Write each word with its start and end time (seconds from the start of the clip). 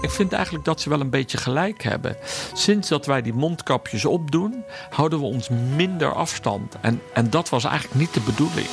Ik 0.00 0.10
vind 0.10 0.32
eigenlijk 0.32 0.64
dat 0.64 0.80
ze 0.80 0.88
wel 0.88 1.00
een 1.00 1.10
beetje 1.10 1.38
gelijk 1.38 1.82
hebben. 1.82 2.16
Sinds 2.52 2.88
dat 2.88 3.06
wij 3.06 3.22
die 3.22 3.34
mondkapjes 3.34 4.04
opdoen, 4.04 4.64
houden 4.90 5.18
we 5.18 5.24
ons 5.24 5.48
minder 5.76 6.14
afstand. 6.14 6.76
En, 6.80 7.02
en 7.14 7.30
dat 7.30 7.48
was 7.48 7.64
eigenlijk 7.64 8.00
niet 8.00 8.14
de 8.14 8.20
bedoeling. 8.20 8.66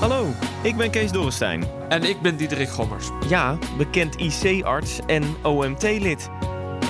Hallo, 0.00 0.26
ik 0.62 0.76
ben 0.76 0.90
Kees 0.90 1.12
Dorrestein. 1.12 1.64
En 1.88 2.02
ik 2.02 2.20
ben 2.20 2.36
Diederik 2.36 2.68
Gommers. 2.68 3.10
Ja, 3.28 3.58
bekend 3.76 4.16
IC-arts 4.16 4.98
en 5.06 5.36
OMT-lid. 5.42 6.28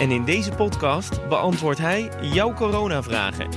En 0.01 0.11
in 0.11 0.25
deze 0.25 0.51
podcast 0.51 1.29
beantwoordt 1.29 1.79
hij 1.79 2.11
jouw 2.21 2.55
coronavragen. 2.55 3.49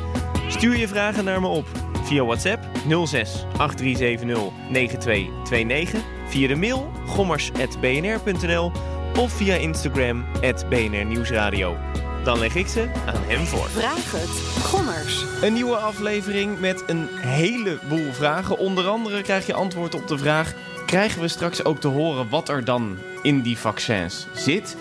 Stuur 0.47 0.77
je 0.77 0.87
vragen 0.87 1.23
naar 1.23 1.41
me 1.41 1.47
op 1.47 1.90
via 2.11 2.25
WhatsApp 2.25 2.63
06 3.05 3.45
8370 3.57 4.51
9229, 4.69 6.01
via 6.27 6.47
de 6.47 6.55
mail 6.55 6.91
gommers.bnr.nl 7.07 8.71
of 9.17 9.31
via 9.31 9.55
Instagram 9.55 10.25
BNR 10.69 11.05
Nieuwsradio. 11.05 11.77
Dan 12.23 12.39
leg 12.39 12.55
ik 12.55 12.67
ze 12.67 12.89
aan 13.05 13.21
hem 13.27 13.45
voor. 13.45 13.69
Vraag 13.69 14.11
het. 14.11 14.63
Gommers. 14.63 15.25
Een 15.41 15.53
nieuwe 15.53 15.75
aflevering 15.75 16.59
met 16.59 16.83
een 16.87 17.07
heleboel 17.11 18.11
vragen. 18.11 18.57
Onder 18.57 18.87
andere 18.87 19.21
krijg 19.21 19.45
je 19.45 19.53
antwoord 19.53 19.95
op 19.95 20.07
de 20.07 20.17
vraag... 20.17 20.53
krijgen 20.85 21.21
we 21.21 21.27
straks 21.27 21.65
ook 21.65 21.79
te 21.79 21.87
horen 21.87 22.29
wat 22.29 22.49
er 22.49 22.63
dan 22.63 22.97
in 23.21 23.41
die 23.41 23.57
vaccins 23.57 24.27
zit... 24.33 24.75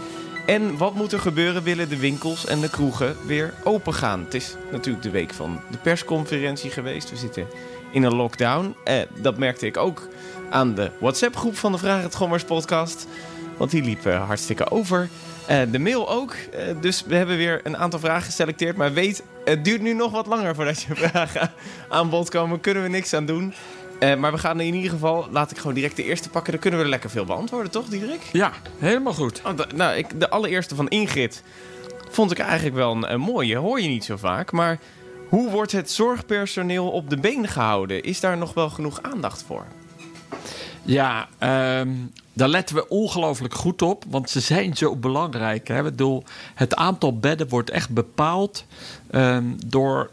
En 0.51 0.77
wat 0.77 0.95
moet 0.95 1.13
er 1.13 1.21
gebeuren 1.21 1.63
willen 1.63 1.89
de 1.89 1.97
winkels 1.97 2.47
en 2.47 2.61
de 2.61 2.71
kroegen 2.71 3.17
weer 3.27 3.55
open 3.65 3.95
gaan? 3.95 4.25
Het 4.25 4.35
is 4.35 4.57
natuurlijk 4.71 5.03
de 5.03 5.11
week 5.11 5.35
van 5.35 5.61
de 5.71 5.79
persconferentie 5.79 6.71
geweest. 6.71 7.11
We 7.11 7.17
zitten 7.17 7.47
in 7.93 8.03
een 8.03 8.15
lockdown. 8.15 8.75
Eh, 8.85 9.01
dat 9.21 9.39
merkte 9.39 9.67
ik 9.67 9.77
ook 9.77 10.09
aan 10.51 10.75
de 10.75 10.91
WhatsApp-groep 10.99 11.57
van 11.57 11.73
de 11.73 11.79
Vraag 11.79 12.03
het 12.03 12.15
Gommers 12.15 12.45
podcast. 12.45 13.07
Want 13.57 13.71
die 13.71 13.83
liep 13.83 14.05
hartstikke 14.05 14.71
over. 14.71 15.09
Uh, 15.51 15.61
de 15.71 15.79
mail 15.79 16.11
ook. 16.11 16.35
Uh, 16.55 16.81
dus 16.81 17.05
we 17.07 17.15
hebben 17.15 17.37
weer 17.37 17.61
een 17.63 17.77
aantal 17.77 18.01
vragen 18.01 18.23
geselecteerd. 18.23 18.77
Maar 18.77 18.93
weet, 18.93 19.23
het 19.45 19.65
duurt 19.65 19.81
nu 19.81 19.93
nog 19.93 20.13
wat 20.13 20.27
langer 20.27 20.55
voordat 20.55 20.83
je 20.83 20.95
vragen 21.07 21.53
aan 21.89 22.11
bod 22.11 22.29
komen. 22.29 22.61
Kunnen 22.61 22.83
we 22.83 22.89
niks 22.89 23.15
aan 23.15 23.27
doen. 23.27 23.55
Uh, 24.01 24.15
maar 24.15 24.33
we 24.33 24.39
gaan 24.39 24.61
in 24.61 24.75
ieder 24.75 24.91
geval, 24.91 25.29
laat 25.31 25.51
ik 25.51 25.57
gewoon 25.57 25.75
direct 25.75 25.97
de 25.97 26.05
eerste 26.05 26.31
pakken. 26.31 26.53
Dan 26.53 26.61
kunnen 26.61 26.79
we 26.79 26.85
er 26.85 26.91
lekker 26.91 27.11
veel 27.11 27.25
beantwoorden, 27.25 27.71
toch, 27.71 27.87
Diederik? 27.87 28.23
Ja, 28.33 28.53
helemaal 28.79 29.15
goed. 29.15 29.43
Oh, 29.45 29.53
nou, 29.75 29.97
ik, 29.97 30.21
de 30.21 30.31
allereerste 30.31 30.75
van 30.75 30.89
Ingrid 30.89 31.43
vond 32.11 32.31
ik 32.31 32.39
eigenlijk 32.39 32.77
wel 32.77 32.93
een, 32.93 33.13
een, 33.13 33.21
mooie. 33.21 33.57
Hoor 33.57 33.81
je 33.81 33.89
niet 33.89 34.05
zo 34.05 34.17
vaak. 34.17 34.53
Maar 34.53 34.79
hoe 35.29 35.51
wordt 35.51 35.73
het 35.73 35.91
zorgpersoneel 35.91 36.91
op 36.91 37.11
de 37.11 37.17
been 37.17 37.49
gehouden? 37.49 38.03
Is 38.03 38.21
daar 38.21 38.37
nog 38.37 38.55
wel 38.55 38.71
genoeg 38.71 39.03
aandacht 39.03 39.45
voor? 39.47 39.67
Ja, 40.83 41.29
um, 41.81 42.13
daar 42.33 42.49
letten 42.49 42.77
we 42.77 42.89
ongelooflijk 42.89 43.55
goed 43.55 43.83
op, 43.83 44.05
want 44.09 44.31
ze 44.31 44.41
zijn 44.41 44.77
zo 44.77 44.97
belangrijk. 44.97 45.69
Hè? 45.69 45.77
Ik 45.77 45.83
bedoel, 45.83 46.25
het 46.55 46.75
aantal 46.75 47.19
bedden 47.19 47.49
wordt 47.49 47.71
echt 47.71 47.91
bepaald 47.91 48.65
um, 49.11 49.57
door 49.67 50.11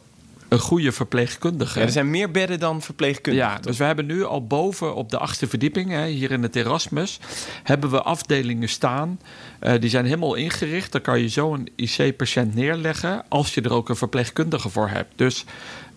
een 0.47 0.59
goede 0.59 0.91
verpleegkundige. 0.91 1.79
Ja, 1.79 1.85
er 1.85 1.91
zijn 1.91 2.09
meer 2.09 2.31
bedden 2.31 2.59
dan 2.59 2.81
verpleegkundigen. 2.81 3.49
Ja, 3.49 3.59
dus 3.59 3.77
we 3.77 3.83
hebben 3.83 4.05
nu 4.05 4.23
al 4.23 4.47
boven 4.47 4.95
op 4.95 5.09
de 5.09 5.17
achtste 5.17 5.47
verdieping, 5.47 5.91
hè, 5.91 6.05
hier 6.05 6.31
in 6.31 6.43
het 6.43 6.55
Erasmus, 6.55 7.19
hebben 7.63 7.89
we 7.89 8.01
afdelingen 8.01 8.69
staan. 8.69 9.19
Uh, 9.61 9.73
die 9.79 9.89
zijn 9.89 10.05
helemaal 10.05 10.35
ingericht. 10.35 10.91
Daar 10.91 11.01
kan 11.01 11.19
je 11.19 11.29
zo 11.29 11.53
een 11.53 11.69
IC-patiënt 11.75 12.55
neerleggen 12.55 13.23
als 13.27 13.53
je 13.53 13.61
er 13.61 13.73
ook 13.73 13.89
een 13.89 13.95
verpleegkundige 13.95 14.69
voor 14.69 14.89
hebt. 14.89 15.11
Dus 15.15 15.45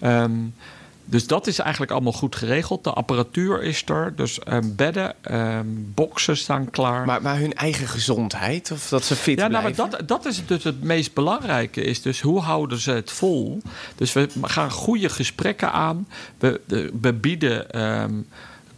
um, 0.03 0.55
dus 1.11 1.27
dat 1.27 1.47
is 1.47 1.59
eigenlijk 1.59 1.93
allemaal 1.93 2.13
goed 2.13 2.37
geregeld. 2.37 2.85
De 2.85 2.93
apparatuur 2.93 3.63
is 3.63 3.83
er. 3.87 4.13
Dus 4.17 4.39
um, 4.49 4.77
bedden, 4.77 5.15
um, 5.31 5.93
boksen 5.95 6.37
staan 6.37 6.71
klaar. 6.71 7.07
Maar, 7.07 7.23
maar, 7.23 7.39
hun 7.39 7.55
eigen 7.55 7.89
gezondheid? 7.89 8.71
Of 8.71 8.89
dat 8.89 9.05
ze 9.05 9.17
fit 9.17 9.39
ja, 9.39 9.49
blijven? 9.49 9.77
Nou, 9.77 9.91
dat, 9.91 10.09
dat 10.09 10.27
is 10.27 10.47
dus 10.47 10.65
het 10.65 10.83
meest 10.83 11.15
belangrijke. 11.15 11.83
Is 11.83 12.03
dus 12.03 12.21
hoe 12.21 12.41
houden 12.41 12.79
ze 12.79 12.91
het 12.91 13.11
vol? 13.11 13.63
Dus 13.95 14.13
we 14.13 14.29
gaan 14.43 14.71
goede 14.71 15.09
gesprekken 15.09 15.73
aan. 15.73 16.09
We, 16.39 16.61
we 17.01 17.13
bieden... 17.13 17.81
Um, 17.81 18.27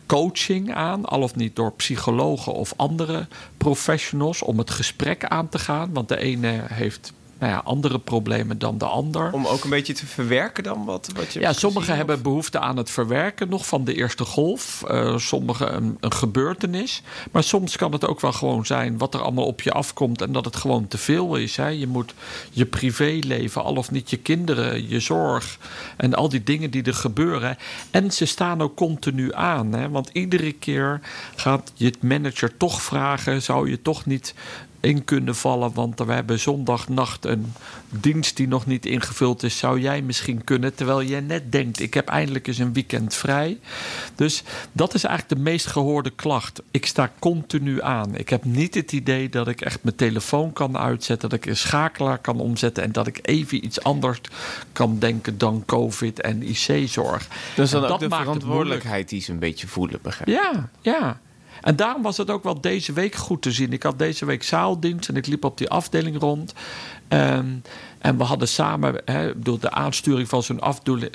coaching 0.06 0.74
aan, 0.74 1.04
al 1.04 1.22
of 1.22 1.34
niet 1.34 1.56
door 1.56 1.72
psychologen 1.72 2.52
of 2.52 2.72
andere 2.76 3.26
professionals, 3.56 4.42
om 4.42 4.58
het 4.58 4.70
gesprek 4.70 5.24
aan 5.24 5.48
te 5.48 5.58
gaan. 5.58 5.92
Want 5.92 6.08
de 6.08 6.18
ene 6.18 6.62
heeft 6.68 7.12
nou 7.42 7.54
ja, 7.54 7.60
andere 7.64 7.98
problemen 7.98 8.58
dan 8.58 8.78
de 8.78 8.84
ander. 8.84 9.32
Om 9.32 9.46
ook 9.46 9.64
een 9.64 9.70
beetje 9.70 9.92
te 9.92 10.06
verwerken 10.06 10.62
dan 10.62 10.84
wat, 10.84 11.10
wat 11.14 11.32
je. 11.32 11.40
Ja, 11.40 11.52
sommigen 11.52 11.96
hebben 11.96 12.22
behoefte 12.22 12.58
aan 12.58 12.76
het 12.76 12.90
verwerken 12.90 13.48
nog 13.48 13.66
van 13.66 13.84
de 13.84 13.94
eerste 13.94 14.24
golf. 14.24 14.84
Uh, 14.90 15.16
sommigen 15.16 15.76
een, 15.76 15.96
een, 16.00 16.12
gebeurtenis. 16.12 17.02
Maar 17.30 17.42
soms 17.42 17.76
kan 17.76 17.92
het 17.92 18.06
ook 18.06 18.20
wel 18.20 18.32
gewoon 18.32 18.66
zijn 18.66 18.98
wat 18.98 19.14
er 19.14 19.22
allemaal 19.22 19.46
op 19.46 19.60
je 19.60 19.72
afkomt 19.72 20.22
en 20.22 20.32
dat 20.32 20.44
het 20.44 20.56
gewoon 20.56 20.88
te 20.88 20.98
veel 20.98 21.36
is. 21.36 21.56
Hè. 21.56 21.68
Je 21.68 21.86
moet 21.86 22.14
je 22.50 22.66
privéleven, 22.66 23.62
al 23.62 23.76
of 23.76 23.90
niet 23.90 24.10
je 24.10 24.16
kinderen, 24.16 24.88
je 24.88 25.00
zorg 25.00 25.58
en 25.96 26.14
al 26.14 26.28
die 26.28 26.42
dingen 26.42 26.70
die 26.70 26.82
er 26.82 26.94
gebeuren. 26.94 27.56
En 27.90 28.10
ze 28.10 28.24
staan 28.24 28.62
ook 28.62 28.76
continu 28.76 29.34
aan. 29.34 29.72
Hè. 29.72 29.88
Want 29.88 30.10
iedere 30.12 30.52
keer 30.52 31.00
gaat 31.34 31.72
je 31.74 31.92
manager 32.00 32.56
toch 32.56 32.82
vragen: 32.82 33.42
zou 33.42 33.70
je 33.70 33.82
toch 33.82 34.06
niet 34.06 34.34
in 34.82 35.04
kunnen 35.04 35.34
vallen. 35.34 35.74
Want 35.74 35.98
we 35.98 36.12
hebben 36.12 36.40
zondagnacht 36.40 37.24
een 37.24 37.52
dienst 37.88 38.36
die 38.36 38.48
nog 38.48 38.66
niet 38.66 38.86
ingevuld 38.86 39.42
is. 39.42 39.58
Zou 39.58 39.80
jij 39.80 40.02
misschien 40.02 40.44
kunnen? 40.44 40.74
Terwijl 40.74 41.02
jij 41.02 41.20
net 41.20 41.52
denkt: 41.52 41.80
ik 41.80 41.94
heb 41.94 42.08
eindelijk 42.08 42.46
eens 42.46 42.58
een 42.58 42.72
weekend 42.72 43.14
vrij. 43.14 43.58
Dus 44.14 44.42
dat 44.72 44.94
is 44.94 45.04
eigenlijk 45.04 45.36
de 45.36 45.50
meest 45.50 45.66
gehoorde 45.66 46.10
klacht. 46.10 46.62
Ik 46.70 46.86
sta 46.86 47.12
continu 47.18 47.82
aan. 47.82 48.16
Ik 48.16 48.28
heb 48.28 48.44
niet 48.44 48.74
het 48.74 48.92
idee 48.92 49.28
dat 49.28 49.48
ik 49.48 49.60
echt 49.60 49.82
mijn 49.82 49.96
telefoon 49.96 50.52
kan 50.52 50.78
uitzetten. 50.78 51.28
Dat 51.28 51.38
ik 51.38 51.46
een 51.46 51.56
schakelaar 51.56 52.18
kan 52.18 52.40
omzetten. 52.40 52.82
En 52.82 52.92
dat 52.92 53.06
ik 53.06 53.18
even 53.22 53.64
iets 53.64 53.82
anders 53.82 54.20
kan 54.72 54.98
denken 54.98 55.38
dan 55.38 55.62
COVID 55.66 56.20
en 56.20 56.42
IC-zorg. 56.42 57.28
Dus 57.56 57.70
dan 57.70 57.84
ook 57.84 58.00
de 58.00 58.08
verantwoordelijkheid 58.08 59.08
die 59.08 59.20
ze 59.20 59.32
een 59.32 59.38
beetje 59.38 59.66
voelen, 59.66 59.98
begrijp 60.02 60.28
Ja, 60.28 60.68
ja. 60.80 61.20
En 61.62 61.76
daarom 61.76 62.02
was 62.02 62.16
het 62.16 62.30
ook 62.30 62.42
wel 62.42 62.60
deze 62.60 62.92
week 62.92 63.14
goed 63.14 63.42
te 63.42 63.52
zien. 63.52 63.72
Ik 63.72 63.82
had 63.82 63.98
deze 63.98 64.24
week 64.24 64.42
zaaldienst 64.42 65.08
en 65.08 65.16
ik 65.16 65.26
liep 65.26 65.44
op 65.44 65.58
die 65.58 65.68
afdeling 65.68 66.18
rond. 66.18 66.52
Um, 67.08 67.62
en 67.98 68.16
we 68.16 68.24
hadden 68.24 68.48
samen, 68.48 69.02
hè, 69.04 69.40
door 69.40 69.60
de 69.60 69.70
aansturing 69.70 70.28
van 70.28 70.42
zo'n 70.42 70.60
afdeling. 70.60 71.10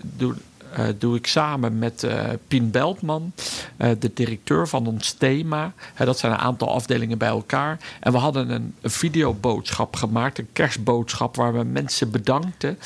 Uh, 0.78 0.86
doe 0.98 1.16
ik 1.16 1.28
samen 1.28 1.80
met 1.80 2.04
uh, 2.04 2.24
Pien 2.48 2.72
Beltman, 2.72 3.32
uh, 3.78 3.90
de 4.00 4.12
directeur 4.14 4.68
van 4.68 4.88
ons 4.88 5.12
thema. 5.12 5.74
dat 5.98 6.20
zijn 6.20 6.32
een 6.32 6.38
aantal 6.38 6.74
afdelingen 6.74 7.18
bij 7.18 7.28
elkaar. 7.28 7.78
En 8.00 8.12
we 8.12 8.18
hadden 8.18 8.50
een, 8.50 8.76
videoboodschap 8.84 9.96
gemaakt, 9.96 10.38
een 10.38 10.48
kerstboodschap, 10.54 11.36
waar 11.36 11.54
we 11.54 11.64
mensen 11.64 12.12
bedankten. 12.12 12.80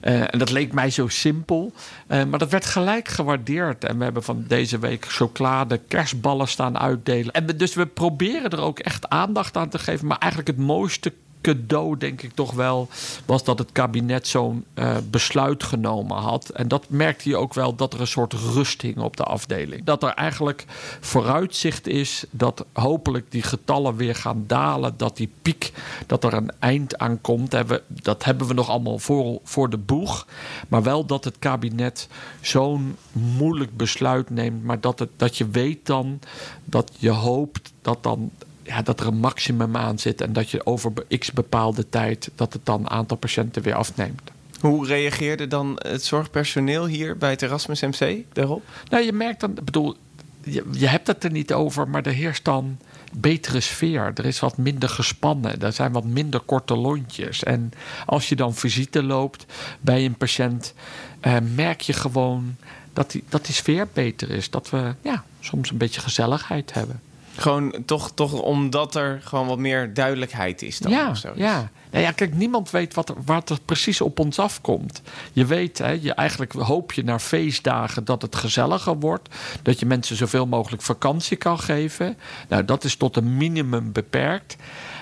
en 0.00 0.38
dat 0.38 0.50
leek 0.50 0.72
mij 0.72 0.90
zo 0.90 1.08
simpel, 1.08 1.72
maar 2.06 2.38
dat 2.38 2.50
werd 2.50 2.66
gelijk 2.66 3.08
gewaardeerd. 3.08 3.84
En 3.84 3.98
we 3.98 4.04
hebben 4.04 4.22
van 4.22 4.44
deze 4.48 4.78
week 4.78 5.04
chocolade, 5.04 5.80
kerstballen 5.88 6.48
staan 6.48 6.78
uitdelen. 6.78 7.32
En 7.32 7.46
dus 7.46 7.74
we 7.74 7.86
proberen 7.86 8.50
er 8.50 8.60
ook 8.60 8.78
echt 8.78 9.08
aandacht 9.08 9.56
aan 9.56 9.68
te 9.68 9.78
geven. 9.78 10.06
Maar 10.06 10.18
eigenlijk 10.18 10.50
het 10.58 10.66
mooiste 10.66 11.12
cadeau, 11.46 11.96
denk 11.96 12.22
ik 12.22 12.32
toch 12.34 12.52
wel, 12.52 12.88
was 13.26 13.44
dat 13.44 13.58
het 13.58 13.72
kabinet 13.72 14.28
zo'n 14.28 14.64
uh, 14.74 14.96
besluit 15.10 15.62
genomen 15.62 16.16
had. 16.16 16.48
En 16.48 16.68
dat 16.68 16.84
merkte 16.88 17.28
je 17.28 17.36
ook 17.36 17.54
wel 17.54 17.74
dat 17.74 17.94
er 17.94 18.00
een 18.00 18.06
soort 18.06 18.32
rust 18.32 18.82
hing 18.82 18.98
op 18.98 19.16
de 19.16 19.22
afdeling. 19.22 19.84
Dat 19.84 20.02
er 20.02 20.08
eigenlijk 20.08 20.64
vooruitzicht 21.00 21.86
is 21.86 22.24
dat 22.30 22.64
hopelijk 22.72 23.30
die 23.30 23.42
getallen 23.42 23.96
weer 23.96 24.14
gaan 24.14 24.44
dalen. 24.46 24.94
Dat 24.96 25.16
die 25.16 25.30
piek, 25.42 25.72
dat 26.06 26.24
er 26.24 26.34
een 26.34 26.50
eind 26.58 26.98
aan 26.98 27.20
komt. 27.20 27.56
Dat 27.88 28.24
hebben 28.24 28.46
we 28.46 28.54
nog 28.54 28.68
allemaal 28.68 28.98
voor, 28.98 29.40
voor 29.42 29.70
de 29.70 29.78
boeg. 29.78 30.26
Maar 30.68 30.82
wel 30.82 31.06
dat 31.06 31.24
het 31.24 31.38
kabinet 31.38 32.08
zo'n 32.40 32.96
moeilijk 33.12 33.76
besluit 33.76 34.30
neemt. 34.30 34.64
Maar 34.64 34.80
dat, 34.80 34.98
het, 34.98 35.10
dat 35.16 35.36
je 35.36 35.48
weet 35.48 35.86
dan 35.86 36.20
dat 36.64 36.90
je 36.98 37.10
hoopt 37.10 37.72
dat 37.82 38.02
dan 38.02 38.30
ja, 38.66 38.82
dat 38.82 39.00
er 39.00 39.06
een 39.06 39.18
maximum 39.18 39.76
aan 39.76 39.98
zit 39.98 40.20
en 40.20 40.32
dat 40.32 40.50
je 40.50 40.66
over 40.66 40.92
x 41.18 41.32
bepaalde 41.32 41.88
tijd 41.88 42.30
dat 42.34 42.52
het 42.52 42.66
dan 42.66 42.90
aantal 42.90 43.16
patiënten 43.16 43.62
weer 43.62 43.74
afneemt. 43.74 44.30
Hoe 44.60 44.86
reageerde 44.86 45.46
dan 45.46 45.78
het 45.78 46.04
zorgpersoneel 46.04 46.86
hier 46.86 47.16
bij 47.16 47.30
het 47.30 47.42
Erasmus 47.42 47.80
MC 47.80 48.24
daarop? 48.32 48.62
Nou, 48.90 49.04
je 49.04 49.12
merkt 49.12 49.40
dan, 49.40 49.50
ik 49.50 49.64
bedoel, 49.64 49.96
je, 50.44 50.64
je 50.70 50.86
hebt 50.86 51.06
het 51.06 51.24
er 51.24 51.30
niet 51.30 51.52
over, 51.52 51.88
maar 51.88 52.06
er 52.06 52.12
heerst 52.12 52.44
dan 52.44 52.78
betere 53.12 53.60
sfeer. 53.60 54.12
Er 54.14 54.24
is 54.24 54.40
wat 54.40 54.56
minder 54.56 54.88
gespannen. 54.88 55.62
Er 55.62 55.72
zijn 55.72 55.92
wat 55.92 56.04
minder 56.04 56.40
korte 56.40 56.76
lontjes. 56.76 57.42
En 57.42 57.72
als 58.06 58.28
je 58.28 58.36
dan 58.36 58.54
visite 58.54 59.02
loopt 59.02 59.46
bij 59.80 60.04
een 60.04 60.16
patiënt, 60.16 60.74
eh, 61.20 61.36
merk 61.54 61.80
je 61.80 61.92
gewoon 61.92 62.56
dat 62.92 63.10
die, 63.10 63.24
dat 63.28 63.44
die 63.46 63.54
sfeer 63.54 63.88
beter 63.92 64.30
is. 64.30 64.50
Dat 64.50 64.70
we 64.70 64.94
ja, 65.02 65.24
soms 65.40 65.70
een 65.70 65.76
beetje 65.76 66.00
gezelligheid 66.00 66.72
hebben. 66.72 67.00
Gewoon 67.36 67.74
toch, 67.84 68.10
toch 68.14 68.32
omdat 68.32 68.94
er 68.94 69.20
gewoon 69.24 69.46
wat 69.46 69.58
meer 69.58 69.94
duidelijkheid 69.94 70.62
is 70.62 70.78
dan 70.78 70.92
ja, 70.92 71.14
zo. 71.14 71.32
Ja. 71.34 71.70
Nou 71.90 72.04
ja, 72.04 72.10
kijk, 72.10 72.34
niemand 72.34 72.70
weet 72.70 72.94
wat 72.94 73.08
er, 73.08 73.14
wat 73.24 73.50
er 73.50 73.58
precies 73.64 74.00
op 74.00 74.18
ons 74.18 74.38
afkomt. 74.38 75.02
Je 75.32 75.44
weet, 75.44 75.78
hè, 75.78 75.90
je, 75.90 76.14
eigenlijk 76.14 76.52
hoop 76.52 76.92
je 76.92 77.04
naar 77.04 77.18
feestdagen 77.20 78.04
dat 78.04 78.22
het 78.22 78.36
gezelliger 78.36 78.98
wordt. 78.98 79.28
Dat 79.62 79.80
je 79.80 79.86
mensen 79.86 80.16
zoveel 80.16 80.46
mogelijk 80.46 80.82
vakantie 80.82 81.36
kan 81.36 81.58
geven. 81.58 82.16
Nou, 82.48 82.64
dat 82.64 82.84
is 82.84 82.96
tot 82.96 83.16
een 83.16 83.36
minimum 83.36 83.92
beperkt. 83.92 84.56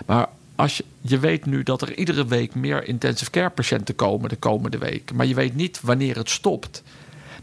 Maar 0.07 0.29
als 0.55 0.77
je, 0.77 0.85
je 1.01 1.19
weet 1.19 1.47
nu 1.47 1.63
dat 1.63 1.83
er 1.83 1.97
iedere 1.97 2.27
week 2.27 2.55
meer 2.55 2.89
intensive 2.89 3.31
care 3.31 3.51
patiënten 3.51 3.95
komen 3.95 4.29
de 4.29 4.37
komende 4.37 4.79
week. 4.79 5.13
Maar 5.13 5.27
je 5.27 5.35
weet 5.35 5.55
niet 5.55 5.81
wanneer 5.81 6.17
het 6.17 6.31
stopt. 6.31 6.83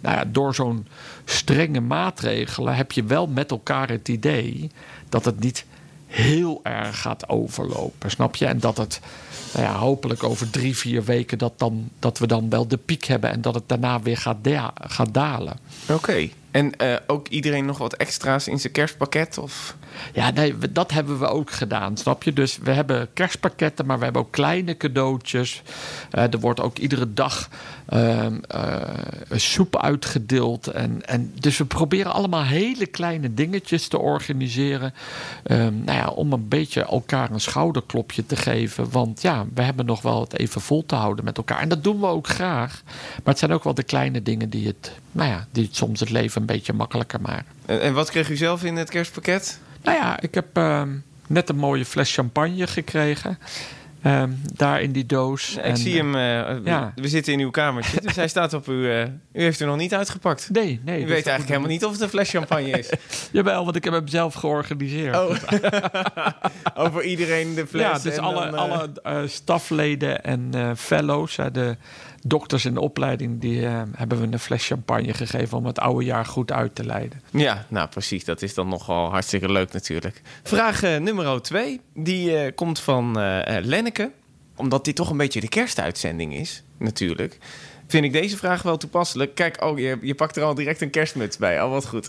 Nou 0.02 0.16
ja, 0.16 0.26
door 0.26 0.56
zo'n 0.56 0.88
strenge 1.26 1.80
maatregelen 1.80 2.76
heb 2.76 2.92
je 2.92 3.04
wel 3.04 3.28
met 3.28 3.52
elkaar 3.52 3.90
het 3.90 4.08
idee 4.08 4.72
dat 5.10 5.26
het 5.26 5.40
niet 5.40 5.66
heel 6.08 6.60
erg 6.64 7.02
gaat 7.02 7.30
overlopen. 7.30 8.12
Snap 8.12 8.36
je? 8.36 8.46
En 8.46 8.60
dat 8.60 8.78
het 8.78 9.00
nou 9.54 9.66
ja, 9.66 9.76
hopelijk 9.76 10.24
over 10.24 10.50
drie, 10.50 10.78
vier 10.78 11.04
weken 11.04 11.38
dat, 11.38 11.54
dan, 11.60 11.90
dat 12.00 12.20
we 12.20 12.28
dan 12.28 12.50
wel 12.50 12.68
de 12.68 12.78
piek 12.78 13.06
hebben 13.06 13.32
en 13.32 13.42
dat 13.42 13.56
het 13.56 13.70
daarna 13.70 14.02
weer 14.02 14.18
gaat, 14.18 14.38
gaat 14.74 15.14
dalen. 15.14 15.60
Oké. 15.90 16.30
En 16.52 16.76
eh, 16.78 16.96
ook 17.08 17.28
iedereen 17.28 17.66
nog 17.66 17.78
wat 17.78 17.94
extra's 17.94 18.48
in 18.48 18.60
zijn 18.60 18.74
kerstpakket? 18.74 19.38
Of? 19.38 19.76
Ja, 20.14 20.32
nee, 20.32 20.56
dat 20.72 20.92
hebben 20.92 21.20
we 21.20 21.28
ook 21.28 21.52
gedaan, 21.52 21.98
snap 21.98 22.24
je? 22.24 22.34
Dus 22.34 22.58
we 22.58 22.72
hebben 22.72 23.10
kerstpakketten, 23.14 23.86
maar 23.86 23.98
we 23.98 24.04
hebben 24.04 24.22
ook 24.22 24.32
kleine 24.32 24.78
cadeautjes. 24.78 25.62
Eh, 26.12 26.34
er 26.34 26.40
wordt 26.40 26.60
ook 26.60 26.78
iedere 26.78 27.14
dag 27.14 27.50
eh, 27.86 28.26
soep 29.32 29.78
uitgedeeld. 29.78 30.68
En, 30.68 31.06
en, 31.06 31.34
dus 31.40 31.58
we 31.58 31.66
proberen 31.66 32.14
allemaal 32.14 32.44
hele 32.44 32.86
kleine 32.86 33.34
dingetjes 33.34 33.88
te 33.88 33.98
organiseren. 33.98 34.94
ehm, 35.44 35.84
nou 35.84 35.98
ja, 35.98 36.08
om 36.08 36.34
een 36.34 36.48
beetje 36.48 36.82
elkaar 36.82 37.32
een 37.32 37.42
schouderklopje 37.42 38.26
te 38.26 38.36
geven. 38.36 38.92
Want 38.92 39.22
ja, 39.22 39.46
we 39.54 39.62
hebben 39.62 39.86
nog 39.86 40.02
wel 40.02 40.20
het 40.20 40.38
even 40.38 40.62
vol 40.62 40.86
te 40.86 40.96
houden 40.96 41.26
met 41.26 41.38
elkaar. 41.38 41.60
En 41.60 41.70
dat 41.70 41.84
doen 41.84 42.00
we 42.00 42.06
ook 42.06 42.28
graag. 42.28 42.82
Maar 42.86 43.22
het 43.24 43.40
zijn 43.40 43.52
ook 43.52 43.64
wel 43.64 43.74
de 43.74 43.84
kleine 43.84 44.22
dingen 44.22 44.50
die 44.50 44.68
het, 44.68 44.92
nou 45.12 45.30
ja, 45.30 45.48
die 45.52 45.70
soms 45.72 46.00
het 46.00 46.10
leven 46.10 46.41
een 46.42 46.46
beetje 46.48 46.74
makkelijker 46.74 47.22
maken. 47.22 47.46
En, 47.66 47.82
en 47.82 47.94
wat 47.94 48.10
kreeg 48.10 48.30
u 48.30 48.36
zelf 48.36 48.64
in 48.64 48.76
het 48.76 48.90
kerstpakket? 48.90 49.60
Nou 49.84 49.98
ja, 49.98 50.20
ik 50.22 50.34
heb 50.34 50.46
ehm, 50.58 50.90
net 51.28 51.50
een 51.50 51.58
mooie 51.58 51.86
fles 51.86 52.14
champagne 52.14 52.68
gekregen. 52.68 53.38
Ehm, 54.02 54.30
daar 54.54 54.82
in 54.82 54.92
die 54.92 55.06
doos. 55.06 55.56
ik 55.56 55.64
En, 55.64 55.78
zie 55.78 55.98
hem. 55.98 56.16
eh, 56.16 56.56
ja. 56.66 56.92
We 56.96 57.08
zitten 57.08 57.34
in 57.34 57.40
uw 57.40 57.50
kamertje, 57.52 58.02
dus 58.02 58.16
hij 58.16 58.28
staat 58.28 58.54
op 58.54 58.68
uw. 58.68 58.84
eh, 58.90 59.02
u 59.34 59.42
heeft 59.42 59.60
er 59.60 59.68
nog 59.68 59.78
niet 59.78 59.94
uitgepakt. 59.94 60.50
Nee, 60.52 60.80
nee. 60.84 60.98
U 60.98 61.06
weet 61.06 61.10
eigenlijk 61.12 61.48
helemaal 61.48 61.70
niet 61.70 61.86
of 61.86 61.92
het 61.92 62.02
een 62.02 62.10
fles 62.10 62.30
champagne 62.30 62.70
is. 62.80 62.90
Jawel, 63.32 63.64
want 63.64 63.76
ik 63.76 63.84
heb 63.84 63.94
hem 63.94 64.08
zelf 64.08 64.34
georganiseerd. 64.34 65.16
Oh, 65.16 65.36
over 66.86 67.04
iedereen 67.04 67.56
de 67.56 67.68
fles. 67.68 67.82
ja, 67.82 68.00
dus 68.00 68.16
en 68.16 68.20
alle, 68.24 68.46
dan, 68.46 68.54
eh, 68.54 68.60
alle 68.60 68.90
eh, 69.04 69.22
stafleden 69.28 70.24
en 70.24 70.50
eh, 70.54 70.72
fellows, 70.76 71.38
eh, 71.38 71.46
de 71.52 71.76
dokters 72.24 72.66
in 72.66 72.74
de 72.74 72.82
opleiding, 72.82 73.42
die 73.42 73.66
eh, 73.66 73.82
hebben 73.96 74.20
we 74.22 74.28
een 74.32 74.40
fles 74.40 74.68
champagne 74.68 75.14
gegeven 75.14 75.58
om 75.58 75.66
het 75.66 75.80
oude 75.80 76.06
jaar 76.06 76.26
goed 76.26 76.52
uit 76.52 76.76
te 76.76 76.86
leiden. 76.86 77.22
Ja, 77.32 77.66
nou 77.68 77.90
precies. 77.90 78.26
Dat 78.26 78.42
is 78.42 78.54
dan 78.54 78.68
nogal 78.68 79.10
hartstikke 79.10 79.52
leuk 79.52 79.74
natuurlijk. 79.74 80.22
Vraag 80.44 80.84
eh, 80.84 80.98
nummer 80.98 81.42
twee. 81.42 81.82
Die 81.94 82.38
eh, 82.38 82.56
komt 82.56 82.80
van 82.80 83.14
Lenneke. 83.62 84.12
Omdat 84.56 84.86
dit 84.86 84.96
toch 84.96 85.10
een 85.10 85.18
beetje 85.18 85.42
de 85.42 85.50
kerstuitzending 85.50 86.36
is, 86.36 86.64
natuurlijk. 86.78 87.38
Vind 87.88 88.06
ik 88.06 88.12
deze 88.12 88.38
vraag 88.38 88.62
wel 88.62 88.78
toepasselijk. 88.78 89.36
Kijk, 89.36 89.64
oh, 89.64 89.80
je, 89.80 89.98
je 90.02 90.16
pakt 90.16 90.38
er 90.38 90.44
al 90.44 90.56
direct 90.56 90.82
een 90.82 90.90
kerstmuts 90.90 91.38
bij. 91.38 91.62
Al 91.62 91.70
wat 91.70 91.88
goed. 91.88 92.08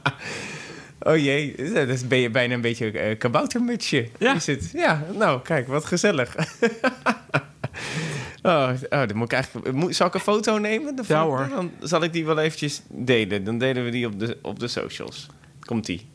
oh 1.08 1.16
jee, 1.16 1.72
dat 1.72 1.88
is 1.88 2.06
ben 2.06 2.18
je 2.18 2.30
bijna 2.30 2.54
een 2.54 2.60
beetje 2.60 2.90
eh 2.90 3.18
kaboutermutsje. 3.18 4.08
Ja. 4.18 4.34
Is 4.34 4.46
het? 4.46 4.70
Ja, 4.72 5.04
nou 5.14 5.40
kijk, 5.42 5.68
wat 5.68 5.84
gezellig. 5.84 6.34
Oh, 8.46 8.70
oh, 8.90 9.06
dan 9.06 9.16
moet 9.16 9.26
ik 9.26 9.32
eigenlijk, 9.32 9.72
moet, 9.72 9.96
zal 9.96 10.06
ik 10.06 10.14
een 10.14 10.20
foto 10.20 10.58
nemen? 10.58 10.96
De 10.96 11.02
Ja, 11.06 11.24
hoor. 11.24 11.48
Dan 11.48 11.70
zal 11.80 12.02
ik 12.02 12.12
die 12.12 12.24
wel 12.24 12.38
eventjes 12.38 12.82
delen. 12.88 13.44
Dan 13.44 13.58
delen 13.58 13.84
we 13.84 13.90
die 13.90 14.06
op 14.06 14.18
de, 14.18 14.38
op 14.42 14.58
de 14.58 14.68
socials. 14.68 15.26
Komt-ie. 15.60 16.06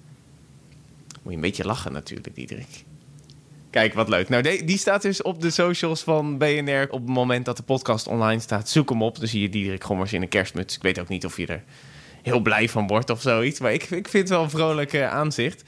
Moet 1.22 1.32
je 1.32 1.36
een 1.36 1.42
beetje 1.42 1.66
lachen 1.66 1.94
natuurlijk, 1.94 2.36
Diederik. 2.36 2.84
Kijk, 3.70 3.94
wat 3.94 4.10
leuk. 4.10 4.30
Nou, 4.30 4.66
die 4.66 4.78
staat 4.78 5.02
dus 5.02 5.22
op 5.22 5.42
de 5.42 5.50
socials 5.50 6.02
van 6.02 6.38
BNR 6.38 6.88
op 6.90 7.02
het 7.02 7.10
moment 7.10 7.46
dat 7.46 7.58
de 7.58 7.64
podcast 7.64 8.08
online 8.08 8.42
staat. 8.42 8.70
Zoek 8.70 8.90
hem 8.90 9.04
op, 9.04 9.20
dan 9.20 9.28
zie 9.28 9.42
je 9.42 9.50
Diederik 9.50 9.84
Gommers 9.84 10.14
in 10.14 10.22
een 10.22 10.28
kerstmuts. 10.28 10.76
Ik 10.76 10.82
weet 10.82 11.00
ook 11.00 11.08
niet 11.08 11.26
of 11.26 11.38
je 11.38 11.46
er 11.46 11.64
heel 12.22 12.40
blij 12.40 12.70
van 12.70 12.88
wordt 12.88 13.10
of 13.10 13.22
zoiets. 13.22 13.60
Maar 13.60 13.74
ik, 13.74 13.84
ik 13.84 14.08
vind 14.08 14.14
het 14.14 14.30
wel 14.30 14.44
een 14.44 14.50
vrolijk 14.50 15.02
aanzicht. 15.02 15.64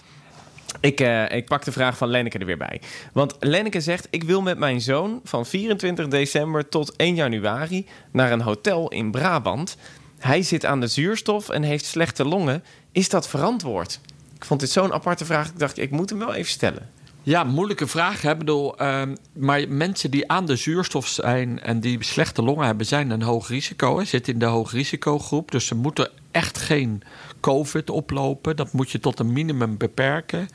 Ik, 0.80 1.00
eh, 1.00 1.32
ik 1.32 1.46
pak 1.46 1.64
de 1.64 1.72
vraag 1.72 1.98
van 1.98 2.08
Lenneke 2.08 2.38
er 2.38 2.46
weer 2.46 2.58
bij. 2.58 2.82
Want 3.14 3.36
Lenneke 3.40 3.82
zegt: 3.82 4.08
Ik 4.10 4.24
wil 4.24 4.42
met 4.42 4.58
mijn 4.58 4.82
zoon 4.82 5.22
van 5.24 5.46
24 5.46 6.08
december 6.08 6.70
tot 6.70 6.96
1 6.96 7.16
januari 7.16 7.86
naar 8.12 8.32
een 8.32 8.42
hotel 8.42 8.90
in 8.90 9.12
Brabant. 9.12 9.78
Hij 10.20 10.42
zit 10.42 10.66
aan 10.66 10.80
de 10.80 10.88
zuurstof 10.88 11.50
en 11.50 11.64
heeft 11.64 11.86
slechte 11.86 12.26
longen. 12.26 12.64
Is 12.92 13.10
dat 13.10 13.28
verantwoord? 13.28 14.00
Ik 14.36 14.46
vond 14.46 14.60
dit 14.60 14.70
zo'n 14.70 14.94
aparte 14.94 15.26
vraag. 15.26 15.48
Ik 15.48 15.60
dacht, 15.60 15.78
ik 15.78 15.92
moet 15.92 16.10
hem 16.10 16.20
wel 16.20 16.34
even 16.34 16.52
stellen. 16.52 16.90
Ja, 17.26 17.44
moeilijke 17.44 17.88
vraag. 17.88 18.22
Hè? 18.22 18.36
Bedoel, 18.38 18.78
ehm, 18.78 19.16
maar 19.34 19.68
mensen 19.68 20.12
die 20.12 20.32
aan 20.32 20.46
de 20.46 20.56
zuurstof 20.56 21.08
zijn 21.08 21.60
en 21.60 21.80
die 21.80 22.04
slechte 22.04 22.42
longen 22.42 22.66
hebben, 22.66 22.86
zijn 22.86 23.10
een 23.10 23.22
hoog 23.22 23.48
risico. 23.48 23.98
Hè? 23.98 24.06
Zitten 24.06 24.34
in 24.34 24.40
de 24.40 24.46
hoog 24.46 24.72
risicogroep. 24.72 25.52
Dus 25.52 25.66
ze 25.66 25.76
moeten 25.76 26.10
echt 26.32 26.58
geen 26.58 27.04
COVID 27.40 27.90
oplopen. 27.90 28.56
Dat 28.56 28.72
moet 28.72 28.92
je 28.92 29.00
tot 29.00 29.20
een 29.20 29.34
minimum 29.34 29.78
beperken. 29.78 30.50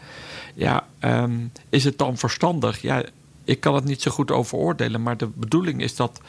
Ja, 0.55 0.87
ehm, 0.99 1.37
is 1.69 1.85
het 1.85 1.99
dan 1.99 2.19
verstandig? 2.19 2.82
Ja, 2.82 3.03
ik 3.44 3.61
kan 3.61 3.75
het 3.75 3.85
niet 3.85 4.03
zo 4.03 4.11
goed 4.11 4.31
over 4.31 4.59
oordelen. 4.59 5.03
Maar 5.03 5.17
de 5.17 5.29
bedoeling 5.35 5.82
is 5.82 5.97
dat 5.97 6.21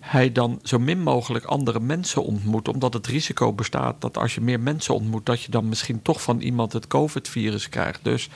hij 0.00 0.32
dan 0.32 0.58
zo 0.62 0.78
min 0.78 1.02
mogelijk 1.02 1.44
andere 1.44 1.80
mensen 1.80 2.24
ontmoet. 2.24 2.68
Omdat 2.68 2.92
het 2.92 3.06
risico 3.06 3.52
bestaat 3.52 4.00
dat 4.00 4.18
als 4.18 4.34
je 4.34 4.40
meer 4.40 4.60
mensen 4.60 4.94
ontmoet, 4.94 5.26
dat 5.26 5.42
je 5.42 5.50
dan 5.50 5.68
misschien 5.68 6.02
toch 6.02 6.22
van 6.22 6.40
iemand 6.40 6.72
het 6.72 6.86
COVID-virus 6.86 7.68
krijgt. 7.68 8.00
Dus 8.02 8.28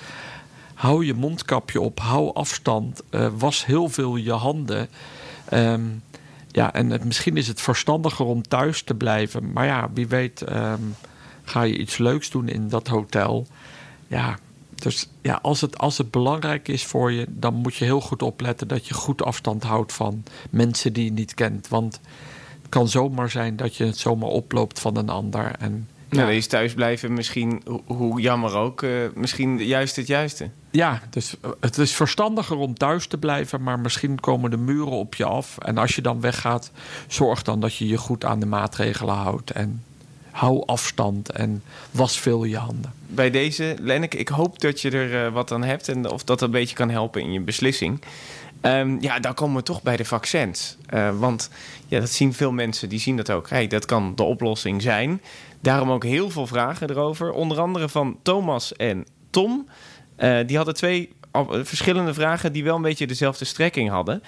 hou 0.75 1.05
je 1.05 1.15
mondkapje 1.15 1.81
op, 1.81 2.01
hou 2.01 2.35
afstand, 2.35 3.03
eh, 3.11 3.29
was 3.39 3.67
heel 3.67 3.89
veel 3.89 4.17
je 4.17 4.33
handen. 4.33 4.89
Ehm, 5.49 5.83
ja, 6.49 6.73
en 6.73 7.01
misschien 7.05 7.37
is 7.37 7.49
het 7.49 7.61
verstandiger 7.61 8.27
om 8.27 8.43
thuis 8.43 8.83
te 8.83 8.95
blijven. 8.95 9.53
Maar 9.53 9.67
ja, 9.67 9.91
wie 9.95 10.07
weet 10.07 10.43
ehm, 10.43 10.83
ga 11.43 11.63
je 11.63 11.79
iets 11.79 11.99
leuks 11.99 12.31
doen 12.31 12.49
in 12.49 12.69
dat 12.69 12.89
hotel. 12.89 13.47
Ja, 14.07 14.39
dus 14.75 15.09
ja, 15.23 15.39
als 15.43 15.61
het, 15.61 15.79
als 15.79 15.99
het 15.99 16.11
belangrijk 16.11 16.69
is 16.69 16.85
voor 16.85 17.13
je, 17.13 17.27
dan 17.29 17.55
moet 17.55 17.75
je 17.75 17.85
heel 17.85 18.01
goed 18.01 18.23
opletten 18.23 18.69
dat 18.69 18.87
je 18.87 18.95
goed 18.95 19.23
afstand 19.23 19.63
houdt 19.63 19.93
van 19.93 20.25
mensen 20.51 20.93
die 20.93 21.05
je 21.05 21.13
niet 21.13 21.35
kent. 21.35 21.69
Want 21.69 22.01
het 22.61 22.69
kan 22.69 22.89
zomaar 22.89 23.31
zijn 23.31 23.57
dat 23.57 23.77
je 23.77 23.85
het 23.85 23.99
zomaar 23.99 24.29
oploopt 24.29 24.81
van 24.81 24.97
een 24.97 25.09
ander. 25.09 25.55
En, 25.59 25.89
Nou, 26.17 26.33
is 26.33 26.47
thuisblijven 26.47 27.13
misschien, 27.13 27.63
ho- 27.67 27.83
hoe 27.87 28.21
jammer 28.21 28.55
ook, 28.57 28.83
eh, 28.83 28.91
misschien 29.15 29.65
juist 29.65 29.97
het 29.97 30.07
juiste. 30.07 30.51
Ja, 30.71 31.03
dus 31.11 31.35
eh, 31.41 31.51
het 31.61 31.79
is 31.79 31.93
verstandiger 31.95 32.57
om 32.57 32.75
thuis 32.75 33.07
te 33.07 33.19
blijven, 33.19 33.63
maar 33.63 33.81
misschien 33.81 34.21
komen 34.21 34.51
de 34.51 34.57
muren 34.57 34.93
op 34.93 35.15
je 35.15 35.25
af. 35.25 35.59
En 35.59 35.79
als 35.79 35.95
je 35.95 36.03
dan 36.03 36.21
weggaat, 36.21 36.71
zorg 37.09 37.43
dan 37.43 37.61
dat 37.61 37.77
je 37.77 37.87
je 37.89 37.97
goed 37.97 38.25
aan 38.25 38.41
de 38.41 38.47
maatregelen 38.47 39.15
houdt. 39.15 39.51
En 39.51 39.83
hou 40.31 40.63
afstand 40.67 41.31
en 41.31 41.63
was 41.91 42.19
veel 42.19 42.45
je 42.45 42.57
handen. 42.57 42.93
Bij 43.07 43.31
deze, 43.31 43.77
Lenneke, 43.81 44.17
ik 44.17 44.29
hoop 44.29 44.61
dat 44.61 44.81
je 44.81 44.91
er 44.91 45.27
eh, 45.27 45.33
wat 45.33 45.53
aan 45.53 45.63
hebt 45.65 45.89
en 45.89 46.11
of 46.11 46.25
dat 46.25 46.41
een 46.41 46.51
beetje 46.51 46.75
kan 46.77 46.91
helpen 46.91 47.23
in 47.23 47.33
je 47.33 47.41
beslissing. 47.41 48.01
Ehm, 48.65 48.97
ja, 49.01 49.19
dan 49.19 49.35
komen 49.35 49.57
we 49.57 49.63
toch 49.63 49.83
bij 49.83 49.97
de 49.97 50.05
vaccins. 50.05 50.77
Eh, 50.87 51.19
want 51.19 51.51
ja, 51.87 52.01
dat 52.01 52.11
zien 52.11 52.33
veel 52.33 52.53
mensen, 52.53 52.89
die 52.89 52.99
zien 52.99 53.17
dat 53.17 53.31
ook. 53.31 53.49
Hey, 53.49 53.67
dat 53.67 53.85
kan 53.85 54.13
de 54.15 54.23
oplossing 54.23 54.83
zijn. 54.83 55.21
Daarom 55.61 55.91
ook 55.91 56.05
heel 56.05 56.31
veel 56.31 56.47
vragen 56.47 56.91
erover. 56.91 57.33
Onder 57.33 57.61
andere 57.61 57.89
van 57.89 58.19
Thomas 58.23 58.77
en 58.77 59.07
Tom. 59.31 59.69
Eh, 60.17 60.39
die 60.47 60.57
hadden 60.57 60.75
twee 60.75 61.13
eh, 61.33 61.43
verschillende 61.63 62.15
vragen 62.15 62.53
die 62.53 62.65
wel 62.65 62.77
een 62.77 62.83
beetje 62.83 63.07
dezelfde 63.07 63.45
strekking 63.45 63.91
hadden. 63.91 64.23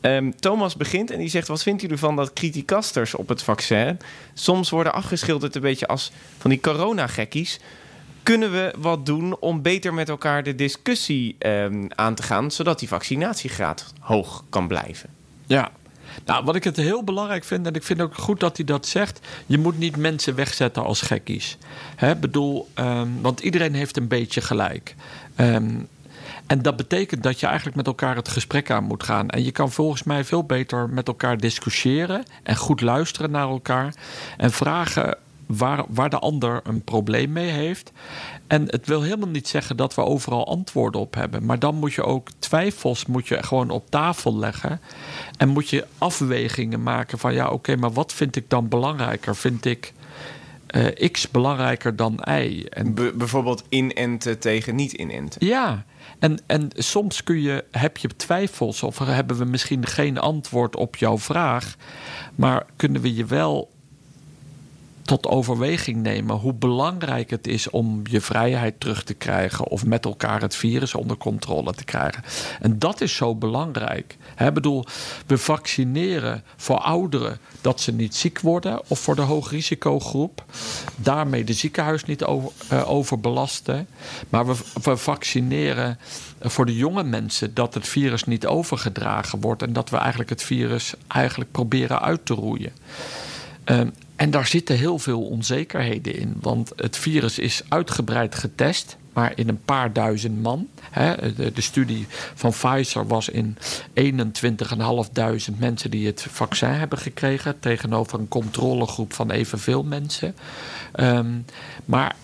Ehm, 0.00 0.30
Thomas 0.30 0.76
begint 0.76 1.10
en 1.10 1.18
die 1.18 1.28
zegt: 1.28 1.48
Wat 1.48 1.62
vindt 1.62 1.82
u 1.82 1.86
ervan 1.86 2.16
dat 2.16 2.32
criticasters 2.32 3.14
op 3.14 3.28
het 3.28 3.42
vaccin 3.42 3.98
soms 4.34 4.70
worden 4.70 4.92
afgeschilderd 4.92 5.54
een 5.54 5.60
beetje 5.60 5.86
als 5.86 6.12
van 6.38 6.50
die 6.50 6.60
coronagekkies? 6.60 7.60
Kunnen 8.26 8.52
we 8.52 8.74
wat 8.78 9.06
doen 9.06 9.36
om 9.38 9.62
beter 9.62 9.94
met 9.94 10.08
elkaar 10.08 10.42
de 10.42 10.54
discussie 10.54 11.36
ehm, 11.38 11.86
aan 11.94 12.14
te 12.14 12.22
gaan, 12.22 12.50
zodat 12.50 12.78
die 12.78 12.88
vaccinatiegraad 12.88 13.92
hoog 14.00 14.44
kan 14.48 14.68
blijven? 14.68 15.10
Ja. 15.46 15.70
Nou, 16.24 16.44
wat 16.44 16.54
ik 16.54 16.64
het 16.64 16.76
heel 16.76 17.04
belangrijk 17.04 17.44
vind, 17.44 17.66
en 17.66 17.74
ik 17.74 17.82
vind 17.82 18.00
ook 18.00 18.14
goed 18.14 18.40
dat 18.40 18.56
hij 18.56 18.66
dat 18.66 18.86
zegt, 18.86 19.20
je 19.46 19.58
moet 19.58 19.78
niet 19.78 19.96
mensen 19.96 20.34
wegzetten 20.34 20.84
als 20.84 21.00
gekkies. 21.00 21.58
Hè, 21.96 22.16
bedoel, 22.16 22.68
ehm, 22.74 23.08
want 23.20 23.40
iedereen 23.40 23.74
heeft 23.74 23.96
een 23.96 24.08
beetje 24.08 24.40
gelijk. 24.40 24.94
Ehm, 25.34 25.74
en 26.46 26.62
dat 26.62 26.76
betekent 26.76 27.22
dat 27.22 27.40
je 27.40 27.46
eigenlijk 27.46 27.76
met 27.76 27.86
elkaar 27.86 28.16
het 28.16 28.28
gesprek 28.28 28.70
aan 28.70 28.84
moet 28.84 29.02
gaan. 29.02 29.28
En 29.28 29.44
je 29.44 29.52
kan 29.52 29.72
volgens 29.72 30.02
mij 30.02 30.24
veel 30.24 30.44
beter 30.44 30.88
met 30.88 31.08
elkaar 31.08 31.38
discussiëren 31.38 32.24
en 32.42 32.56
goed 32.56 32.80
luisteren 32.80 33.30
naar 33.30 33.48
elkaar 33.48 33.94
en 34.36 34.50
vragen 34.50 35.18
waar, 35.46 35.84
waar 35.88 36.10
de 36.10 36.18
ander 36.18 36.60
een 36.64 36.82
probleem 36.82 37.32
mee 37.32 37.50
heeft. 37.50 37.92
En 38.46 38.66
het 38.66 38.86
wil 38.86 39.02
helemaal 39.02 39.28
niet 39.28 39.48
zeggen 39.48 39.76
dat 39.76 39.94
we 39.94 40.02
overal 40.02 40.46
antwoorden 40.46 41.00
op 41.00 41.14
hebben. 41.14 41.44
Maar 41.44 41.58
dan 41.58 41.74
moet 41.74 41.92
je 41.92 42.02
ook 42.02 42.28
twijfels 42.38 43.06
moet 43.06 43.28
je 43.28 43.42
gewoon 43.42 43.70
op 43.70 43.90
tafel 43.90 44.36
leggen. 44.38 44.80
En 45.36 45.48
moet 45.48 45.68
je 45.68 45.86
afwegingen 45.98 46.82
maken 46.82 47.18
van 47.18 47.34
ja, 47.34 47.48
oké, 47.48 47.76
maar 47.76 47.92
wat 47.92 48.12
vind 48.12 48.36
ik 48.36 48.50
dan 48.50 48.68
belangrijker? 48.68 49.36
Vind 49.36 49.64
ik 49.64 49.92
eh, 50.66 51.10
X 51.10 51.30
belangrijker 51.30 51.96
dan 51.96 52.20
Y? 52.28 52.66
En 52.68 52.94
bijvoorbeeld 52.94 53.64
inenten 53.68 54.38
tegen 54.38 54.74
niet 54.74 54.92
inenten. 54.92 55.46
Ja, 55.46 55.84
en, 56.18 56.38
en 56.46 56.70
soms 56.74 57.22
kun 57.22 57.40
je, 57.40 57.64
heb 57.70 57.96
je 57.96 58.08
twijfels 58.16 58.82
of 58.82 58.98
hebben 58.98 59.38
we 59.38 59.44
misschien 59.44 59.86
geen 59.86 60.18
antwoord 60.18 60.76
op 60.76 60.96
jouw 60.96 61.18
vraag. 61.18 61.76
Maar 62.34 62.66
kunnen 62.76 63.02
we 63.02 63.14
je 63.14 63.24
wel 63.24 63.70
tot 65.06 65.26
overweging 65.26 66.02
nemen 66.02 66.36
hoe 66.36 66.54
belangrijk 66.54 67.30
het 67.30 67.46
is 67.46 67.70
om 67.70 68.00
je 68.04 68.20
vrijheid 68.20 68.80
terug 68.80 69.04
te 69.04 69.14
krijgen 69.14 69.66
of 69.66 69.84
met 69.84 70.04
elkaar 70.04 70.40
het 70.40 70.56
virus 70.56 70.94
onder 70.94 71.16
controle 71.16 71.72
te 71.74 71.84
krijgen. 71.84 72.22
En 72.60 72.78
dat 72.78 73.00
is 73.00 73.14
zo 73.14 73.34
belangrijk. 73.34 74.16
Ik 74.38 74.54
bedoel, 74.54 74.84
we 75.26 75.38
vaccineren 75.38 76.44
voor 76.56 76.78
ouderen 76.78 77.38
dat 77.60 77.80
ze 77.80 77.92
niet 77.92 78.14
ziek 78.14 78.40
worden 78.40 78.80
of 78.88 78.98
voor 78.98 79.14
de 79.14 79.22
hoogrisicogroep. 79.22 80.44
Daarmee 80.96 81.44
de 81.44 81.52
ziekenhuis 81.52 82.04
niet 82.04 82.24
over, 82.24 82.50
uh, 82.72 82.90
overbelasten. 82.90 83.88
Maar 84.28 84.46
we, 84.46 84.96
vaccineren 84.96 85.98
voor 86.40 86.66
de 86.66 86.76
jonge 86.76 87.04
mensen 87.04 87.54
dat 87.54 87.74
het 87.74 87.88
virus 87.88 88.24
niet 88.24 88.46
overgedragen 88.46 89.40
wordt 89.40 89.62
en 89.62 89.72
dat 89.72 89.90
we 89.90 89.96
eigenlijk 89.96 90.30
het 90.30 90.42
virus 90.42 90.94
eigenlijk 91.06 91.50
proberen 91.50 92.02
uit 92.02 92.26
te 92.26 92.34
roeien. 92.34 92.72
Uh, 93.66 93.80
en 94.16 94.30
daar 94.30 94.46
zitten 94.46 94.76
heel 94.76 94.98
veel 94.98 95.22
onzekerheden 95.22 96.14
in. 96.14 96.36
Want 96.40 96.72
het 96.76 96.96
virus 96.96 97.38
is 97.38 97.62
uitgebreid 97.68 98.34
getest, 98.34 98.96
maar 99.12 99.32
in 99.34 99.48
een 99.48 99.60
paar 99.64 99.92
duizend 99.92 100.42
man. 100.42 100.68
De, 101.36 101.60
studie 101.60 102.06
van 102.34 102.50
Pfizer 102.50 103.06
was 103.06 103.28
in 103.28 103.56
21.500 104.00 105.58
mensen 105.58 105.90
die 105.90 106.06
het 106.06 106.26
vaccin 106.30 106.68
hebben 106.68 106.98
gekregen. 106.98 107.60
Tegenover 107.60 108.18
een 108.18 108.28
controlegroep 108.28 109.12
van 109.12 109.30
evenveel 109.30 109.82
mensen. 109.82 110.34
Um, 111.00 111.44
maar 111.84 112.16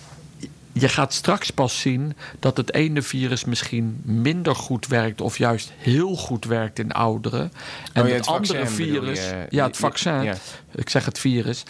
je 0.73 0.89
gaat 0.89 1.13
straks 1.13 1.51
pas 1.51 1.81
zien 1.81 2.17
dat 2.39 2.57
het 2.57 2.75
ene 2.75 3.03
virus 3.03 3.45
misschien 3.45 4.01
minder 4.05 4.55
goed 4.55 4.87
werkt 4.87 5.21
of 5.21 5.39
juist 5.39 5.73
heel 5.77 6.17
goed 6.17 6.45
werkt 6.45 6.79
in 6.79 6.93
ouderen. 6.93 7.53
En 7.93 8.07
oh, 8.07 8.13
het, 8.13 8.27
andere 8.27 8.67
virus, 8.67 9.31
ja, 9.51 9.67
het 9.67 9.77
vaccin, 9.77 10.23
ja. 10.23 10.35
ik 10.75 10.89
zeg 10.89 11.05
het 11.05 11.19
virus, 11.19 11.63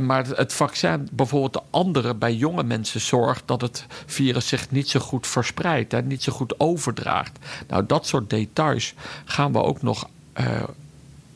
maar 0.00 0.26
het 0.26 0.52
vaccin 0.52 1.08
bijvoorbeeld 1.12 1.52
de 1.52 1.62
andere 1.70 2.14
bij 2.14 2.34
jonge 2.34 2.62
mensen 2.62 3.00
zorgt 3.00 3.42
dat 3.46 3.60
het 3.60 3.86
virus 4.06 4.48
zich 4.48 4.70
niet 4.70 4.88
zo 4.88 5.00
goed 5.00 5.26
verspreidt 5.26 5.92
en 5.92 6.06
niet 6.06 6.22
zo 6.22 6.32
goed 6.32 6.60
overdraagt. 6.60 7.38
Nou, 7.68 7.86
dat 7.86 8.06
soort 8.06 8.30
details 8.30 8.94
gaan 9.24 9.52
we 9.52 9.62
ook 9.62 9.82
nog 9.82 10.08
uh, 10.40 10.62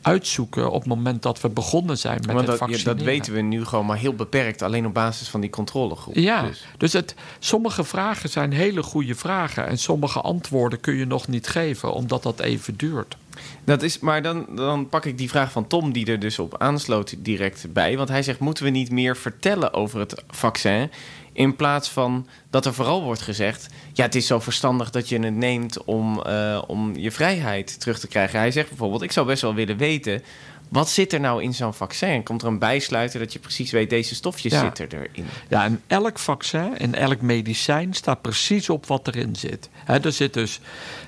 uitzoeken 0.07 0.71
op 0.71 0.79
het 0.79 0.89
moment 0.89 1.21
dat 1.21 1.41
we 1.41 1.49
begonnen 1.49 1.97
zijn 1.97 2.17
met 2.25 2.35
Want 2.35 2.47
het 2.47 2.59
dat, 2.59 2.81
dat 2.83 3.01
weten 3.01 3.33
we 3.33 3.41
nu 3.41 3.65
gewoon 3.65 3.85
maar 3.85 3.97
heel 3.97 4.13
beperkt, 4.13 4.61
alleen 4.61 4.85
op 4.85 4.93
basis 4.93 5.29
van 5.29 5.41
die 5.41 5.49
controlegroep. 5.49 6.15
Ja, 6.15 6.41
dus, 6.41 6.65
dus 6.77 6.93
het, 6.93 7.15
sommige 7.39 7.83
vragen 7.83 8.29
zijn 8.29 8.51
hele 8.51 8.83
goede 8.83 9.15
vragen 9.15 9.67
en 9.67 9.77
sommige 9.77 10.21
antwoorden 10.21 10.79
kun 10.79 10.95
je 10.95 11.05
nog 11.05 11.27
niet 11.27 11.47
geven, 11.47 11.93
omdat 11.93 12.23
dat 12.23 12.39
even 12.39 12.77
duurt. 12.77 13.17
Dat 13.63 13.83
is, 13.83 13.99
maar 13.99 14.21
dan, 14.21 14.45
dan 14.55 14.89
pak 14.89 15.05
ik 15.05 15.17
die 15.17 15.29
vraag 15.29 15.51
van 15.51 15.67
Tom, 15.67 15.91
die 15.91 16.05
er 16.05 16.19
dus 16.19 16.39
op 16.39 16.57
aansloot, 16.57 17.15
direct 17.17 17.73
bij. 17.73 17.97
Want 17.97 18.09
hij 18.09 18.23
zegt: 18.23 18.39
moeten 18.39 18.63
we 18.63 18.69
niet 18.69 18.91
meer 18.91 19.17
vertellen 19.17 19.73
over 19.73 19.99
het 19.99 20.23
vaccin? 20.27 20.91
In 21.33 21.55
plaats 21.55 21.89
van 21.89 22.27
dat 22.49 22.65
er 22.65 22.73
vooral 22.73 23.03
wordt 23.03 23.21
gezegd: 23.21 23.67
ja, 23.93 24.03
het 24.03 24.15
is 24.15 24.27
zo 24.27 24.39
verstandig 24.39 24.89
dat 24.89 25.09
je 25.09 25.19
het 25.19 25.35
neemt 25.35 25.83
om, 25.83 26.23
uh, 26.27 26.61
om 26.67 26.95
je 26.95 27.11
vrijheid 27.11 27.79
terug 27.79 27.99
te 27.99 28.07
krijgen. 28.07 28.39
Hij 28.39 28.51
zegt 28.51 28.69
bijvoorbeeld: 28.69 29.01
ik 29.01 29.11
zou 29.11 29.27
best 29.27 29.41
wel 29.41 29.53
willen 29.53 29.77
weten. 29.77 30.23
Wat 30.69 30.89
zit 30.89 31.13
er 31.13 31.19
nou 31.19 31.43
in 31.43 31.53
zo'n 31.53 31.73
vaccin? 31.73 32.23
Komt 32.23 32.41
er 32.41 32.47
een 32.47 32.59
bijsluiter 32.59 33.19
dat 33.19 33.33
je 33.33 33.39
precies 33.39 33.71
weet, 33.71 33.89
deze 33.89 34.15
stofjes 34.15 34.51
ja. 34.51 34.59
zitten 34.61 34.87
erin? 34.91 35.25
Ja, 35.49 35.63
en 35.63 35.81
elk 35.87 36.19
vaccin 36.19 36.77
en 36.77 36.95
elk 36.95 37.21
medicijn 37.21 37.93
staat 37.93 38.21
precies 38.21 38.69
op 38.69 38.85
wat 38.85 39.07
erin 39.07 39.35
zit. 39.35 39.69
He, 39.73 39.99
er 39.99 40.11
zit 40.11 40.33
dus 40.33 40.59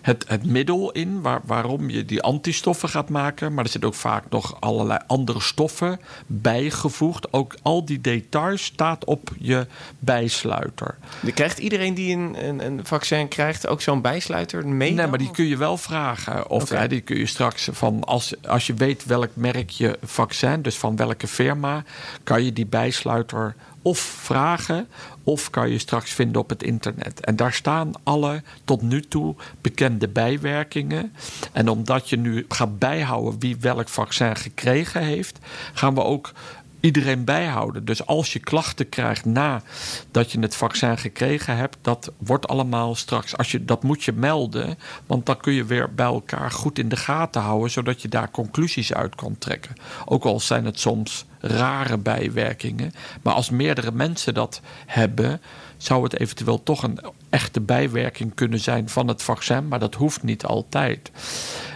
het, 0.01 0.25
het 0.27 0.45
middel 0.45 0.91
in 0.91 1.21
waar, 1.21 1.41
waarom 1.45 1.89
je 1.89 2.05
die 2.05 2.21
antistoffen 2.21 2.89
gaat 2.89 3.09
maken. 3.09 3.53
Maar 3.53 3.63
er 3.63 3.69
zitten 3.69 3.89
ook 3.89 3.95
vaak 3.95 4.23
nog 4.29 4.57
allerlei 4.59 4.99
andere 5.07 5.41
stoffen 5.41 5.99
bijgevoegd. 6.27 7.33
Ook 7.33 7.55
al 7.61 7.85
die 7.85 8.01
details 8.01 8.63
staat 8.63 9.05
op 9.05 9.29
je 9.37 9.67
bijsluiter. 9.99 10.97
Krijgt 11.33 11.59
iedereen 11.59 11.93
die 11.93 12.15
een, 12.15 12.47
een, 12.47 12.65
een 12.65 12.85
vaccin 12.85 13.27
krijgt 13.27 13.67
ook 13.67 13.81
zo'n 13.81 14.01
bijsluiter 14.01 14.67
mee? 14.67 14.91
Nee, 14.91 15.07
maar 15.07 15.17
die 15.17 15.31
kun 15.31 15.45
je 15.45 15.57
wel 15.57 15.77
vragen. 15.77 16.49
Of 16.49 16.63
okay. 16.63 16.87
die 16.87 17.01
kun 17.01 17.17
je 17.17 17.25
straks 17.25 17.69
van 17.71 18.03
als, 18.03 18.33
als 18.47 18.67
je 18.67 18.73
weet 18.73 19.05
welk 19.05 19.29
je 19.57 19.97
vaccin, 20.03 20.61
dus 20.61 20.77
van 20.77 20.95
welke 20.95 21.27
firma, 21.27 21.83
kan 22.23 22.43
je 22.43 22.53
die 22.53 22.65
bijsluiter 22.65 23.55
of 23.81 23.99
vragen 23.99 24.87
of 25.23 25.49
kan 25.49 25.69
je 25.69 25.77
straks 25.77 26.11
vinden 26.11 26.41
op 26.41 26.49
het 26.49 26.63
internet. 26.63 27.19
En 27.19 27.35
daar 27.35 27.53
staan 27.53 27.91
alle 28.03 28.43
tot 28.63 28.81
nu 28.81 29.01
toe 29.01 29.35
bekende 29.61 30.07
bijwerkingen. 30.07 31.13
En 31.51 31.69
omdat 31.69 32.09
je 32.09 32.17
nu 32.17 32.45
gaat 32.47 32.79
bijhouden 32.79 33.39
wie 33.39 33.57
welk 33.59 33.89
vaccin 33.89 34.35
gekregen 34.35 35.03
heeft, 35.03 35.39
gaan 35.73 35.95
we 35.95 36.03
ook 36.03 36.31
iedereen 36.79 37.23
bijhouden. 37.23 37.85
Dus 37.85 38.05
als 38.05 38.33
je 38.33 38.39
klachten 38.39 38.89
krijgt 38.89 39.25
nadat 39.25 40.31
je 40.31 40.39
het 40.39 40.55
vaccin 40.55 40.97
gekregen 40.97 41.57
hebt, 41.57 41.77
dat 41.81 42.11
wordt 42.17 42.47
allemaal 42.47 42.95
straks. 42.95 43.37
Als 43.37 43.51
je, 43.51 43.65
dat 43.65 43.83
moet 43.83 44.03
je 44.03 44.11
melden, 44.11 44.77
want 45.05 45.25
dan 45.25 45.37
kun 45.37 45.53
je 45.53 45.65
weer 45.65 45.93
bij 45.93 46.05
elkaar 46.05 46.51
goed 46.51 46.79
in 46.79 46.89
de 46.89 46.95
gaten 46.95 47.41
houden, 47.41 47.71
zodat 47.71 48.01
je 48.01 48.07
daar 48.07 48.31
conclusies 48.31 48.93
uit 48.93 49.15
kan 49.15 49.37
trekken. 49.37 49.75
Ook 50.05 50.23
al 50.23 50.39
zijn 50.39 50.65
het 50.65 50.79
soms 50.79 51.25
rare 51.39 51.97
bijwerkingen. 51.97 52.93
Maar 53.21 53.33
als 53.33 53.49
meerdere 53.49 53.91
mensen 53.91 54.33
dat 54.33 54.61
hebben, 54.85 55.41
zou 55.77 56.03
het 56.03 56.19
eventueel 56.19 56.63
toch 56.63 56.83
een 56.83 56.99
echte 57.29 57.61
bijwerking 57.61 58.33
kunnen 58.35 58.59
zijn 58.59 58.89
van 58.89 59.07
het 59.07 59.23
vaccin, 59.23 59.67
maar 59.67 59.79
dat 59.79 59.95
hoeft 59.95 60.23
niet 60.23 60.45
altijd. 60.45 61.11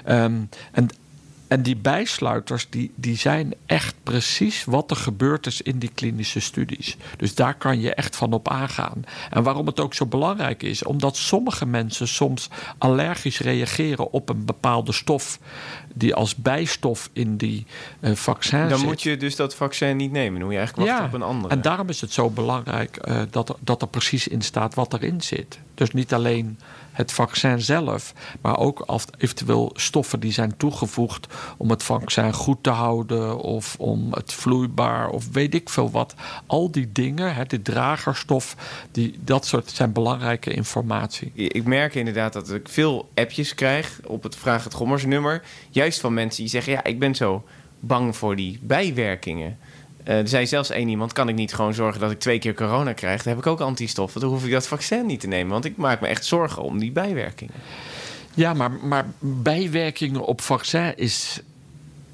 Um, 0.10 0.50
en 0.72 0.90
en 1.54 1.62
die 1.62 1.76
bijsluiters 1.76 2.68
die, 2.70 2.92
die 2.96 3.18
zijn 3.18 3.54
echt 3.66 3.96
precies 4.04 4.64
wat 4.66 4.92
er 4.92 4.98
gebeurd 4.98 5.46
is 5.46 5.62
in 5.62 5.80
die 5.80 5.92
klinische 5.94 6.40
studies. 6.40 6.98
Dus 7.18 7.36
daar 7.36 7.56
kan 7.56 7.82
je 7.82 7.94
echt 7.94 8.16
van 8.16 8.34
op 8.34 8.50
aangaan. 8.50 9.04
En 9.30 9.44
waarom 9.44 9.66
het 9.66 9.80
ook 9.80 9.94
zo 9.94 10.06
belangrijk 10.06 10.64
is, 10.64 10.84
omdat 10.84 11.18
sommige 11.18 11.66
mensen 11.66 12.08
soms 12.08 12.50
allergisch 12.78 13.40
reageren 13.40 14.12
op 14.12 14.30
een 14.30 14.46
bepaalde 14.46 14.92
stof 14.92 15.40
die 15.94 16.16
als 16.16 16.36
bijstof 16.36 17.10
in 17.14 17.38
die 17.38 17.66
uh, 18.00 18.16
vaccin 18.16 18.70
Dan 18.70 18.78
zit. 18.78 18.88
moet 18.88 19.02
je 19.02 19.18
dus 19.18 19.36
dat 19.36 19.56
vaccin 19.56 19.98
niet 19.98 20.12
nemen. 20.12 20.34
Dan 20.34 20.44
moet 20.44 20.52
je 20.52 20.58
eigenlijk 20.58 20.90
wachten 20.90 21.06
ja, 21.06 21.14
op 21.14 21.22
een 21.22 21.28
andere. 21.28 21.54
En 21.54 21.62
daarom 21.62 21.90
is 21.90 22.02
het 22.02 22.12
zo 22.12 22.30
belangrijk 22.30 23.00
uh, 23.08 23.22
dat, 23.30 23.50
er, 23.50 23.56
dat 23.60 23.82
er 23.82 23.88
precies 23.88 24.28
in 24.28 24.42
staat 24.42 24.74
wat 24.74 24.94
erin 24.94 25.22
zit. 25.22 25.60
Dus 25.74 25.92
niet 25.92 26.14
alleen 26.14 26.58
het 26.94 27.12
vaccin 27.12 27.62
zelf, 27.62 28.14
maar 28.42 28.58
ook 28.58 28.86
eventueel 29.18 29.72
stoffen 29.74 30.20
die 30.20 30.32
zijn 30.32 30.58
toegevoegd 30.58 31.28
om 31.58 31.70
het 31.70 31.84
vaccin 31.84 32.34
goed 32.34 32.64
te 32.64 32.70
houden 32.70 33.38
of 33.40 33.76
om 33.80 34.14
het 34.14 34.34
vloeibaar 34.34 35.10
of 35.10 35.32
weet 35.32 35.54
ik 35.54 35.70
veel 35.70 35.92
wat. 35.92 36.16
Al 36.46 36.72
die 36.72 36.92
dingen, 36.92 37.36
hè, 37.36 37.46
de 37.46 37.62
dragerstof, 37.62 38.56
die, 38.92 39.20
dat 39.20 39.46
soort 39.46 39.70
zijn 39.70 39.92
belangrijke 39.92 40.54
informatie. 40.54 41.32
Ik 41.34 41.66
merk 41.66 41.96
inderdaad 41.96 42.34
dat 42.34 42.52
ik 42.52 42.70
veel 42.70 43.10
appjes 43.16 43.56
krijg 43.56 44.00
op 44.06 44.24
het 44.24 44.36
Vraag 44.36 44.64
het 44.64 44.74
Gommers 44.74 45.06
nummer. 45.06 45.42
Juist 45.70 46.00
van 46.00 46.14
mensen 46.14 46.42
die 46.42 46.52
zeggen, 46.52 46.74
ja, 46.74 46.84
ik 46.84 47.00
ben 47.00 47.16
zo 47.16 47.44
bang 47.80 48.16
voor 48.16 48.36
die 48.36 48.60
bijwerkingen. 48.62 49.58
Uh, 50.08 50.18
er 50.18 50.28
zei 50.28 50.48
zelfs 50.48 50.70
één 50.70 50.88
iemand: 50.88 51.14
kan 51.14 51.30
ik 51.30 51.36
niet 51.36 51.54
gewoon 51.54 51.74
zorgen 51.74 52.02
dat 52.02 52.12
ik 52.12 52.20
twee 52.20 52.40
keer 52.40 52.54
corona 52.54 52.94
krijg? 52.94 53.24
Dan 53.24 53.34
heb 53.34 53.46
ik 53.46 53.52
ook 53.52 53.60
antistoffen. 53.60 54.22
Dan 54.22 54.30
hoef 54.30 54.46
ik 54.46 54.52
dat 54.52 54.68
vaccin 54.68 55.06
niet 55.06 55.20
te 55.20 55.28
nemen. 55.28 55.52
Want 55.52 55.66
ik 55.66 55.78
maak 55.78 56.02
me 56.02 56.08
echt 56.08 56.26
zorgen 56.26 56.64
om 56.64 56.80
die 56.80 56.92
bijwerkingen. 56.92 57.54
Ja, 58.34 58.54
maar, 58.54 58.72
maar 58.72 59.06
bijwerkingen 59.20 60.26
op 60.26 60.42
vaccin 60.42 60.98
is, 60.98 61.42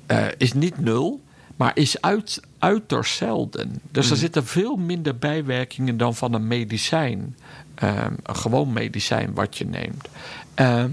uh, 0.08 0.26
is 0.38 0.54
niet 0.54 0.80
nul, 0.80 1.22
maar 1.56 1.72
is 1.74 2.02
uit, 2.02 2.42
uiterst 2.60 3.16
zelden. 3.16 3.82
Dus 3.92 4.06
mm. 4.06 4.12
er 4.12 4.18
zitten 4.18 4.46
veel 4.46 4.76
minder 4.76 5.18
bijwerkingen 5.18 5.98
dan 5.98 6.16
van 6.16 6.34
een 6.34 6.48
medicijn. 6.48 7.36
ehm, 7.76 8.14
een 8.24 8.36
gewoon 8.36 8.74
medicijn 8.74 9.34
wat 9.34 9.58
je 9.58 9.66
neemt. 9.66 10.08
Ehm, 10.54 10.92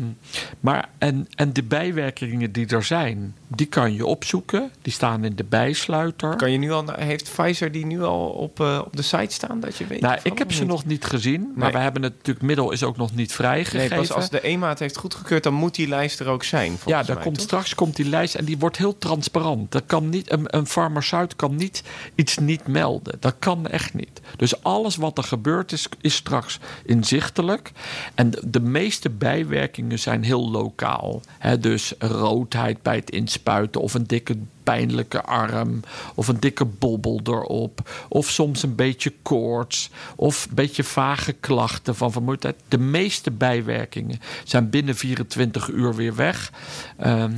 maar 0.60 0.88
en, 0.98 1.28
en 1.34 1.52
de 1.52 1.62
bijwerkingen 1.62 2.52
die 2.52 2.66
er 2.66 2.84
zijn, 2.84 3.34
die 3.48 3.66
kan 3.66 3.94
je 3.94 4.06
opzoeken. 4.06 4.70
Die 4.82 4.92
staan 4.92 5.24
in 5.24 5.36
de 5.36 5.44
bijsluiter. 5.44 6.36
Kan 6.36 6.52
je 6.52 6.58
nu 6.58 6.72
al, 6.72 6.84
heeft 6.96 7.30
Pfizer 7.34 7.72
die 7.72 7.86
nu 7.86 8.02
al 8.02 8.28
op, 8.28 8.60
uh, 8.60 8.82
op 8.84 8.96
de 8.96 9.02
site 9.02 9.34
staan 9.34 9.60
dat 9.60 9.76
je 9.76 9.86
weet? 9.86 10.00
Nou, 10.00 10.18
ik 10.22 10.38
heb 10.38 10.52
ze 10.52 10.64
nog 10.64 10.84
niet 10.84 11.04
gezien, 11.04 11.52
maar 11.54 11.72
we 11.72 11.78
hebben 11.78 12.02
het 12.02 12.12
natuurlijk 12.12 12.46
middel 12.46 12.70
is 12.70 12.82
ook 12.82 12.96
nog 12.96 13.14
niet 13.14 13.32
vrijgegeven. 13.32 13.88
Nee, 13.88 13.98
pas 13.98 14.12
als 14.12 14.30
de 14.30 14.40
EMA 14.40 14.68
het 14.68 14.78
heeft 14.78 14.96
goedgekeurd, 14.96 15.42
dan 15.42 15.54
moet 15.54 15.74
die 15.74 15.88
lijst 15.88 16.20
er 16.20 16.28
ook 16.28 16.44
zijn. 16.44 16.76
Ja, 16.86 17.02
daar 17.02 17.18
komt, 17.18 17.40
straks 17.40 17.74
komt 17.74 17.96
die 17.96 18.08
lijst 18.08 18.34
en 18.34 18.44
die 18.44 18.58
wordt 18.58 18.76
heel 18.76 18.98
transparant. 18.98 19.72
Dat 19.72 19.82
kan 19.86 20.08
niet, 20.08 20.32
een, 20.32 20.56
een 20.56 20.66
farmaceut 20.66 21.36
kan 21.36 21.56
niet 21.56 21.82
iets 22.14 22.38
niet 22.38 22.66
melden. 22.66 23.16
Dat 23.20 23.34
kan 23.38 23.66
echt 23.66 23.94
niet. 23.94 24.20
Dus 24.36 24.62
alles 24.62 24.96
wat 24.96 25.18
er 25.18 25.24
gebeurt 25.24 25.72
is, 25.72 25.88
is 26.00 26.14
straks 26.14 26.58
inzichtelijk. 26.84 27.72
En 28.14 28.30
de, 28.30 28.42
de 28.44 28.60
meeste 28.60 29.10
bijwerkingen 29.10 29.98
zijn 29.98 30.22
heel 30.22 30.50
lokaal. 30.50 31.20
Dus 31.60 31.94
roodheid 31.98 32.82
bij 32.82 32.96
het 32.96 33.10
inspuiten 33.36 33.80
of 33.80 33.94
een 33.94 34.06
dikke 34.06 34.36
pijnlijke 34.62 35.22
arm 35.22 35.80
of 36.14 36.28
een 36.28 36.40
dikke 36.40 36.64
bobbel 36.64 37.20
erop 37.24 37.90
of 38.08 38.30
soms 38.30 38.62
een 38.62 38.74
beetje 38.74 39.12
koorts 39.22 39.90
of 40.16 40.46
een 40.48 40.54
beetje 40.54 40.84
vage 40.84 41.32
klachten 41.32 41.94
van 41.94 42.12
vermoeidheid. 42.12 42.56
De 42.68 42.78
meeste 42.78 43.30
bijwerkingen 43.30 44.20
zijn 44.44 44.70
binnen 44.70 44.96
24 44.96 45.68
uur 45.68 45.94
weer 45.94 46.14
weg. 46.14 46.52
Ehm, 46.96 47.32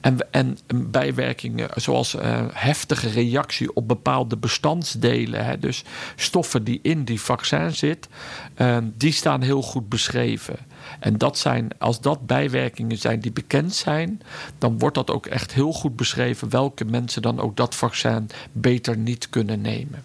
en, 0.00 0.18
en 0.30 0.58
bijwerkingen 0.74 1.68
zoals 1.74 2.14
uh, 2.14 2.42
heftige 2.52 3.08
reactie 3.08 3.74
op 3.74 3.88
bepaalde 3.88 4.36
bestandsdelen, 4.36 5.44
hè, 5.44 5.58
dus 5.58 5.84
stoffen 6.16 6.64
die 6.64 6.78
in 6.82 7.04
die 7.04 7.20
vaccin 7.20 7.74
zitten, 7.74 8.10
um, 8.58 8.94
die 8.96 9.12
staan 9.12 9.42
heel 9.42 9.62
goed 9.62 9.88
beschreven. 9.88 10.56
En 11.00 11.18
dat 11.18 11.38
zijn, 11.38 11.68
als 11.78 12.00
dat 12.00 12.26
bijwerkingen 12.26 12.98
zijn 12.98 13.20
die 13.20 13.32
bekend 13.32 13.74
zijn, 13.74 14.22
dan 14.58 14.78
wordt 14.78 14.94
dat 14.94 15.10
ook 15.10 15.26
echt 15.26 15.52
heel 15.52 15.72
goed 15.72 15.96
beschreven 15.96 16.50
welke 16.50 16.84
mensen 16.84 17.22
dan 17.22 17.40
ook 17.40 17.56
dat 17.56 17.74
vaccin 17.74 18.30
beter 18.52 18.96
niet 18.96 19.30
kunnen 19.30 19.60
nemen. 19.60 20.04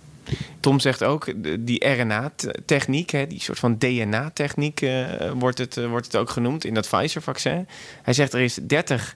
Tom 0.59 0.79
zegt 0.79 1.03
ook, 1.03 1.33
die 1.59 1.87
RNA-techniek, 1.89 3.29
die 3.29 3.41
soort 3.41 3.59
van 3.59 3.77
DNA-techniek 3.77 4.81
uh, 4.81 5.03
wordt, 5.33 5.57
het, 5.57 5.77
uh, 5.77 5.87
wordt 5.87 6.05
het 6.05 6.15
ook 6.15 6.29
genoemd 6.29 6.65
in 6.65 6.73
dat 6.73 6.89
Pfizer-vaccin. 6.89 7.67
Hij 8.01 8.13
zegt 8.13 8.33
er 8.33 8.39
is 8.39 8.59
30 8.61 9.15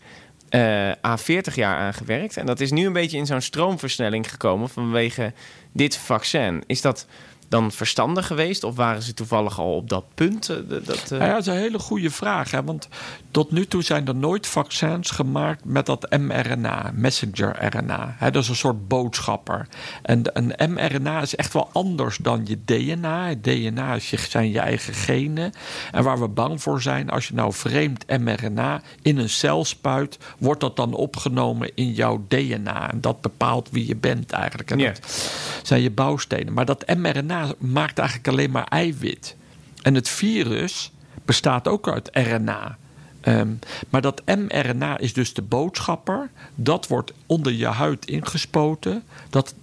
uh, 0.49 0.91
à 1.05 1.17
40 1.17 1.55
jaar 1.55 1.77
aan 1.77 1.93
gewerkt. 1.93 2.37
En 2.37 2.45
dat 2.45 2.59
is 2.59 2.71
nu 2.71 2.85
een 2.85 2.93
beetje 2.93 3.17
in 3.17 3.25
zo'n 3.25 3.41
stroomversnelling 3.41 4.29
gekomen 4.29 4.69
vanwege 4.69 5.33
dit 5.71 5.97
vaccin. 5.97 6.63
Is 6.67 6.81
dat 6.81 7.07
dan 7.53 7.71
verstandig 7.71 8.27
geweest? 8.27 8.63
Of 8.63 8.75
waren 8.75 9.01
ze 9.01 9.13
toevallig 9.13 9.59
al 9.59 9.75
op 9.75 9.89
dat 9.89 10.05
punt? 10.15 10.49
Uh, 10.49 10.57
dat, 10.85 11.11
uh... 11.11 11.19
Ja, 11.19 11.27
dat 11.27 11.39
is 11.39 11.45
een 11.45 11.53
hele 11.53 11.79
goede 11.79 12.09
vraag. 12.09 12.51
Hè? 12.51 12.63
Want 12.63 12.87
tot 13.31 13.51
nu 13.51 13.65
toe 13.65 13.81
zijn 13.81 14.07
er 14.07 14.15
nooit 14.15 14.47
vaccins 14.47 15.11
gemaakt 15.11 15.65
met 15.65 15.85
dat 15.85 16.17
mRNA, 16.19 16.91
messenger-RNA. 16.93 18.15
Dat 18.19 18.35
is 18.43 18.49
een 18.49 18.55
soort 18.55 18.87
boodschapper. 18.87 19.67
En 20.01 20.21
een 20.33 20.73
mRNA 20.73 21.21
is 21.21 21.35
echt 21.35 21.53
wel 21.53 21.69
anders 21.73 22.17
dan 22.17 22.45
je 22.45 22.57
DNA. 22.65 23.27
Het 23.27 23.43
DNA 23.43 23.95
is 23.95 24.09
je, 24.09 24.17
zijn 24.17 24.51
je 24.51 24.59
eigen 24.59 24.93
genen. 24.93 25.51
En 25.91 26.03
waar 26.03 26.19
we 26.19 26.27
bang 26.27 26.61
voor 26.61 26.81
zijn, 26.81 27.09
als 27.09 27.27
je 27.27 27.33
nou 27.33 27.53
vreemd 27.53 28.05
mRNA 28.07 28.81
in 29.01 29.17
een 29.17 29.29
cel 29.29 29.65
spuit, 29.65 30.17
wordt 30.37 30.61
dat 30.61 30.75
dan 30.75 30.93
opgenomen 30.93 31.71
in 31.75 31.91
jouw 31.91 32.25
DNA. 32.27 32.91
En 32.91 33.01
dat 33.01 33.21
bepaalt 33.21 33.69
wie 33.71 33.87
je 33.87 33.95
bent 33.95 34.31
eigenlijk. 34.31 34.71
En 34.71 34.77
dat 34.77 34.99
zijn 35.63 35.81
je 35.81 35.91
bouwstenen. 35.91 36.53
Maar 36.53 36.65
dat 36.65 36.95
mRNA 36.95 37.41
maakt 37.57 37.99
eigenlijk 37.99 38.27
alleen 38.27 38.51
maar 38.51 38.67
eiwit. 38.67 39.35
En 39.81 39.95
het 39.95 40.09
virus 40.09 40.91
bestaat 41.25 41.67
ook 41.67 41.87
uit 41.87 42.09
RNA. 42.11 42.77
Ehm, 43.21 43.53
maar 43.89 44.01
dat 44.01 44.21
mRNA 44.25 44.97
is 44.97 45.13
dus 45.13 45.33
de 45.33 45.41
boodschapper. 45.41 46.29
Dat 46.55 46.87
wordt 46.87 47.13
onder 47.25 47.51
je 47.53 47.65
huid 47.65 48.05
ingespoten. 48.05 49.03
Dat 49.29 49.53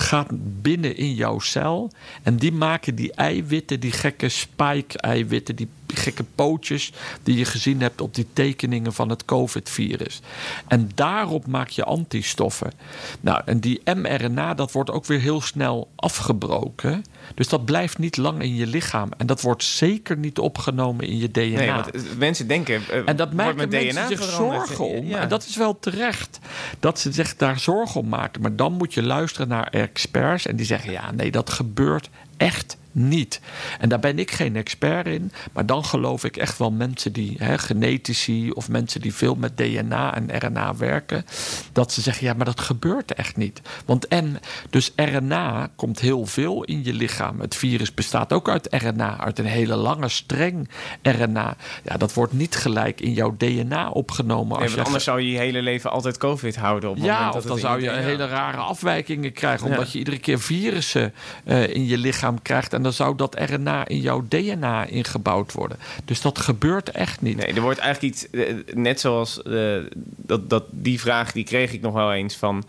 gaat 0.00 0.28
binnen 0.62 0.96
in 0.96 1.14
jouw 1.14 1.38
cel. 1.38 1.90
En 2.22 2.36
die 2.36 2.52
maken 2.52 2.94
die 2.94 3.12
eiwitten, 3.12 3.80
die 3.80 3.92
gekke 3.92 4.28
spike-eiwitten, 4.28 5.56
die 5.56 5.68
gekke 5.94 6.24
pootjes 6.34 6.92
die 7.22 7.36
je 7.36 7.44
gezien 7.44 7.80
hebt 7.80 8.00
op 8.00 8.14
die 8.14 8.26
tekeningen 8.32 8.92
van 8.92 9.08
het 9.08 9.24
COVID-virus. 9.24 10.20
En 10.68 10.90
daarop 10.94 11.46
maak 11.46 11.68
je 11.68 11.84
antistoffen. 11.84 12.72
Nou, 13.20 13.42
en 13.44 13.60
die 13.60 13.80
mRNA, 13.94 14.54
dat 14.54 14.72
wordt 14.72 14.90
ook 14.90 15.06
weer 15.06 15.20
heel 15.20 15.40
snel 15.40 15.88
afgebroken. 15.96 17.04
Dus 17.34 17.48
dat 17.48 17.64
blijft 17.64 17.98
niet 17.98 18.16
lang 18.16 18.42
in 18.42 18.54
je 18.54 18.66
lichaam. 18.66 19.08
En 19.16 19.26
dat 19.26 19.40
wordt 19.40 19.64
zeker 19.64 20.16
niet 20.16 20.38
opgenomen 20.38 21.06
in 21.06 21.18
je 21.18 21.30
DNA. 21.30 21.40
Nee, 21.40 21.72
want 21.72 21.90
eh, 21.90 22.02
mensen 22.18 22.46
denken. 22.48 22.82
Uh, 22.90 23.02
en 23.04 23.16
dat 23.16 23.32
maken 23.32 23.68
mensen 23.68 23.90
DNA 23.90 24.06
zich 24.06 24.22
zorgen 24.22 24.84
om. 24.84 25.06
Ja. 25.06 25.18
En 25.18 25.28
dat 25.28 25.46
is 25.46 25.56
wel 25.56 25.78
terecht. 25.78 26.38
Dat 26.80 26.98
ze 26.98 27.12
zich 27.12 27.36
daar 27.36 27.58
zorgen 27.58 28.00
om 28.00 28.08
maken. 28.08 28.42
Maar 28.42 28.56
dan 28.56 28.72
moet 28.72 28.94
je 28.94 29.02
luisteren 29.02 29.48
naar 29.48 29.68
experts. 29.90 30.46
En 30.46 30.56
die 30.56 30.66
zeggen: 30.66 30.92
ja, 30.92 31.10
nee, 31.10 31.30
dat 31.30 31.50
gebeurt 31.50 32.10
echt 32.36 32.76
niet. 32.92 33.40
En 33.78 33.88
daar 33.88 34.00
ben 34.00 34.18
ik 34.18 34.30
geen 34.30 34.56
expert 34.56 35.06
in, 35.06 35.32
maar 35.52 35.66
dan 35.66 35.84
geloof 35.84 36.24
ik 36.24 36.36
echt 36.36 36.58
wel 36.58 36.70
mensen 36.70 37.12
die, 37.12 37.36
hè, 37.38 37.58
genetici 37.58 38.50
of 38.50 38.68
mensen 38.68 39.00
die 39.00 39.14
veel 39.14 39.34
met 39.34 39.56
DNA 39.56 40.14
en 40.14 40.38
RNA 40.38 40.76
werken, 40.76 41.24
dat 41.72 41.92
ze 41.92 42.00
zeggen: 42.00 42.26
ja, 42.26 42.34
maar 42.34 42.44
dat 42.44 42.60
gebeurt 42.60 43.14
echt 43.14 43.36
niet. 43.36 43.60
Want 43.84 44.08
en, 44.08 44.40
dus 44.70 44.92
RNA 44.96 45.70
komt 45.76 46.00
heel 46.00 46.26
veel 46.26 46.64
in 46.64 46.84
je 46.84 46.92
lichaam. 46.92 47.40
Het 47.40 47.56
virus 47.56 47.94
bestaat 47.94 48.32
ook 48.32 48.48
uit 48.48 48.66
RNA, 48.70 49.18
uit 49.20 49.38
een 49.38 49.44
hele 49.44 49.76
lange 49.76 50.08
streng 50.08 50.68
RNA. 51.02 51.56
Ja, 51.84 51.96
dat 51.96 52.14
wordt 52.14 52.32
niet 52.32 52.56
gelijk 52.56 53.00
in 53.00 53.12
jouw 53.12 53.34
DNA 53.36 53.90
opgenomen. 53.90 54.58
Als 54.58 54.74
nee, 54.74 54.84
anders 54.84 55.04
zou 55.04 55.20
je 55.20 55.30
je 55.30 55.38
hele 55.38 55.62
leven 55.62 55.90
altijd 55.90 56.18
COVID 56.18 56.56
houden. 56.56 56.90
Op 56.90 56.96
ja, 56.96 57.18
moment 57.18 57.36
of 57.36 57.44
dan 57.44 57.58
zou 57.58 57.82
je 57.82 57.90
hele 57.90 58.26
rare 58.26 58.56
afwijkingen 58.56 59.32
krijgen, 59.32 59.66
omdat 59.66 59.92
je 59.92 59.98
iedere 59.98 60.18
keer 60.18 60.40
virussen 60.40 61.14
uh, 61.44 61.68
in 61.74 61.86
je 61.86 61.98
lichaam 61.98 62.42
krijgt 62.42 62.72
en 62.80 62.86
dan 62.86 62.94
zou 62.94 63.16
dat 63.16 63.34
RNA 63.38 63.88
in 63.88 64.00
jouw 64.00 64.24
DNA 64.28 64.84
ingebouwd 64.84 65.52
worden. 65.52 65.78
Dus 66.04 66.20
dat 66.20 66.38
gebeurt 66.38 66.90
echt 66.90 67.20
niet. 67.20 67.36
Nee, 67.36 67.46
er 67.46 67.60
wordt 67.60 67.78
eigenlijk 67.78 68.14
iets, 68.14 68.30
eh, 68.30 68.54
net 68.74 69.00
zoals 69.00 69.40
uh, 69.46 69.78
dat, 70.16 70.50
dat, 70.50 70.64
die 70.70 71.00
vraag, 71.00 71.32
die 71.32 71.44
kreeg 71.44 71.72
ik 71.72 71.80
nog 71.80 71.92
wel 71.92 72.12
eens 72.12 72.36
van. 72.36 72.64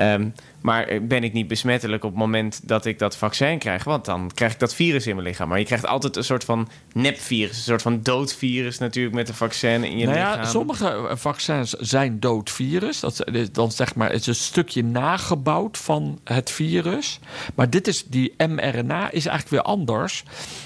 Um, 0.00 0.32
maar 0.64 0.88
ben 1.02 1.24
ik 1.24 1.32
niet 1.32 1.48
besmettelijk 1.48 2.04
op 2.04 2.10
het 2.10 2.18
moment 2.18 2.68
dat 2.68 2.84
ik 2.84 2.98
dat 2.98 3.16
vaccin 3.16 3.58
krijg? 3.58 3.84
Want 3.84 4.04
dan 4.04 4.30
krijg 4.34 4.52
ik 4.52 4.58
dat 4.58 4.74
virus 4.74 5.06
in 5.06 5.14
mijn 5.14 5.26
lichaam. 5.26 5.48
Maar 5.48 5.58
je 5.58 5.64
krijgt 5.64 5.86
altijd 5.86 6.16
een 6.16 6.24
soort 6.24 6.44
van 6.44 6.68
nepvirus. 6.92 7.56
Een 7.56 7.62
soort 7.62 7.82
van 7.82 8.02
doodvirus 8.02 8.78
natuurlijk 8.78 9.14
met 9.14 9.28
een 9.28 9.34
vaccin 9.34 9.84
in 9.84 9.98
je 9.98 10.04
nou 10.04 10.18
lichaam. 10.18 10.38
Ja, 10.38 10.44
sommige 10.44 11.10
vaccins 11.10 11.70
zijn 11.70 12.20
doodvirus. 12.20 13.00
Dat, 13.00 13.24
dan 13.52 13.72
zeg 13.72 13.94
maar, 13.94 14.10
het 14.10 14.20
is 14.20 14.26
een 14.26 14.34
stukje 14.34 14.84
nagebouwd 14.84 15.78
van 15.78 16.20
het 16.24 16.50
virus. 16.50 17.20
Maar 17.54 17.70
dit 17.70 17.88
is, 17.88 18.04
die 18.04 18.34
mRNA 18.38 19.10
is 19.10 19.26
eigenlijk 19.26 19.48
weer 19.48 19.62
anders. 19.62 20.22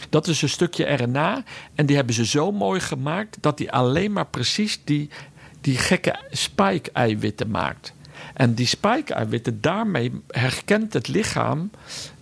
Dat 0.09 0.27
is 0.27 0.43
een 0.43 0.49
stukje 0.49 0.85
RNA. 0.85 1.43
En 1.75 1.87
die 1.87 1.97
hebben 1.97 2.15
ze 2.15 2.27
zo 2.27 2.53
mooi 2.53 2.81
gemaakt... 2.81 3.37
dat 3.41 3.57
die 3.57 3.73
alleen 3.73 4.13
maar 4.13 4.27
precies 4.27 4.81
die, 4.85 5.11
die 5.61 5.77
gekke 5.77 6.19
spike-eiwitten 6.31 7.51
maakt. 7.51 7.97
En 8.39 8.55
die 8.55 8.67
spike-eiwitten, 8.67 9.61
daarmee 9.61 10.13
herkent 10.29 10.93
het 10.93 11.09
lichaam 11.09 11.71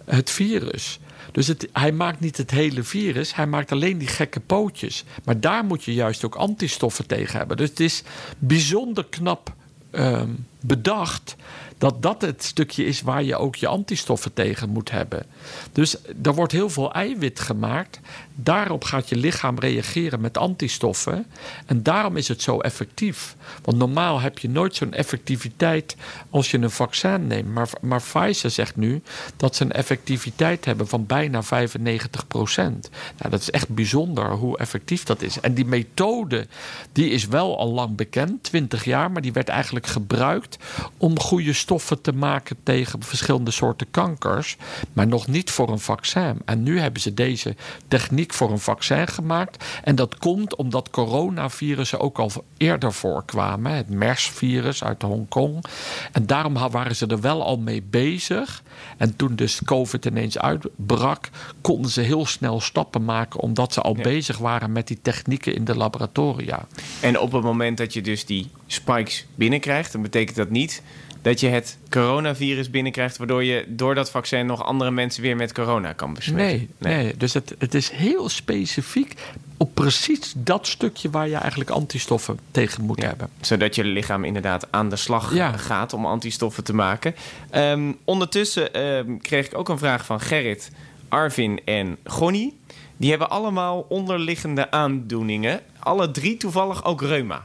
het 0.05 0.31
virus. 0.31 0.99
Dus 1.33 1.47
het, 1.47 1.69
hij 1.73 1.93
maakt 1.93 2.21
niet 2.21 2.37
het 2.37 2.51
hele 2.51 2.83
virus, 2.83 3.35
hij 3.35 3.47
maakt 3.47 3.73
alleen 3.73 3.99
die 3.99 4.09
gekke 4.09 4.41
pootjes. 4.41 5.05
Maar 5.25 5.41
daar 5.41 5.65
moet 5.65 5.85
je 5.85 5.95
juist 5.95 6.25
ook 6.25 6.35
antistoffen 6.35 7.07
tegen 7.07 7.39
hebben. 7.39 7.57
Dus 7.57 7.69
het 7.69 7.81
is 7.81 8.03
bijzonder 8.39 9.05
knap 9.05 9.55
um, 9.93 10.47
bedacht 10.67 11.37
dat 11.79 12.03
dat 12.03 12.23
het 12.23 12.45
stukje 12.45 12.85
is 12.85 13.01
waar 13.01 13.23
je 13.23 13.37
ook 13.37 13.57
je 13.57 13.67
antistoffen 13.67 14.33
tegen 14.33 14.69
moet 14.69 14.91
hebben. 14.91 15.27
Dus 15.73 15.97
er 16.23 16.35
wordt 16.35 16.53
heel 16.53 16.71
veel 16.71 16.93
eiwit 16.93 17.41
gemaakt. 17.41 18.01
Daarop 18.35 18.85
gaat 18.85 19.09
je 19.09 19.17
lichaam 19.17 19.59
reageren 19.59 20.21
met 20.21 20.39
antistoffen. 20.39 21.27
En 21.67 21.83
daarom 21.83 22.17
is 22.17 22.29
het 22.29 22.43
zo 22.43 22.61
effectief. 22.61 23.37
Want 23.63 23.79
normaal 23.79 24.21
heb 24.21 24.39
je 24.39 24.49
nooit 24.49 24.75
zo'n 24.75 24.93
effectiviteit 24.93 25.97
als 26.31 26.51
je 26.51 26.59
een 26.59 26.71
vaccin 26.71 27.27
neemt. 27.27 27.55
Maar, 27.55 27.69
maar 27.81 28.03
Pfizer 28.03 28.51
zegt 28.51 28.77
nu 28.77 29.03
dat 29.37 29.57
ze 29.57 29.65
een 29.65 29.73
effectiviteit 29.73 30.65
hebben 30.65 30.89
van 30.89 31.07
bijna 31.07 31.43
95 31.43 32.27
procent. 32.27 32.91
Nou, 33.19 33.31
dat 33.31 33.41
is 33.41 33.51
echt 33.51 33.69
bijzonder 33.69 34.31
hoe 34.31 34.59
effectief 34.59 35.05
dat 35.05 35.23
is. 35.23 35.41
En 35.41 35.55
die 35.55 35.65
methode 35.65 36.47
die 36.93 37.11
is 37.11 37.27
wel 37.27 37.59
al 37.59 37.73
lang 37.73 37.97
bekend, 37.97 38.43
20 38.43 38.85
jaar, 38.85 39.11
maar 39.11 39.23
die 39.23 39.33
werd 39.33 39.49
eigenlijk 39.49 39.87
gebruikt 39.87 40.56
gemaakt 40.59 40.95
om 40.99 41.21
goede 41.21 41.53
stoffen 41.53 42.01
te 42.01 42.13
maken 42.13 42.57
tegen 42.63 43.03
verschillende 43.03 43.51
soorten 43.51 43.91
kankers, 43.91 44.57
maar 44.93 45.07
nog 45.07 45.27
niet 45.27 45.51
voor 45.51 45.69
een 45.69 45.79
vaccin. 45.79 46.39
En 46.45 46.63
nu 46.63 46.79
hebben 46.81 47.01
ze 47.01 47.15
deze 47.15 47.55
techniek 47.89 48.33
voor 48.33 48.51
een 48.51 48.59
vaccin 48.59 49.09
gemaakt. 49.09 49.65
En 49.85 49.95
dat 49.95 50.19
komt 50.19 50.57
omdat 50.57 50.91
coronavirussen 50.91 52.01
ook 52.01 52.19
al 52.19 52.31
eerder 52.57 52.93
voorkwamen. 52.93 53.73
Het 53.73 53.89
MERS-virus 53.89 54.85
uit 54.85 55.03
Hongkong. 55.03 55.65
En 56.13 56.27
daarom 56.27 56.55
waren 56.71 56.97
ze 56.97 57.07
er 57.07 57.21
wel 57.21 57.45
al 57.45 57.59
mee 57.59 57.83
bezig. 57.83 58.63
En 58.97 59.17
toen 59.17 59.37
dus 59.37 59.61
COVID 59.65 60.05
ineens 60.05 60.39
uitbrak, 60.39 61.29
konden 61.61 61.91
ze 61.91 62.01
heel 62.01 62.27
snel 62.27 62.61
stappen 62.61 63.05
maken, 63.05 63.41
omdat 63.41 63.73
ze 63.73 63.81
al 63.81 63.95
bezig 63.95 64.39
waren 64.39 64.73
met 64.73 64.87
die 64.87 64.99
technieken 65.03 65.55
in 65.55 65.65
de 65.65 65.77
laboratoria. 65.77 66.67
En 67.01 67.19
op 67.19 67.33
het 67.33 67.43
moment 67.43 67.79
dat 67.79 67.93
je 67.93 68.01
dus 68.01 68.25
die 68.25 68.51
spikes 68.67 69.27
binnenkrijgt, 69.35 69.93
dan 69.93 70.03
betekent 70.03 70.37
dat 70.37 70.51
niet 70.51 70.83
dat 71.27 71.41
je 71.41 71.49
het 71.49 71.79
coronavirus 71.91 72.71
binnenkrijgt, 72.71 73.17
waardoor 73.17 73.45
je 73.45 73.65
door 73.69 73.95
dat 73.95 74.11
vaccin 74.11 74.47
nog 74.47 74.65
andere 74.65 74.91
mensen 74.91 75.23
weer 75.23 75.37
met 75.37 75.53
corona 75.53 75.93
kan 75.93 76.15
besmetten. 76.15 76.69
Nee, 76.79 77.03
nee. 77.03 77.17
dus 77.17 77.35
het, 77.35 77.55
het 77.59 77.75
is 77.75 77.91
heel 77.91 78.29
specifiek 78.29 79.15
op 79.57 79.75
precies 79.75 80.33
dat 80.37 80.67
stukje 80.67 81.11
waar 81.11 81.29
je 81.29 81.37
eigenlijk 81.37 81.71
antistoffen 81.71 82.39
tegen 82.51 82.85
moet 82.85 83.03
hebben. 83.03 83.29
Zodat 83.41 83.75
je 83.75 83.85
lichaam 83.85 84.25
inderdaad 84.25 84.67
aan 84.71 84.89
de 84.89 84.97
slag 84.97 85.33
gaat 85.57 85.93
om 85.93 86.07
antistoffen 86.07 86.65
te 86.65 86.75
maken. 86.75 87.15
Ehm, 87.51 87.93
ondertussen 88.05 88.87
um, 88.87 89.21
kreeg 89.21 89.47
ik 89.47 89.59
ook 89.59 89.69
een 89.69 89.79
vraag 89.79 90.05
van 90.05 90.21
Gerrit, 90.21 90.71
Arvin 91.09 91.61
en 91.65 91.97
Gonnie. 92.05 92.59
Die 92.97 93.11
hebben 93.11 93.31
allemaal 93.31 93.87
onderliggende 93.89 94.71
aandoeningen. 94.71 95.61
Alle 95.79 96.11
drie 96.11 96.37
toevallig 96.37 96.85
ook 96.85 97.03
reuma. 97.03 97.45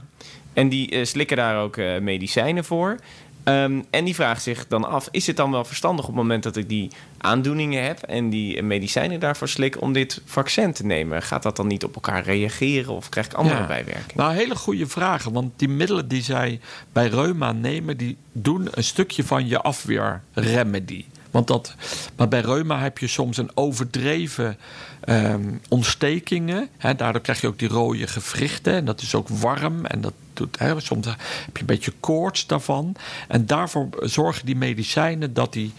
En 0.53 0.69
die 0.69 0.95
uh, 0.95 1.05
slikken 1.05 1.37
daar 1.37 1.61
ook 1.61 1.77
uh, 1.77 1.99
medicijnen 1.99 2.65
voor. 2.65 2.97
Um, 3.43 3.85
en 3.89 4.05
die 4.05 4.15
vraagt 4.15 4.43
zich 4.43 4.67
dan 4.67 4.85
af: 4.85 5.07
is 5.11 5.27
het 5.27 5.35
dan 5.35 5.51
wel 5.51 5.65
verstandig 5.65 6.05
op 6.05 6.11
het 6.11 6.21
moment 6.21 6.43
dat 6.43 6.55
ik 6.55 6.69
die 6.69 6.89
aandoeningen 7.17 7.83
heb 7.83 8.01
en 8.01 8.29
die 8.29 8.61
medicijnen 8.61 9.19
daarvoor 9.19 9.47
slik 9.47 9.81
om 9.81 9.93
dit 9.93 10.21
vaccin 10.25 10.73
te 10.73 10.85
nemen? 10.85 11.21
Gaat 11.21 11.43
dat 11.43 11.55
dan 11.55 11.67
niet 11.67 11.83
op 11.83 11.95
elkaar 11.95 12.23
reageren 12.23 12.93
of 12.93 13.09
krijg 13.09 13.25
ik 13.25 13.33
andere 13.33 13.59
ja. 13.59 13.67
bijwerkingen? 13.67 14.15
Nou, 14.15 14.33
hele 14.33 14.55
goede 14.55 14.87
vragen. 14.87 15.31
Want 15.33 15.51
die 15.55 15.69
middelen 15.69 16.07
die 16.07 16.23
zij 16.23 16.59
bij 16.91 17.07
reuma 17.07 17.51
nemen, 17.51 17.97
die 17.97 18.17
doen 18.31 18.67
een 18.71 18.83
stukje 18.83 19.23
van 19.23 19.47
je 19.47 19.61
afweerremedie. 19.61 21.05
Want 21.31 21.47
dat, 21.47 21.75
maar 22.15 22.27
bij 22.27 22.41
reuma 22.41 22.79
heb 22.79 22.97
je 22.97 23.07
soms 23.07 23.37
een 23.37 23.51
overdreven 23.53 24.57
um, 25.05 25.61
ontstekingen. 25.69 26.69
Hè, 26.77 26.95
daardoor 26.95 27.21
krijg 27.21 27.41
je 27.41 27.47
ook 27.47 27.59
die 27.59 27.67
rode 27.67 28.07
gewrichten. 28.07 28.73
En 28.73 28.85
dat 28.85 29.01
is 29.01 29.15
ook 29.15 29.27
warm. 29.27 29.85
En 29.85 30.01
dat 30.01 30.13
doet, 30.41 30.83
soms 30.83 31.05
heb 31.05 31.17
je 31.53 31.59
een 31.59 31.65
beetje 31.65 31.93
koorts 31.99 32.47
daarvan. 32.47 32.95
En 33.27 33.45
daarvoor 33.45 33.89
zorgen 33.99 34.45
die 34.45 34.55
medicijnen 34.55 35.33
dat 35.33 35.53
die 35.53 35.73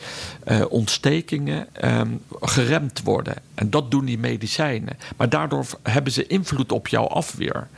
uh, 0.47 0.65
ontstekingen 0.69 1.69
um, 1.85 2.23
geremd 2.41 3.03
worden. 3.03 3.35
En 3.55 3.71
dat 3.71 3.91
doen 3.91 4.05
die 4.05 4.19
medicijnen. 4.19 4.97
Maar 5.17 5.29
daardoor 5.29 5.67
hebben 5.83 6.13
ze 6.13 6.27
invloed 6.27 6.73
op 6.73 6.89
jouw 6.89 7.07
afweer. 7.07 7.69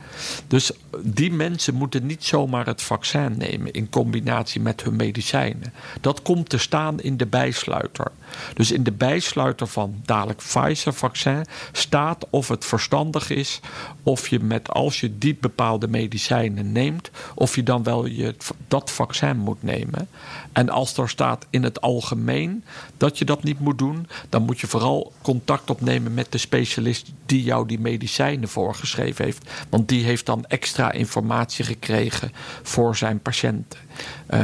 Dus 0.47 0.71
die 0.99 1.31
mensen 1.31 1.73
moeten 1.73 2.05
niet 2.05 2.23
zomaar 2.23 2.65
het 2.65 2.81
vaccin 2.81 3.37
nemen 3.37 3.71
in 3.71 3.89
combinatie 3.89 4.61
met 4.61 4.83
hun 4.83 4.95
medicijnen. 4.95 5.73
Dat 6.01 6.21
komt 6.21 6.49
te 6.49 6.57
staan 6.57 6.99
in 6.99 7.17
de 7.17 7.25
bijsluiter. 7.25 8.11
Dus 8.53 8.71
in 8.71 8.83
de 8.83 8.91
bijsluiter 8.91 9.67
van 9.67 10.01
dadelijk 10.05 10.39
Pfizer-vaccin 10.39 11.45
staat 11.71 12.25
of 12.29 12.47
het 12.47 12.65
verstandig 12.65 13.29
is 13.29 13.59
of 14.03 14.27
je 14.27 14.39
met 14.39 14.69
als 14.69 14.99
je 14.99 15.17
die 15.17 15.37
bepaalde 15.41 15.87
medicijnen 15.87 16.71
neemt, 16.75 17.09
of 17.35 17.55
je 17.55 17.63
dan 17.63 17.83
wel 17.83 18.05
je, 18.05 18.35
dat 18.67 18.91
vaccin 18.91 19.37
moet 19.37 19.63
nemen. 19.63 20.07
En 20.51 20.69
als 20.69 20.97
er 20.97 21.09
staat 21.09 21.45
in 21.49 21.63
het 21.63 21.81
algemeen 21.81 22.63
dat 22.97 23.17
je 23.17 23.25
dat 23.25 23.43
niet 23.43 23.59
moet 23.59 23.77
doen, 23.77 24.07
dan 24.29 24.41
moet 24.41 24.59
je 24.59 24.67
vooral 24.67 25.13
contact 25.21 25.69
opnemen 25.69 26.13
met 26.13 26.31
de 26.31 26.37
specialist 26.37 27.11
die 27.25 27.43
jou 27.43 27.67
die 27.67 27.79
medicijnen 27.79 28.49
voorgeschreven 28.49 29.25
heeft. 29.25 29.49
Want 29.69 29.89
die 29.89 30.03
heeft 30.03 30.25
dan 30.25 30.45
extra 30.45 30.91
informatie 30.91 31.65
gekregen 31.65 32.31
voor 32.63 32.95
zijn 32.95 33.19
patiënten. 33.19 33.79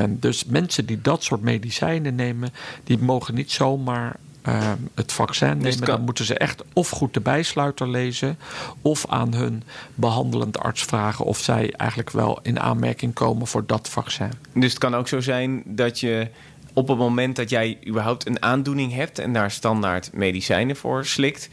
Dus 0.09 0.45
mensen 0.45 0.85
die 0.85 1.01
dat 1.01 1.23
soort 1.23 1.41
medicijnen 1.41 2.15
nemen, 2.15 2.49
die 2.83 2.97
mogen 2.97 3.35
niet 3.35 3.51
zomaar 3.51 4.15
uh, 4.47 4.71
het 4.95 5.11
vaccin 5.11 5.59
dus 5.59 5.73
nemen, 5.73 5.87
dan 5.87 6.01
moeten 6.01 6.25
ze 6.25 6.37
echt 6.37 6.63
of 6.73 6.89
goed 6.89 7.13
de 7.13 7.19
bijsluiter 7.19 7.89
lezen, 7.89 8.37
of 8.81 9.05
aan 9.07 9.33
hun 9.33 9.63
behandelend 9.95 10.59
arts 10.59 10.83
vragen 10.83 11.25
of 11.25 11.37
zij 11.37 11.73
eigenlijk 11.77 12.09
wel 12.09 12.39
in 12.41 12.59
aanmerking 12.59 13.13
komen 13.13 13.47
voor 13.47 13.65
dat 13.65 13.89
vaccin. 13.89 14.31
Dus 14.53 14.69
het 14.69 14.79
kan 14.79 14.95
ook 14.95 15.07
zo 15.07 15.19
zijn 15.19 15.63
dat 15.65 15.99
je 15.99 16.27
op 16.73 16.87
het 16.87 16.97
moment 16.97 17.35
dat 17.35 17.49
jij 17.49 17.77
überhaupt 17.87 18.27
een 18.27 18.41
aandoening 18.41 18.93
hebt 18.93 19.19
en 19.19 19.33
daar 19.33 19.51
standaard 19.51 20.09
medicijnen 20.13 20.75
voor 20.75 21.05
slikt. 21.05 21.49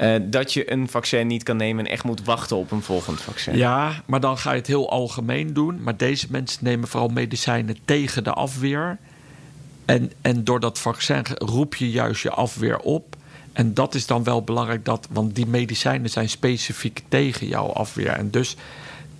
Uh, 0.00 0.14
dat 0.22 0.52
je 0.52 0.72
een 0.72 0.88
vaccin 0.88 1.26
niet 1.26 1.42
kan 1.42 1.56
nemen 1.56 1.86
en 1.86 1.92
echt 1.92 2.04
moet 2.04 2.24
wachten 2.24 2.56
op 2.56 2.70
een 2.70 2.82
volgend 2.82 3.20
vaccin. 3.20 3.56
Ja, 3.56 4.02
maar 4.06 4.20
dan 4.20 4.38
ga 4.38 4.50
je 4.50 4.58
het 4.58 4.66
heel 4.66 4.90
algemeen 4.90 5.52
doen. 5.52 5.82
Maar 5.82 5.96
deze 5.96 6.26
mensen 6.30 6.64
nemen 6.64 6.88
vooral 6.88 7.08
medicijnen 7.08 7.76
tegen 7.84 8.24
de 8.24 8.32
afweer. 8.32 8.98
En, 9.88 10.12
en 10.20 10.44
door 10.44 10.60
dat 10.60 10.78
vaccin 10.78 11.24
roep 11.38 11.74
je 11.74 11.90
juist 11.90 12.22
je 12.22 12.30
afweer 12.30 12.78
op. 12.78 13.16
En 13.52 13.74
dat 13.74 13.94
is 13.94 14.06
dan 14.06 14.24
wel 14.24 14.42
belangrijk, 14.42 14.84
dat, 14.84 15.08
want 15.10 15.34
die 15.34 15.46
medicijnen 15.46 16.10
zijn 16.10 16.28
specifiek 16.28 17.02
tegen 17.08 17.46
jouw 17.46 17.66
afweer. 17.66 18.08
En 18.10 18.30
dus 18.30 18.56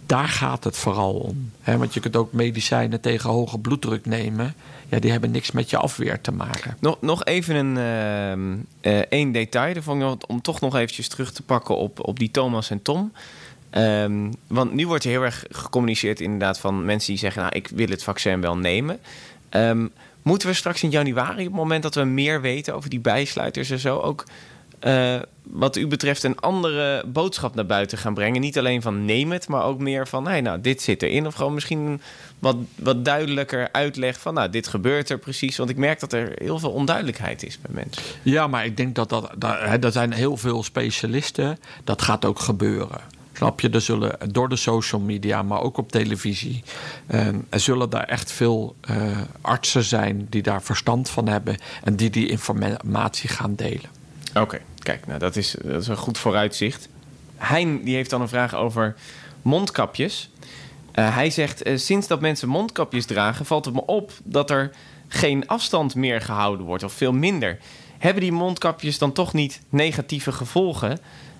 daar 0.07 0.29
gaat 0.29 0.65
het 0.65 0.77
vooral 0.77 1.15
om. 1.15 1.53
want 1.65 1.95
je 1.95 2.01
kunt 2.01 2.17
ook 2.17 2.33
medicijnen 2.33 3.01
tegen 3.01 3.31
hoge 3.31 3.59
bloeddruk 3.59 4.07
nemen. 4.07 4.55
Ja, 4.89 4.99
die 4.99 5.11
hebben 5.11 5.31
niks 5.31 5.51
met 5.51 5.71
je 5.71 5.77
afweer 5.77 6.21
te 6.21 6.33
maken. 6.33 6.77
Nog, 6.81 6.97
nog 7.01 7.25
even 7.25 7.77
een 7.77 8.57
uh, 8.83 8.99
één 8.99 9.33
detail. 9.33 9.75
Om 10.27 10.43
toch 10.43 10.61
nog 10.61 10.77
eventjes 10.77 11.09
terug 11.09 11.33
te 11.33 11.43
pakken 11.43 11.77
op, 11.77 12.07
op 12.09 12.19
die 12.19 12.31
Thomas 12.31 12.71
en 12.71 12.83
Tom. 12.83 13.13
Um, 13.71 14.35
want 14.47 14.73
nu 14.73 14.87
wordt 14.87 15.05
er 15.05 15.11
heel 15.11 15.23
erg 15.23 15.45
gecommuniceerd 15.51 16.21
inderdaad 16.21 16.59
van 16.59 16.85
mensen 16.85 17.09
die 17.09 17.19
zeggen... 17.19 17.43
nou, 17.43 17.55
ik 17.55 17.69
wil 17.69 17.89
het 17.89 18.03
vaccin 18.03 18.41
wel 18.41 18.57
nemen. 18.57 18.99
Um, 19.51 19.93
Moeten 20.29 20.49
we 20.49 20.55
straks 20.55 20.83
in 20.83 20.91
januari, 20.91 21.41
op 21.41 21.47
het 21.47 21.55
moment 21.55 21.83
dat 21.83 21.95
we 21.95 22.05
meer 22.05 22.41
weten 22.41 22.75
over 22.75 22.91
die 22.91 23.01
bijsluiters 23.01 23.71
en 23.71 23.79
zo, 23.79 23.99
ook 23.99 24.25
uh, 24.87 25.17
wat 25.43 25.77
u 25.77 25.87
betreft 25.87 26.23
een 26.23 26.39
andere 26.39 27.05
boodschap 27.07 27.55
naar 27.55 27.67
buiten 27.67 27.99
gaan 27.99 28.15
brengen? 28.15 28.41
Niet 28.41 28.59
alleen 28.59 28.83
van 28.83 29.05
neem 29.05 29.33
het, 29.33 29.49
maar 29.49 29.65
ook 29.65 29.79
meer 29.79 30.09
van 30.09 30.27
hey, 30.27 30.41
nou, 30.41 30.61
dit 30.61 30.83
zit 30.83 31.03
erin. 31.03 31.27
Of 31.27 31.35
gewoon 31.35 31.55
misschien 31.55 32.01
wat, 32.39 32.57
wat 32.77 33.05
duidelijker 33.05 33.69
uitleg 33.73 34.21
van 34.21 34.35
nou, 34.35 34.51
dit 34.51 34.69
gebeurt 34.69 35.11
er 35.11 35.19
precies. 35.19 35.57
Want 35.57 35.71
ik 35.71 35.77
merk 35.77 36.01
dat 36.01 36.13
er 36.13 36.33
heel 36.35 36.59
veel 36.59 36.71
onduidelijkheid 36.71 37.43
is 37.43 37.59
bij 37.61 37.75
mensen. 37.75 38.03
Ja, 38.23 38.47
maar 38.47 38.65
ik 38.65 38.77
denk 38.77 38.95
dat 38.95 39.09
dat, 39.09 39.31
dat 39.39 39.85
er 39.85 39.93
zijn 39.93 40.13
heel 40.13 40.37
veel 40.37 40.63
specialisten. 40.63 41.59
Dat 41.85 42.03
gaat 42.03 42.25
ook 42.25 42.39
gebeuren. 42.39 43.01
Snap 43.39 43.61
je? 43.61 43.71
Er 43.71 43.81
zullen 43.81 44.19
door 44.33 44.49
de 44.49 44.57
social 44.57 45.01
media, 45.01 45.43
maar 45.43 45.61
ook 45.61 45.77
op 45.77 45.93
televisie, 45.93 46.63
uh, 47.11 47.27
er 47.49 47.61
zullen 47.61 47.91
daar 47.91 48.05
echt 48.05 48.33
veel 48.33 48.77
uh, 48.91 49.19
artsen 49.41 49.85
zijn 49.85 50.27
die 50.31 50.43
daar 50.43 50.63
verstand 50.63 51.11
van 51.11 51.29
hebben 51.29 51.57
en 51.85 51.97
die 51.97 52.11
die 52.11 52.29
informatie 52.29 53.29
gaan 53.29 53.55
delen. 53.55 53.91
Oké, 54.35 54.61
kijk, 54.79 55.07
nou 55.07 55.19
dat 55.19 55.37
is, 55.37 55.57
dat 55.63 55.83
is 55.83 55.89
een 55.89 55.97
goed 55.97 56.19
vooruitzicht. 56.19 56.89
Hein 57.37 57.85
die 57.85 57.95
heeft 57.95 58.11
dan 58.11 58.21
een 58.21 58.29
vraag 58.29 58.55
over 58.55 58.95
mondkapjes. 59.43 60.31
Uh, 60.95 61.15
hij 61.15 61.31
zegt: 61.31 61.63
Sinds 61.75 62.07
dat 62.07 62.21
mensen 62.21 62.49
mondkapjes 62.49 63.07
dragen, 63.07 63.47
valt 63.47 63.65
het 63.65 63.75
me 63.75 63.87
op 63.87 64.13
dat 64.25 64.51
er 64.51 64.71
geen 65.09 65.49
afstand 65.49 65.95
meer 65.95 66.21
gehouden 66.21 66.67
wordt, 66.67 66.83
of 66.83 66.93
veel 66.93 67.13
minder. 67.13 67.59
Hebben 67.99 68.23
die 68.23 68.33
mondkapjes 68.33 68.99
dan 68.99 69.13
toch 69.13 69.33
niet 69.33 69.61
negatieve 69.69 70.33
gevolgen? 70.33 70.99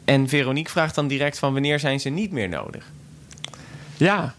En 0.09 0.29
Veronique 0.29 0.71
vraagt 0.71 0.95
dan 0.95 1.09
direct 1.09 1.39
van 1.39 1.53
wanneer 1.53 1.79
zijn 1.79 2.01
ze 2.01 2.09
niet 2.09 2.33
meer 2.33 2.49
nodig? 2.49 2.93
Ja. 3.97 4.35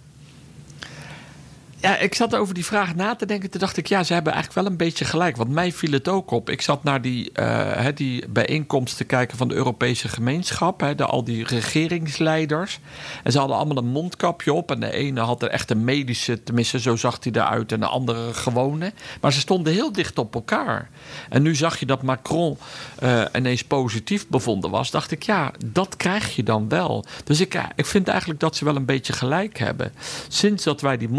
Ja, 1.81 1.97
ik 1.97 2.15
zat 2.15 2.35
over 2.35 2.53
die 2.53 2.65
vraag 2.65 2.95
na 2.95 3.15
te 3.15 3.25
denken. 3.25 3.49
Toen 3.49 3.59
dacht 3.59 3.77
ik, 3.77 3.87
ja, 3.87 4.03
ze 4.03 4.13
hebben 4.13 4.33
eigenlijk 4.33 4.63
wel 4.63 4.71
een 4.71 4.77
beetje 4.77 5.05
gelijk. 5.05 5.37
Want 5.37 5.49
mij 5.49 5.71
viel 5.71 5.91
het 5.91 6.07
ook 6.07 6.31
op. 6.31 6.49
Ik 6.49 6.61
zat 6.61 6.83
naar 6.83 7.01
die, 7.01 7.31
uh, 7.39 7.85
die 7.95 8.27
bijeenkomst 8.27 8.97
te 8.97 9.03
kijken 9.03 9.37
van 9.37 9.47
de 9.47 9.53
Europese 9.53 10.07
gemeenschap. 10.07 10.93
De, 10.95 11.05
al 11.05 11.23
die 11.23 11.45
regeringsleiders. 11.45 12.79
En 13.23 13.31
ze 13.31 13.37
hadden 13.37 13.57
allemaal 13.57 13.77
een 13.77 13.89
mondkapje 13.89 14.53
op. 14.53 14.71
En 14.71 14.79
de 14.79 14.91
ene 14.91 15.19
had 15.19 15.43
er 15.43 15.49
echt 15.49 15.71
een 15.71 15.83
medische, 15.83 16.43
tenminste 16.43 16.79
zo 16.79 16.95
zag 16.95 17.17
hij 17.23 17.31
eruit. 17.31 17.71
En 17.71 17.79
de 17.79 17.85
andere 17.85 18.33
gewone. 18.33 18.93
Maar 19.21 19.33
ze 19.33 19.39
stonden 19.39 19.73
heel 19.73 19.91
dicht 19.91 20.17
op 20.17 20.35
elkaar. 20.35 20.89
En 21.29 21.41
nu 21.41 21.55
zag 21.55 21.79
je 21.79 21.85
dat 21.85 22.01
Macron 22.01 22.57
uh, 23.03 23.21
ineens 23.35 23.63
positief 23.63 24.27
bevonden 24.27 24.69
was. 24.69 24.91
Dacht 24.91 25.11
ik, 25.11 25.23
ja, 25.23 25.51
dat 25.65 25.97
krijg 25.97 26.35
je 26.35 26.43
dan 26.43 26.69
wel. 26.69 27.05
Dus 27.23 27.41
ik, 27.41 27.61
ik 27.75 27.85
vind 27.85 28.07
eigenlijk 28.07 28.39
dat 28.39 28.55
ze 28.55 28.65
wel 28.65 28.75
een 28.75 28.85
beetje 28.85 29.13
gelijk 29.13 29.57
hebben. 29.57 29.91
Sinds 30.27 30.63
dat 30.63 30.81
wij 30.81 30.97
die 30.97 31.09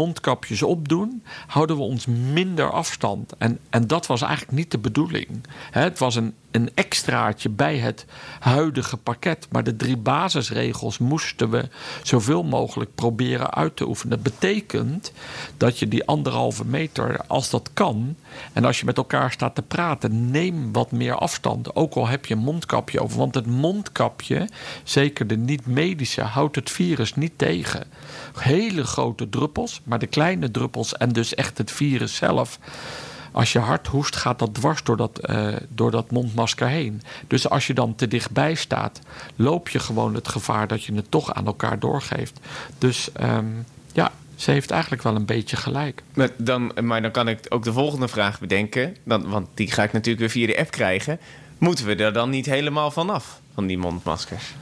opdoen, 0.63 1.23
houden 1.47 1.75
we 1.75 1.81
ons 1.81 2.05
minder 2.05 2.71
afstand. 2.71 3.33
En, 3.37 3.59
en 3.69 3.87
dat 3.87 4.07
was 4.07 4.21
eigenlijk 4.21 4.57
niet 4.57 4.71
de 4.71 4.77
bedoeling. 4.77 5.27
het 5.71 5.99
was 5.99 6.15
een 6.15 6.33
een 6.51 6.69
extraatje 6.73 7.49
bij 7.49 7.77
het 7.77 8.05
huidige 8.39 8.97
pakket. 8.97 9.47
Maar 9.51 9.63
de 9.63 9.75
drie 9.75 9.97
basisregels 9.97 10.97
moesten 10.97 11.49
we 11.49 11.69
zoveel 12.03 12.43
mogelijk 12.43 12.95
proberen 12.95 13.53
uit 13.53 13.75
te 13.75 13.87
oefenen. 13.87 14.23
Dat 14.23 14.33
betekent 14.33 15.11
dat 15.57 15.79
je 15.79 15.87
die 15.87 16.05
anderhalve 16.05 16.65
meter, 16.65 17.19
als 17.27 17.49
dat 17.49 17.69
kan, 17.73 18.15
en 18.53 18.65
als 18.65 18.79
je 18.79 18.85
met 18.85 18.97
elkaar 18.97 19.31
staat 19.31 19.55
te 19.55 19.61
praten, 19.61 20.31
neem 20.31 20.71
wat 20.71 20.91
meer 20.91 21.15
afstand. 21.15 21.75
Ook 21.75 21.93
al 21.93 22.07
heb 22.07 22.25
je 22.25 22.33
een 22.33 22.39
mondkapje 22.39 23.01
over. 23.01 23.17
Want 23.17 23.35
het 23.35 23.45
mondkapje, 23.45 24.49
zeker 24.83 25.27
de 25.27 25.37
niet-medische, 25.37 26.21
houdt 26.21 26.55
het 26.55 26.69
virus 26.71 27.15
niet 27.15 27.37
tegen. 27.37 27.83
Hele 28.39 28.83
grote 28.83 29.29
druppels, 29.29 29.81
maar 29.83 29.99
de 29.99 30.07
kleine 30.07 30.51
druppels 30.51 30.93
en 30.93 31.09
dus 31.09 31.35
echt 31.35 31.57
het 31.57 31.71
virus 31.71 32.15
zelf 32.15 32.59
als 33.31 33.51
je 33.51 33.59
hard 33.59 33.87
hoest, 33.87 34.15
gaat 34.15 34.39
dat 34.39 34.53
dwars 34.53 34.83
door 34.83 34.97
dat, 34.97 35.29
uh, 35.29 35.55
door 35.69 35.91
dat 35.91 36.11
mondmasker 36.11 36.67
heen. 36.67 37.01
Dus 37.27 37.49
als 37.49 37.67
je 37.67 37.73
dan 37.73 37.95
te 37.95 38.07
dichtbij 38.07 38.55
staat, 38.55 38.99
loop 39.35 39.69
je 39.69 39.79
gewoon 39.79 40.15
het 40.15 40.27
gevaar 40.27 40.67
dat 40.67 40.83
je 40.83 40.93
het 40.93 41.11
toch 41.11 41.33
aan 41.33 41.45
elkaar 41.45 41.79
doorgeeft. 41.79 42.39
Dus 42.77 43.09
um, 43.21 43.65
ja, 43.93 44.11
ze 44.35 44.51
heeft 44.51 44.71
eigenlijk 44.71 45.03
wel 45.03 45.15
een 45.15 45.25
beetje 45.25 45.57
gelijk. 45.57 46.03
Maar 46.13 46.29
dan, 46.37 46.71
maar 46.81 47.01
dan 47.01 47.11
kan 47.11 47.27
ik 47.27 47.45
ook 47.49 47.63
de 47.63 47.73
volgende 47.73 48.07
vraag 48.07 48.39
bedenken. 48.39 48.95
Dan, 49.03 49.29
want 49.29 49.47
die 49.53 49.71
ga 49.71 49.83
ik 49.83 49.91
natuurlijk 49.91 50.19
weer 50.19 50.29
via 50.29 50.47
de 50.53 50.59
app 50.59 50.71
krijgen. 50.71 51.19
Moeten 51.57 51.85
we 51.85 51.95
er 51.95 52.13
dan 52.13 52.29
niet 52.29 52.45
helemaal 52.45 52.91
vanaf, 52.91 53.39
van 53.53 53.67
die 53.67 53.77
mondmaskers? 53.77 54.53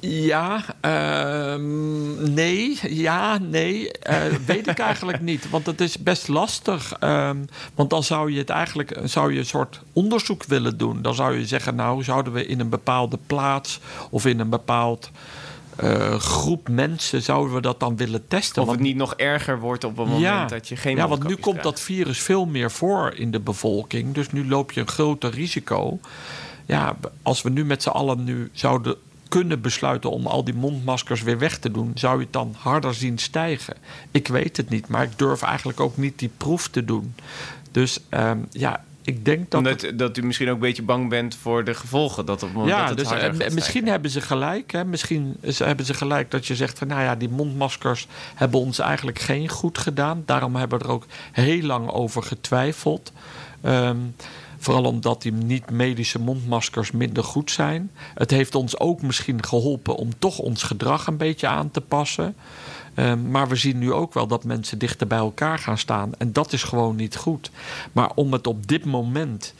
Ja, 0.00 0.64
uh, 0.84 1.64
nee, 2.28 2.78
ja, 2.88 3.38
nee. 3.38 3.90
Uh, 4.10 4.22
weet 4.46 4.66
ik 4.66 4.78
eigenlijk 4.78 5.20
niet. 5.20 5.50
Want 5.50 5.66
het 5.66 5.80
is 5.80 5.98
best 5.98 6.28
lastig. 6.28 6.96
Um, 7.00 7.48
want 7.74 7.90
dan 7.90 8.02
zou 8.02 8.32
je 8.32 8.38
het 8.38 8.50
eigenlijk 8.50 8.98
zou 9.04 9.32
je 9.32 9.38
een 9.38 9.46
soort 9.46 9.80
onderzoek 9.92 10.44
willen 10.44 10.78
doen. 10.78 11.02
Dan 11.02 11.14
zou 11.14 11.38
je 11.38 11.46
zeggen, 11.46 11.74
nou, 11.74 12.02
zouden 12.02 12.32
we 12.32 12.46
in 12.46 12.60
een 12.60 12.68
bepaalde 12.68 13.18
plaats 13.26 13.80
of 14.10 14.26
in 14.26 14.40
een 14.40 14.48
bepaald 14.48 15.10
uh, 15.84 16.14
groep 16.14 16.68
mensen 16.68 17.22
zouden 17.22 17.54
we 17.54 17.60
dat 17.60 17.80
dan 17.80 17.96
willen 17.96 18.28
testen. 18.28 18.62
Of 18.62 18.70
het 18.70 18.80
niet 18.80 18.96
nog 18.96 19.14
erger 19.14 19.60
wordt 19.60 19.84
op 19.84 19.96
het 19.96 20.06
moment 20.06 20.22
ja, 20.22 20.46
dat 20.46 20.68
je 20.68 20.76
geen 20.76 20.96
Ja, 20.96 21.08
want 21.08 21.26
nu 21.26 21.36
komt 21.36 21.62
dat 21.62 21.80
virus 21.80 22.18
veel 22.18 22.46
meer 22.46 22.70
voor 22.70 23.14
in 23.14 23.30
de 23.30 23.40
bevolking. 23.40 24.14
Dus 24.14 24.30
nu 24.30 24.48
loop 24.48 24.72
je 24.72 24.80
een 24.80 24.88
groter 24.88 25.30
risico. 25.30 25.98
Ja, 26.66 26.96
als 27.22 27.42
we 27.42 27.50
nu 27.50 27.64
met 27.64 27.82
z'n 27.82 27.88
allen 27.88 28.24
nu 28.24 28.50
zouden 28.52 28.96
kunnen 29.28 29.60
besluiten 29.60 30.10
om 30.10 30.26
al 30.26 30.44
die 30.44 30.54
mondmaskers 30.54 31.22
weer 31.22 31.38
weg 31.38 31.58
te 31.58 31.70
doen, 31.70 31.90
zou 31.94 32.18
je 32.18 32.24
het 32.24 32.32
dan 32.32 32.54
harder 32.58 32.94
zien 32.94 33.18
stijgen? 33.18 33.74
Ik 34.10 34.28
weet 34.28 34.56
het 34.56 34.68
niet, 34.68 34.88
maar 34.88 35.02
ik 35.02 35.18
durf 35.18 35.42
eigenlijk 35.42 35.80
ook 35.80 35.96
niet 35.96 36.18
die 36.18 36.30
proef 36.36 36.68
te 36.68 36.84
doen. 36.84 37.14
Dus 37.70 38.00
um, 38.10 38.46
ja, 38.50 38.84
ik 39.06 39.24
denk 39.24 39.50
dat. 39.50 39.58
Omdat 39.58 39.98
dat 39.98 40.16
u 40.16 40.22
misschien 40.22 40.48
ook 40.48 40.54
een 40.54 40.60
beetje 40.60 40.82
bang 40.82 41.08
bent 41.08 41.34
voor 41.34 41.64
de 41.64 41.74
gevolgen. 41.74 42.26
Dat 42.26 42.42
op 42.42 42.54
het 42.54 42.66
ja, 42.66 42.86
dat 42.86 42.98
het 42.98 43.38
dus, 43.38 43.48
uh, 43.48 43.54
misschien 43.54 43.88
hebben 43.88 44.10
ze 44.10 44.20
gelijk. 44.20 44.72
Hè? 44.72 44.84
Misschien 44.84 45.36
hebben 45.40 45.86
ze 45.86 45.94
gelijk 45.94 46.30
dat 46.30 46.46
je 46.46 46.56
zegt 46.56 46.78
van 46.78 46.86
nou 46.86 47.02
ja, 47.02 47.14
die 47.14 47.28
mondmaskers 47.28 48.06
hebben 48.34 48.60
ons 48.60 48.78
eigenlijk 48.78 49.18
geen 49.18 49.48
goed 49.48 49.78
gedaan. 49.78 50.22
Daarom 50.26 50.56
hebben 50.56 50.78
we 50.78 50.84
er 50.84 50.90
ook 50.90 51.06
heel 51.32 51.62
lang 51.62 51.90
over 51.90 52.22
getwijfeld. 52.22 53.12
Um, 53.64 54.14
Vooral 54.58 54.84
omdat 54.84 55.22
die 55.22 55.32
niet-medische 55.32 56.20
mondmaskers 56.20 56.90
minder 56.90 57.24
goed 57.24 57.50
zijn. 57.50 57.90
Het 58.14 58.30
heeft 58.30 58.54
ons 58.54 58.78
ook 58.78 59.02
misschien 59.02 59.44
geholpen 59.44 59.96
om 59.96 60.18
toch 60.18 60.38
ons 60.38 60.62
gedrag 60.62 61.06
een 61.06 61.16
beetje 61.16 61.46
aan 61.46 61.70
te 61.70 61.80
passen. 61.80 62.34
Um, 62.98 63.30
maar 63.30 63.48
we 63.48 63.56
zien 63.56 63.78
nu 63.78 63.92
ook 63.92 64.14
wel 64.14 64.26
dat 64.26 64.44
mensen 64.44 64.78
dichter 64.78 65.06
bij 65.06 65.18
elkaar 65.18 65.58
gaan 65.58 65.78
staan. 65.78 66.10
En 66.18 66.32
dat 66.32 66.52
is 66.52 66.62
gewoon 66.62 66.96
niet 66.96 67.16
goed. 67.16 67.50
Maar 67.92 68.10
om 68.14 68.32
het 68.32 68.46
op 68.46 68.66
dit 68.66 68.84
moment 68.84 69.54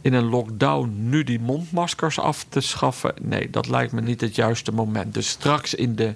in 0.00 0.12
een 0.12 0.28
lockdown 0.28 0.94
nu 0.96 1.24
die 1.24 1.40
mondmaskers 1.40 2.18
af 2.18 2.46
te 2.48 2.60
schaffen. 2.60 3.14
Nee, 3.20 3.50
dat 3.50 3.68
lijkt 3.68 3.92
me 3.92 4.00
niet 4.00 4.20
het 4.20 4.34
juiste 4.34 4.72
moment. 4.72 5.14
Dus 5.14 5.28
straks 5.28 5.74
in 5.74 5.94
de. 5.94 6.14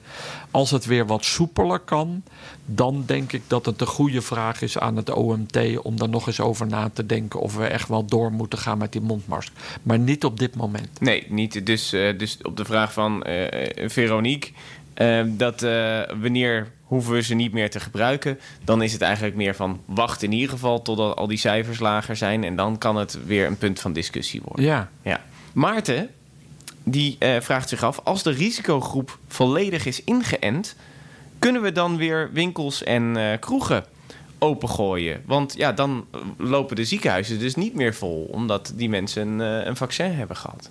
Als 0.51 0.71
het 0.71 0.85
weer 0.85 1.07
wat 1.07 1.25
soepeler 1.25 1.79
kan. 1.79 2.23
Dan 2.67 3.03
denk 3.07 3.33
ik 3.33 3.43
dat 3.47 3.67
het 3.67 3.81
een 3.81 3.87
goede 3.87 4.23
vraag 4.23 4.63
is 4.63 4.79
aan 4.79 4.97
het 4.97 5.11
OMT. 5.11 5.79
om 5.83 5.97
daar 5.97 6.09
nog 6.09 6.27
eens 6.27 6.41
over 6.41 6.67
na 6.67 6.91
te 6.93 7.07
denken. 7.07 7.41
of 7.41 7.57
we 7.57 7.67
echt 7.67 7.89
wel 7.89 8.05
door 8.05 8.33
moeten 8.33 8.59
gaan 8.59 8.79
met 8.79 8.93
die 8.93 9.01
mondmasker. 9.01 9.55
Maar 9.83 9.99
niet 9.99 10.25
op 10.25 10.39
dit 10.39 10.57
moment. 10.57 11.01
Nee, 11.01 11.27
niet. 11.29 11.67
Dus, 11.67 11.95
uh, 11.95 12.19
dus 12.19 12.39
op 12.43 12.57
de 12.57 12.65
vraag 12.65 12.93
van 12.93 13.27
uh, 13.27 13.47
Veronique. 13.89 14.51
Uh, 14.97 15.23
dat 15.27 15.63
uh, 15.63 16.01
wanneer 16.21 16.71
hoeven 16.83 17.13
we 17.13 17.23
ze 17.23 17.35
niet 17.35 17.53
meer 17.53 17.71
te 17.71 17.81
gebruiken, 17.81 18.39
dan 18.65 18.83
is 18.83 18.93
het 18.93 19.03
eigenlijk 19.03 19.37
meer 19.37 19.55
van 19.55 19.81
wacht 19.85 20.23
in 20.23 20.33
ieder 20.33 20.51
geval 20.51 20.83
totdat 20.83 21.17
al 21.17 21.27
die 21.27 21.39
cijfers 21.39 21.79
lager 21.79 22.17
zijn 22.17 22.45
en 22.45 22.57
dan 22.57 22.79
kan 22.79 22.97
het 22.97 23.19
weer 23.27 23.47
een 23.47 23.59
punt 23.59 23.81
van 23.81 23.93
discussie 23.93 24.41
worden. 24.45 24.65
Ja. 24.65 24.91
ja. 25.03 25.25
Maarten, 25.53 26.11
die 26.83 27.17
vraagt 27.41 27.69
zich 27.69 27.83
af, 27.83 28.01
als 28.05 28.23
de 28.23 28.31
risicogroep 28.31 29.19
volledig 29.29 29.87
is 29.87 30.05
ingeënt, 30.05 30.77
kunnen 31.39 31.63
we 31.63 31.73
dan 31.73 31.97
weer 31.97 32.31
winkels 32.33 32.83
en 32.83 33.17
kroegen 33.41 33.85
opengooien? 34.39 35.23
Want 35.27 35.55
ja, 35.57 35.73
dan 35.73 36.07
lopen 36.37 36.77
de 36.77 36.85
ziekenhuizen 36.85 37.39
dus 37.39 37.55
niet 37.55 37.75
meer 37.75 37.95
vol, 37.95 38.29
omdat 38.33 38.73
die 38.75 38.89
mensen 38.89 39.29
een, 39.29 39.69
een 39.69 39.77
vaccin 39.77 40.13
hebben 40.13 40.37
gehad. 40.37 40.71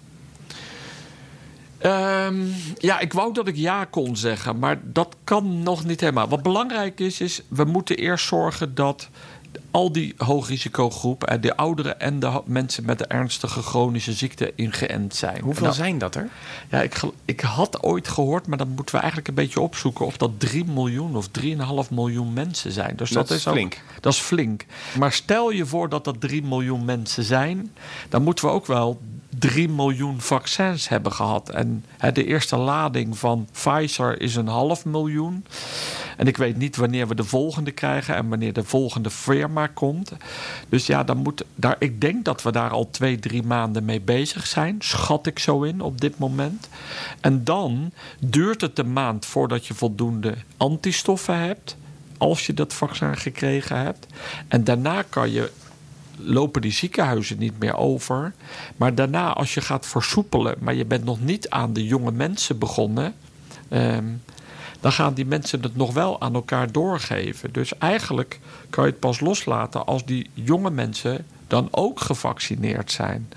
Um, 1.85 2.53
ja, 2.77 2.99
ik 2.99 3.13
wou 3.13 3.33
dat 3.33 3.47
ik 3.47 3.55
ja 3.55 3.85
kon 3.85 4.15
zeggen, 4.15 4.59
maar 4.59 4.79
dat 4.83 5.15
kan 5.23 5.63
nog 5.63 5.85
niet 5.85 5.99
helemaal. 5.99 6.27
Wat 6.27 6.43
belangrijk 6.43 6.99
is, 6.99 7.21
is 7.21 7.41
we 7.47 7.63
moeten 7.63 7.97
eerst 7.97 8.27
zorgen 8.27 8.75
dat 8.75 9.09
al 9.71 9.91
die 9.91 10.13
hoogrisicogroep, 10.17 11.23
eh, 11.23 11.41
de 11.41 11.57
ouderen 11.57 11.99
en 11.99 12.19
de 12.19 12.41
mensen 12.45 12.85
met 12.85 12.97
de 12.97 13.05
ernstige 13.05 13.61
chronische 13.61 14.13
ziekte 14.13 14.53
ingeënt 14.55 15.15
zijn. 15.15 15.41
Hoeveel 15.41 15.63
nou, 15.63 15.75
zijn 15.75 15.97
dat 15.97 16.15
er? 16.15 16.29
Ja, 16.69 16.81
ik, 16.81 17.01
ik 17.25 17.39
had 17.39 17.83
ooit 17.83 18.07
gehoord, 18.07 18.47
maar 18.47 18.57
dan 18.57 18.69
moeten 18.69 18.95
we 18.95 19.01
eigenlijk 19.01 19.27
een 19.27 19.33
beetje 19.33 19.61
opzoeken 19.61 20.05
of 20.05 20.17
dat 20.17 20.31
3 20.37 20.65
miljoen 20.65 21.15
of 21.15 21.27
3,5 21.39 21.89
miljoen 21.89 22.33
mensen 22.33 22.71
zijn. 22.71 22.95
Dus 22.95 23.09
dat, 23.09 23.27
dat 23.27 23.37
is 23.37 23.43
flink. 23.43 23.81
Dat 24.01 24.13
is 24.13 24.19
flink. 24.19 24.65
Maar 24.97 25.11
stel 25.11 25.51
je 25.51 25.65
voor 25.65 25.89
dat 25.89 26.03
dat 26.03 26.21
3 26.21 26.43
miljoen 26.43 26.85
mensen 26.85 27.23
zijn, 27.23 27.73
dan 28.09 28.23
moeten 28.23 28.45
we 28.45 28.51
ook 28.51 28.65
wel 28.65 28.99
3 29.39 29.69
miljoen 29.69 30.21
vaccins 30.21 30.89
hebben 30.89 31.11
gehad. 31.11 31.49
En 31.49 31.85
hè, 31.97 32.11
de 32.11 32.25
eerste 32.25 32.57
lading 32.57 33.17
van 33.17 33.47
Pfizer 33.51 34.21
is 34.21 34.35
een 34.35 34.47
half 34.47 34.85
miljoen. 34.85 35.45
En 36.17 36.27
ik 36.27 36.37
weet 36.37 36.57
niet 36.57 36.75
wanneer 36.75 37.07
we 37.07 37.15
de 37.15 37.23
volgende 37.23 37.71
krijgen 37.71 38.15
en 38.15 38.29
wanneer 38.29 38.53
de 38.53 38.63
volgende 38.63 39.09
firma 39.09 39.67
komt. 39.67 40.11
Dus 40.69 40.85
ja, 40.85 41.03
dan 41.03 41.17
moet 41.17 41.43
daar, 41.55 41.75
ik 41.79 42.01
denk 42.01 42.25
dat 42.25 42.41
we 42.41 42.51
daar 42.51 42.69
al 42.69 42.89
twee, 42.89 43.19
drie 43.19 43.43
maanden 43.43 43.85
mee 43.85 44.01
bezig 44.01 44.47
zijn. 44.47 44.75
Schat 44.79 45.27
ik 45.27 45.39
zo 45.39 45.61
in 45.61 45.81
op 45.81 46.01
dit 46.01 46.17
moment. 46.17 46.69
En 47.21 47.43
dan 47.43 47.91
duurt 48.19 48.61
het 48.61 48.79
een 48.79 48.93
maand 48.93 49.25
voordat 49.25 49.65
je 49.65 49.73
voldoende 49.73 50.33
antistoffen 50.57 51.39
hebt. 51.39 51.77
Als 52.17 52.45
je 52.45 52.53
dat 52.53 52.73
vaccin 52.73 53.17
gekregen 53.17 53.79
hebt. 53.79 54.07
En 54.47 54.63
daarna 54.63 55.01
kan 55.01 55.31
je 55.31 55.51
lopen 56.17 56.61
die 56.61 56.71
ziekenhuizen 56.71 57.37
niet 57.37 57.59
meer 57.59 57.77
over. 57.77 58.33
Maar 58.75 58.95
daarna, 58.95 59.33
als 59.33 59.53
je 59.53 59.61
gaat 59.61 59.85
versoepelen, 59.85 60.55
maar 60.59 60.73
je 60.73 60.85
bent 60.85 61.03
nog 61.03 61.21
niet 61.21 61.49
aan 61.49 61.73
de 61.73 61.85
jonge 61.85 62.11
mensen 62.11 62.57
begonnen. 62.57 63.13
Um, 63.69 64.21
dan 64.79 64.91
gaan 64.91 65.13
die 65.13 65.25
mensen 65.25 65.61
het 65.61 65.75
nog 65.75 65.93
wel 65.93 66.21
aan 66.21 66.33
elkaar 66.33 66.71
doorgeven. 66.71 67.53
Dus 67.53 67.77
eigenlijk 67.77 68.39
kan 68.69 68.85
je 68.85 68.89
het 68.89 68.99
pas 68.99 69.19
loslaten 69.19 69.85
als 69.85 70.05
die 70.05 70.29
jonge 70.33 70.69
mensen 70.69 71.25
dan 71.47 71.67
ook 71.71 71.99
gevaccineerd 71.99 72.91
zijn. 72.91 73.29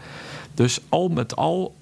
Dus 0.54 0.80
al 0.88 1.08
met 1.08 1.36
al, 1.36 1.74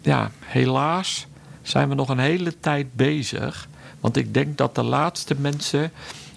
ja, 0.00 0.30
helaas 0.44 1.26
zijn 1.62 1.88
we 1.88 1.94
nog 1.94 2.08
een 2.08 2.18
hele 2.18 2.60
tijd 2.60 2.94
bezig. 2.94 3.68
Want 4.00 4.16
ik 4.16 4.34
denk 4.34 4.58
dat 4.58 4.74
de 4.74 4.82
laatste 4.82 5.34
mensen 5.38 5.92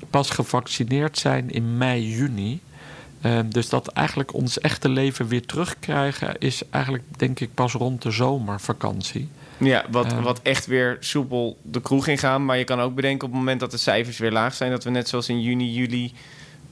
pas 0.09 0.29
gevaccineerd 0.29 1.17
zijn 1.17 1.51
in 1.51 1.77
mei, 1.77 2.15
juni. 2.15 2.61
Ehm, 3.21 3.49
dus 3.49 3.69
dat 3.69 3.87
eigenlijk 3.87 4.33
ons 4.33 4.59
echte 4.59 4.89
leven 4.89 5.27
weer 5.27 5.45
terugkrijgen 5.45 6.35
is 6.39 6.61
eigenlijk 6.69 7.03
denk 7.17 7.39
ik 7.39 7.53
pas 7.53 7.73
rond 7.73 8.01
de 8.01 8.11
zomervakantie. 8.11 9.29
Ja, 9.57 9.85
wat, 9.89 10.11
uh, 10.11 10.23
wat 10.23 10.39
echt 10.43 10.65
weer 10.65 10.97
soepel 10.99 11.57
de 11.61 11.81
kroeg 11.81 12.07
in 12.07 12.17
gaan. 12.17 12.45
Maar 12.45 12.57
je 12.57 12.63
kan 12.63 12.79
ook 12.81 12.95
bedenken 12.95 13.27
op 13.27 13.33
het 13.33 13.39
moment 13.39 13.59
dat 13.59 13.71
de 13.71 13.77
cijfers 13.77 14.17
weer 14.17 14.31
laag 14.31 14.53
zijn... 14.53 14.71
dat 14.71 14.83
we 14.83 14.89
net 14.89 15.09
zoals 15.09 15.29
in 15.29 15.41
juni, 15.41 15.73
juli 15.73 16.13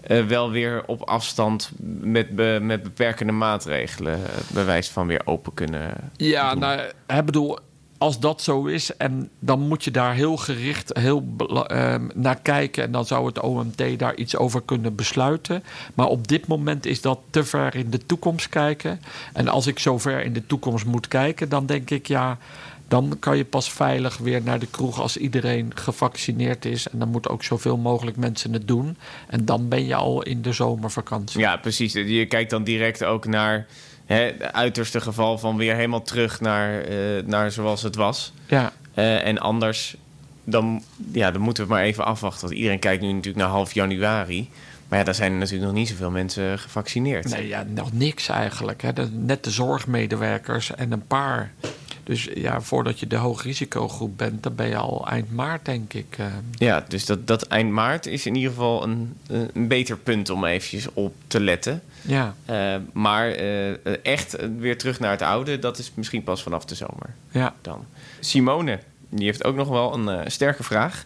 uh, 0.07 0.25
wel 0.25 0.51
weer 0.51 0.83
op 0.85 1.01
afstand 1.01 1.71
met, 2.01 2.35
be, 2.35 2.57
met 2.62 2.83
beperkende 2.83 3.33
maatregelen... 3.33 4.19
bewijs 4.53 4.89
van 4.89 5.07
weer 5.07 5.21
open 5.25 5.53
kunnen 5.53 5.93
Ja, 6.15 6.51
doen. 6.51 6.59
nou, 6.59 6.79
ik 7.07 7.25
bedoel, 7.25 7.57
als 7.99 8.19
dat 8.19 8.41
zo 8.41 8.65
is, 8.65 8.95
en 8.97 9.29
dan 9.39 9.59
moet 9.59 9.83
je 9.83 9.91
daar 9.91 10.13
heel 10.13 10.38
gericht 10.38 10.97
heel, 10.97 11.25
uh, 11.71 11.95
naar 12.13 12.39
kijken. 12.41 12.83
En 12.83 12.91
dan 12.91 13.05
zou 13.05 13.25
het 13.25 13.39
OMT 13.39 13.99
daar 13.99 14.15
iets 14.15 14.35
over 14.35 14.62
kunnen 14.62 14.95
besluiten. 14.95 15.63
Maar 15.93 16.07
op 16.07 16.27
dit 16.27 16.47
moment 16.47 16.85
is 16.85 17.01
dat 17.01 17.19
te 17.29 17.43
ver 17.43 17.75
in 17.75 17.89
de 17.89 18.05
toekomst 18.05 18.49
kijken. 18.49 19.01
En 19.33 19.47
als 19.47 19.67
ik 19.67 19.79
zo 19.79 19.97
ver 19.97 20.23
in 20.23 20.33
de 20.33 20.45
toekomst 20.45 20.85
moet 20.85 21.07
kijken, 21.07 21.49
dan 21.49 21.65
denk 21.65 21.89
ik 21.89 22.07
ja. 22.07 22.38
Dan 22.88 23.17
kan 23.19 23.38
je 23.38 23.45
pas 23.45 23.71
veilig 23.71 24.17
weer 24.17 24.41
naar 24.41 24.59
de 24.59 24.67
kroeg 24.67 24.99
als 25.01 25.17
iedereen 25.17 25.71
gevaccineerd 25.75 26.65
is. 26.65 26.89
En 26.89 26.99
dan 26.99 27.09
moeten 27.09 27.31
ook 27.31 27.43
zoveel 27.43 27.77
mogelijk 27.77 28.17
mensen 28.17 28.53
het 28.53 28.67
doen. 28.67 28.97
En 29.27 29.45
dan 29.45 29.67
ben 29.67 29.85
je 29.85 29.95
al 29.95 30.23
in 30.23 30.41
de 30.41 30.53
zomervakantie. 30.53 31.39
Ja, 31.39 31.57
precies. 31.57 31.93
Je 31.93 32.25
kijkt 32.25 32.49
dan 32.49 32.63
direct 32.63 33.03
ook 33.03 33.25
naar 33.25 33.67
hè, 34.15 34.15
het 34.21 34.53
uiterste 34.53 35.01
geval 35.01 35.37
van 35.37 35.57
weer 35.57 35.75
helemaal 35.75 36.01
terug 36.01 36.41
naar, 36.41 36.81
eh, 36.81 36.97
naar 37.25 37.51
zoals 37.51 37.81
het 37.81 37.95
was. 37.95 38.33
Ja, 38.47 38.71
Eh, 38.93 39.25
en 39.25 39.37
anders, 39.37 39.95
dan, 40.43 40.83
ja, 41.11 41.31
dan 41.31 41.41
moeten 41.41 41.63
we 41.63 41.69
maar 41.69 41.83
even 41.83 42.05
afwachten. 42.05 42.41
Want 42.47 42.57
iedereen 42.57 42.79
kijkt 42.79 43.01
nu 43.01 43.07
natuurlijk 43.07 43.37
naar 43.43 43.47
half 43.53 43.73
januari. 43.73 44.49
Maar 44.87 44.99
ja, 44.99 45.05
daar 45.05 45.15
zijn 45.15 45.31
er 45.31 45.37
natuurlijk 45.37 45.65
nog 45.65 45.73
niet 45.73 45.87
zoveel 45.87 46.09
mensen 46.11 46.59
gevaccineerd. 46.59 47.29
nee, 47.29 47.47
ja, 47.47 47.63
nog 47.67 47.93
niks 47.93 48.29
eigenlijk. 48.29 48.81
Hè. 48.81 48.91
Net 49.11 49.43
de 49.43 49.49
zorgmedewerkers 49.51 50.75
en 50.75 50.91
een 50.91 51.07
paar. 51.07 51.51
Dus 52.09 52.29
ja, 52.33 52.61
voordat 52.61 52.99
je 52.99 53.07
de 53.07 53.15
hoogrisicogroep 53.15 54.17
bent, 54.17 54.43
dan 54.43 54.55
ben 54.55 54.67
je 54.67 54.75
al 54.75 55.07
eind 55.07 55.31
maart, 55.31 55.65
denk 55.65 55.93
ik. 55.93 56.15
eh. 56.17 56.25
Ja, 56.51 56.85
dus 56.87 57.05
dat, 57.05 57.27
dat 57.27 57.41
eind 57.43 57.71
maart 57.71 58.05
is 58.05 58.25
in 58.25 58.35
ieder 58.35 58.49
geval 58.51 58.83
een, 58.83 59.17
een 59.27 59.67
beter 59.67 59.97
punt 59.97 60.29
om 60.29 60.45
eventjes 60.45 60.87
op 60.93 61.13
te 61.27 61.39
letten. 61.39 61.81
ja, 62.01 62.35
Eh, 62.45 62.75
maar 62.93 63.31
eh, 63.31 64.05
echt 64.05 64.35
weer 64.57 64.77
terug 64.77 64.99
naar 64.99 65.11
het 65.11 65.21
oude, 65.21 65.59
dat 65.59 65.77
is 65.77 65.91
misschien 65.95 66.23
pas 66.23 66.43
vanaf 66.43 66.65
de 66.65 66.75
zomer 66.75 67.15
ja. 67.31 67.55
dan. 67.61 67.85
Simone, 68.19 68.79
die 69.09 69.25
heeft 69.25 69.43
ook 69.43 69.55
nog 69.55 69.67
wel 69.67 69.93
een 69.93 70.09
eh, 70.09 70.27
sterke 70.29 70.63
vraag. 70.63 71.05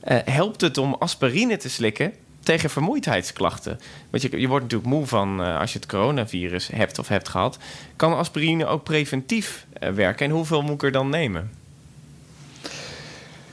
Eh, 0.00 0.18
helpt 0.24 0.60
het 0.60 0.78
om 0.78 0.94
aspirine 0.98 1.56
te 1.56 1.68
slikken 1.70 2.12
tegen 2.42 2.70
vermoeidheidsklachten? 2.70 3.80
Want 4.10 4.22
je, 4.22 4.40
je 4.40 4.48
wordt 4.48 4.64
natuurlijk 4.64 4.90
moe 4.90 5.06
van 5.06 5.42
eh, 5.42 5.58
als 5.58 5.72
je 5.72 5.78
het 5.78 5.88
coronavirus 5.88 6.68
hebt 6.68 6.98
of 6.98 7.08
hebt 7.08 7.28
gehad. 7.28 7.58
Kan 7.96 8.16
aspirine 8.16 8.66
ook 8.66 8.84
preventief 8.84 9.66
eh, 9.72 9.90
werken? 9.90 10.26
En 10.26 10.32
hoeveel 10.32 10.62
moet 10.62 10.74
ik 10.74 10.82
er 10.82 10.92
dan 10.92 11.08
nemen? 11.08 11.50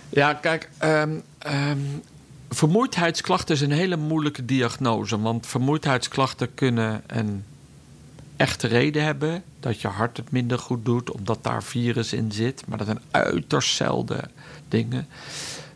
Ja, 0.10 0.34
kijk, 0.34 0.70
ehm, 0.78 1.20
ehm, 1.38 1.80
vermoeidheidsklachten 2.50 3.56
is 3.56 3.62
een 3.62 3.72
hele 3.72 3.98
moeilijke 3.98 4.46
diagnose. 4.46 5.22
Want 5.22 5.48
vermoeidheidsklachten 5.48 6.54
kunnen 6.54 7.04
een 7.08 7.44
echte 8.38 8.68
reden 8.68 9.04
hebben. 9.04 9.44
Dat 9.60 9.82
je 9.82 9.88
hart 9.88 10.18
het 10.18 10.32
minder 10.32 10.60
goed 10.60 10.86
doet, 10.86 11.12
omdat 11.12 11.44
daar 11.44 11.64
virus 11.64 12.14
in 12.14 12.32
zit. 12.32 12.64
Maar 12.68 12.78
dat 12.78 12.88
zijn 12.88 13.02
uiterst 13.12 13.76
zelden 13.76 14.32
dingen. 14.68 15.08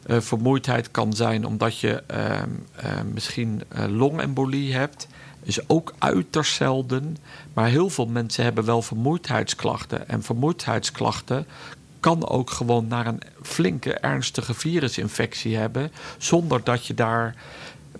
Eh, 0.09 0.19
vermoeidheid 0.19 0.91
kan 0.91 1.13
zijn 1.13 1.45
omdat 1.45 1.79
je 1.79 2.03
ehm, 2.07 2.49
eh, 2.75 2.91
misschien 3.13 3.63
eh, 3.67 3.85
longembolie 3.87 4.73
hebt. 4.73 5.07
Is 5.43 5.69
ook 5.69 5.93
uiterst 5.97 6.53
zelden. 6.53 7.17
Maar 7.53 7.67
heel 7.67 7.89
veel 7.89 8.05
mensen 8.05 8.43
hebben 8.43 8.65
wel 8.65 8.81
vermoeidheidsklachten. 8.81 10.09
En 10.09 10.23
vermoeidheidsklachten 10.23 11.47
kan 11.99 12.27
ook 12.27 12.49
gewoon 12.49 12.87
naar 12.87 13.07
een 13.07 13.21
flinke, 13.41 13.93
ernstige 13.93 14.53
virusinfectie 14.53 15.57
hebben. 15.57 15.91
Zonder 16.17 16.63
dat 16.63 16.85
je 16.85 16.93
daar 16.93 17.35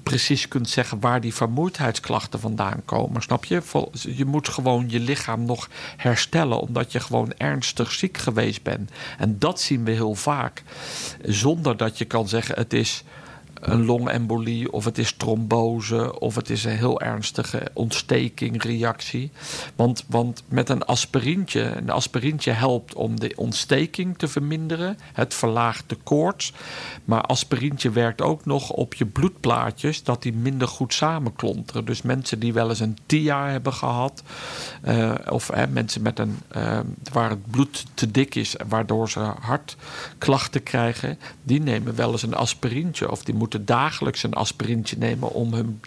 precies 0.04 0.48
kunt 0.48 0.70
zeggen 0.70 1.00
waar 1.00 1.22
die 1.22 1.34
vermoeidheidsklachten 1.34 2.40
vandaan 2.40 2.82
komen. 2.86 3.22
Snap 3.22 3.46
je? 3.46 3.62
Je 3.92 4.26
moet 4.26 4.48
gewoon 4.48 4.86
je 4.90 5.00
lichaam 5.00 5.46
nog 5.46 5.70
herstellen, 5.98 6.60
omdat 6.60 6.92
je 6.92 7.00
gewoon 7.00 7.34
ernstig 7.38 7.92
ziek 7.92 8.18
geweest 8.18 8.64
bent. 8.64 8.92
En 9.18 9.40
dat 9.40 9.62
zien 9.62 9.84
we 9.84 9.92
heel 9.92 10.16
vaak. 10.16 10.64
Zonder 11.22 11.78
dat 11.78 11.98
je 11.98 12.06
kan 12.06 12.28
zeggen: 12.28 12.56
het 12.56 12.74
is 12.74 13.04
een 13.60 13.86
longembolie, 13.86 14.72
of 14.72 14.86
het 14.86 14.98
is 14.98 15.13
trombose, 15.13 16.19
of 16.19 16.36
het 16.36 16.50
is 16.50 16.63
een 16.63 16.78
heel 16.78 17.02
ernstige 17.02 17.67
ontsteking, 17.74 18.63
reactie. 18.63 19.32
Want, 19.76 20.04
want 20.08 20.43
met 20.48 20.69
een 20.69 20.84
aspirintje, 20.84 21.62
een 21.62 21.89
aspirintje 21.89 22.52
helpt 22.52 22.93
om 22.93 23.19
de 23.19 23.34
ontsteking 23.36 24.17
te 24.17 24.28
verminderen. 24.28 24.98
Het 25.13 25.34
verlaagt 25.34 25.89
de 25.89 25.98
koorts. 26.04 26.54
Maar 27.06 27.22
aspirintje 27.22 27.89
werkt 27.89 28.22
ook 28.22 28.45
nog 28.45 28.69
op 28.69 28.93
je 28.93 29.06
bloedplaatjes, 29.06 30.04
dat 30.04 30.22
die 30.22 30.34
minder 30.34 30.67
goed 30.67 30.93
samenklonteren. 30.93 31.86
Dus 31.86 32.02
mensen 32.02 32.39
die 32.39 32.54
wel 32.54 32.69
eens 32.69 32.80
een 32.80 32.98
TIA 33.06 33.50
hebben 33.50 33.74
gehad, 33.74 34.24
eh, 34.82 35.13
of 35.30 35.52
mensen 35.69 36.02
met 36.02 36.19
een, 36.19 36.39
eh, 36.48 36.80
waar 37.12 37.30
het 37.30 37.52
bloed 37.52 37.86
te 37.93 38.12
dik 38.12 38.36
is, 38.36 38.56
waardoor 38.67 39.10
ze 39.10 39.19
hartklachten 39.39 40.63
krijgen, 40.63 41.19
die 41.43 41.62
nemen 41.62 41.95
wel 41.95 42.12
eens 42.12 42.24
een 42.24 42.36
aspirintje. 42.36 43.12
Of 43.12 43.24
die 43.24 43.36
moeten 43.36 43.49
dagelijks 43.64 44.24
een 44.24 44.34
aspirintje 44.34 44.98
nemen 44.98 45.32
om 45.32 45.54
hun 45.54 45.80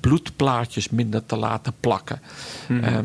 bloedplaatjes 0.00 0.88
minder 0.88 1.26
te 1.26 1.36
laten 1.36 1.72
plakken. 1.80 2.20
Ehm, 2.68 3.04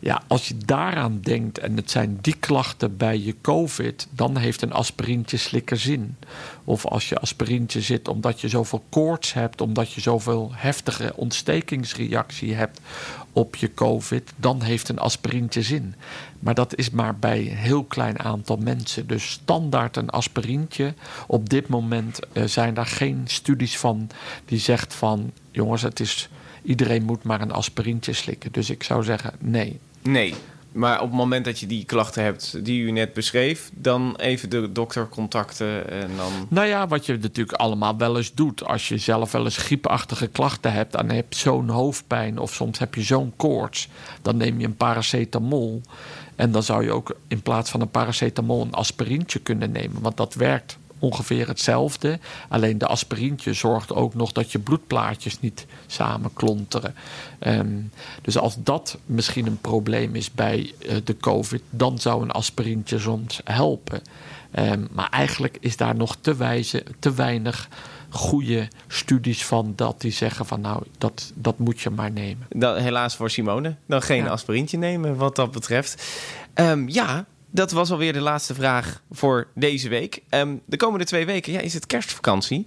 ja, 0.00 0.22
als 0.26 0.48
je 0.48 0.56
daaraan 0.56 1.20
denkt 1.20 1.58
en 1.58 1.76
het 1.76 1.90
zijn 1.90 2.18
die 2.20 2.36
klachten 2.40 2.96
bij 2.96 3.18
je 3.18 3.34
COVID, 3.40 4.06
dan 4.10 4.36
heeft 4.36 4.62
een 4.62 4.72
aspirintje 4.72 5.36
slikker 5.36 5.76
zin. 5.76 6.16
Of 6.64 6.86
als 6.86 7.08
je 7.08 7.18
aspirintje 7.18 7.80
zit 7.80 8.08
omdat 8.08 8.40
je 8.40 8.48
zoveel 8.48 8.84
koorts 8.88 9.32
hebt, 9.32 9.60
omdat 9.60 9.92
je 9.92 10.00
zoveel 10.00 10.50
heftige 10.54 11.12
ontstekingsreactie 11.16 12.54
hebt 12.54 12.80
op 13.32 13.56
je 13.56 13.74
COVID, 13.74 14.32
dan 14.36 14.62
heeft 14.62 14.88
een 14.88 14.98
aspirintje 14.98 15.62
zin. 15.62 15.94
Maar 16.38 16.54
dat 16.54 16.76
is 16.76 16.90
maar 16.90 17.16
bij 17.16 17.38
een 17.38 17.56
heel 17.56 17.84
klein 17.84 18.18
aantal 18.18 18.56
mensen. 18.56 19.06
Dus 19.06 19.30
standaard 19.30 19.96
een 19.96 20.10
aspirintje. 20.10 20.94
Op 21.26 21.48
dit 21.48 21.68
moment 21.68 22.18
eh, 22.32 22.44
zijn 22.44 22.74
daar 22.74 22.86
geen 22.86 23.22
studies 23.24 23.78
van 23.78 24.10
die 24.44 24.58
zegt 24.58 24.94
van 24.94 25.30
jongens, 25.50 25.82
het 25.82 26.00
is, 26.00 26.28
iedereen 26.62 27.02
moet 27.02 27.22
maar 27.22 27.40
een 27.40 27.52
aspirintje 27.52 28.12
slikken. 28.12 28.52
Dus 28.52 28.70
ik 28.70 28.82
zou 28.82 29.04
zeggen 29.04 29.32
nee. 29.38 29.78
Nee, 30.02 30.34
maar 30.72 31.00
op 31.00 31.06
het 31.08 31.16
moment 31.16 31.44
dat 31.44 31.58
je 31.58 31.66
die 31.66 31.84
klachten 31.84 32.22
hebt 32.22 32.64
die 32.64 32.82
u 32.82 32.90
net 32.90 33.12
beschreef, 33.12 33.70
dan 33.74 34.16
even 34.16 34.50
de 34.50 34.72
dokter 34.72 35.08
contacten 35.08 35.90
en 35.90 36.10
dan. 36.16 36.32
Nou 36.48 36.66
ja, 36.66 36.88
wat 36.88 37.06
je 37.06 37.18
natuurlijk 37.18 37.58
allemaal 37.58 37.96
wel 37.96 38.16
eens 38.16 38.34
doet. 38.34 38.64
Als 38.64 38.88
je 38.88 38.98
zelf 38.98 39.32
wel 39.32 39.44
eens 39.44 39.56
griepachtige 39.56 40.26
klachten 40.26 40.72
hebt 40.72 40.94
en 40.94 41.06
je 41.06 41.12
hebt 41.12 41.36
zo'n 41.36 41.68
hoofdpijn 41.68 42.38
of 42.38 42.54
soms 42.54 42.78
heb 42.78 42.94
je 42.94 43.02
zo'n 43.02 43.32
koorts, 43.36 43.88
dan 44.22 44.36
neem 44.36 44.60
je 44.60 44.66
een 44.66 44.76
paracetamol. 44.76 45.82
En 46.36 46.52
dan 46.52 46.62
zou 46.62 46.84
je 46.84 46.92
ook 46.92 47.16
in 47.28 47.42
plaats 47.42 47.70
van 47.70 47.80
een 47.80 47.90
paracetamol 47.90 48.62
een 48.62 48.74
aspirintje 48.74 49.38
kunnen 49.38 49.72
nemen, 49.72 50.02
want 50.02 50.16
dat 50.16 50.34
werkt 50.34 50.78
ongeveer 51.00 51.48
hetzelfde. 51.48 52.18
Alleen 52.48 52.78
de 52.78 52.86
aspirintje 52.86 53.52
zorgt 53.52 53.92
ook 53.94 54.14
nog 54.14 54.32
dat 54.32 54.52
je 54.52 54.58
bloedplaatjes 54.58 55.40
niet 55.40 55.66
samenklonteren. 55.86 56.94
Ehm, 57.38 57.78
dus 58.22 58.38
als 58.38 58.54
dat 58.58 58.98
misschien 59.06 59.46
een 59.46 59.60
probleem 59.60 60.14
is 60.14 60.32
bij 60.32 60.72
eh, 60.88 60.96
de 61.04 61.16
COVID, 61.16 61.62
dan 61.70 61.98
zou 61.98 62.22
een 62.22 62.30
aspirintje 62.30 62.98
soms 62.98 63.40
helpen. 63.44 64.02
Ehm, 64.50 64.84
maar 64.92 65.08
eigenlijk 65.10 65.56
is 65.60 65.76
daar 65.76 65.94
nog 65.96 66.16
te, 66.20 66.36
wijze, 66.36 66.84
te 66.98 67.14
weinig 67.14 67.68
goede 68.10 68.68
studies 68.88 69.44
van 69.44 69.72
dat 69.76 70.00
die 70.00 70.12
zeggen 70.12 70.46
van 70.46 70.60
nou, 70.60 70.82
dat, 70.98 71.32
dat 71.34 71.58
moet 71.58 71.80
je 71.80 71.90
maar 71.90 72.10
nemen. 72.10 72.46
Dan, 72.48 72.76
helaas 72.76 73.16
voor 73.16 73.30
Simone, 73.30 73.76
dan 73.86 74.02
geen 74.02 74.24
Ja. 74.24 74.30
aspirintje 74.30 74.78
nemen 74.78 75.16
wat 75.16 75.36
dat 75.36 75.50
betreft. 75.50 76.02
Ehm, 76.54 76.88
ja, 76.88 77.24
dat 77.50 77.72
was 77.72 77.90
alweer 77.90 78.12
de 78.12 78.20
laatste 78.20 78.54
vraag 78.54 79.02
voor 79.10 79.46
deze 79.54 79.88
week. 79.88 80.22
Ehm, 80.28 80.56
de 80.64 80.76
komende 80.76 81.04
twee 81.04 81.26
weken 81.26 81.52
ja, 81.52 81.60
is 81.60 81.74
het 81.74 81.86
kerstvakantie. 81.86 82.66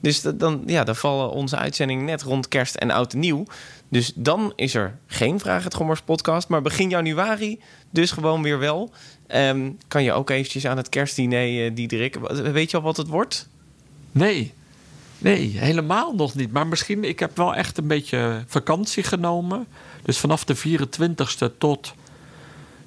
Dus 0.00 0.22
dan, 0.22 0.62
ja, 0.66 0.84
dan 0.84 0.96
vallen 0.96 1.30
onze 1.30 1.56
uitzendingen 1.56 2.04
net 2.04 2.22
rond 2.22 2.48
kerst 2.48 2.74
en 2.74 2.90
oud 2.90 3.12
nieuw. 3.12 3.44
Dus 3.88 4.12
dan 4.14 4.52
is 4.56 4.74
er 4.74 4.98
geen 5.06 5.40
Vraag 5.40 5.64
het 5.64 5.74
Gommers 5.74 6.00
podcast. 6.00 6.48
Maar 6.48 6.62
begin 6.62 6.88
januari 6.88 7.60
dus 7.90 8.10
gewoon 8.10 8.42
weer 8.42 8.58
wel. 8.58 8.90
Ehm, 9.26 9.70
kan 9.88 10.02
je 10.02 10.12
ook 10.12 10.30
eventjes 10.30 10.66
aan 10.66 10.76
het 10.76 10.88
kerstdiner, 10.88 11.64
eh, 11.64 11.74
Diederik. 11.74 12.16
Weet 12.52 12.70
je 12.70 12.76
al 12.76 12.82
wat 12.82 12.96
het 12.96 13.08
wordt? 13.08 13.48
Nee, 14.12 14.52
nee, 15.18 15.58
helemaal 15.58 16.14
nog 16.14 16.34
niet. 16.34 16.52
Maar 16.52 16.66
misschien, 16.66 17.04
ik 17.04 17.18
heb 17.18 17.36
wel 17.36 17.54
echt 17.54 17.78
een 17.78 17.86
beetje 17.86 18.44
vakantie 18.46 19.02
genomen. 19.02 19.66
Dus 20.02 20.18
vanaf 20.18 20.44
de 20.44 20.54
24ste 20.56 21.58
tot 21.58 21.94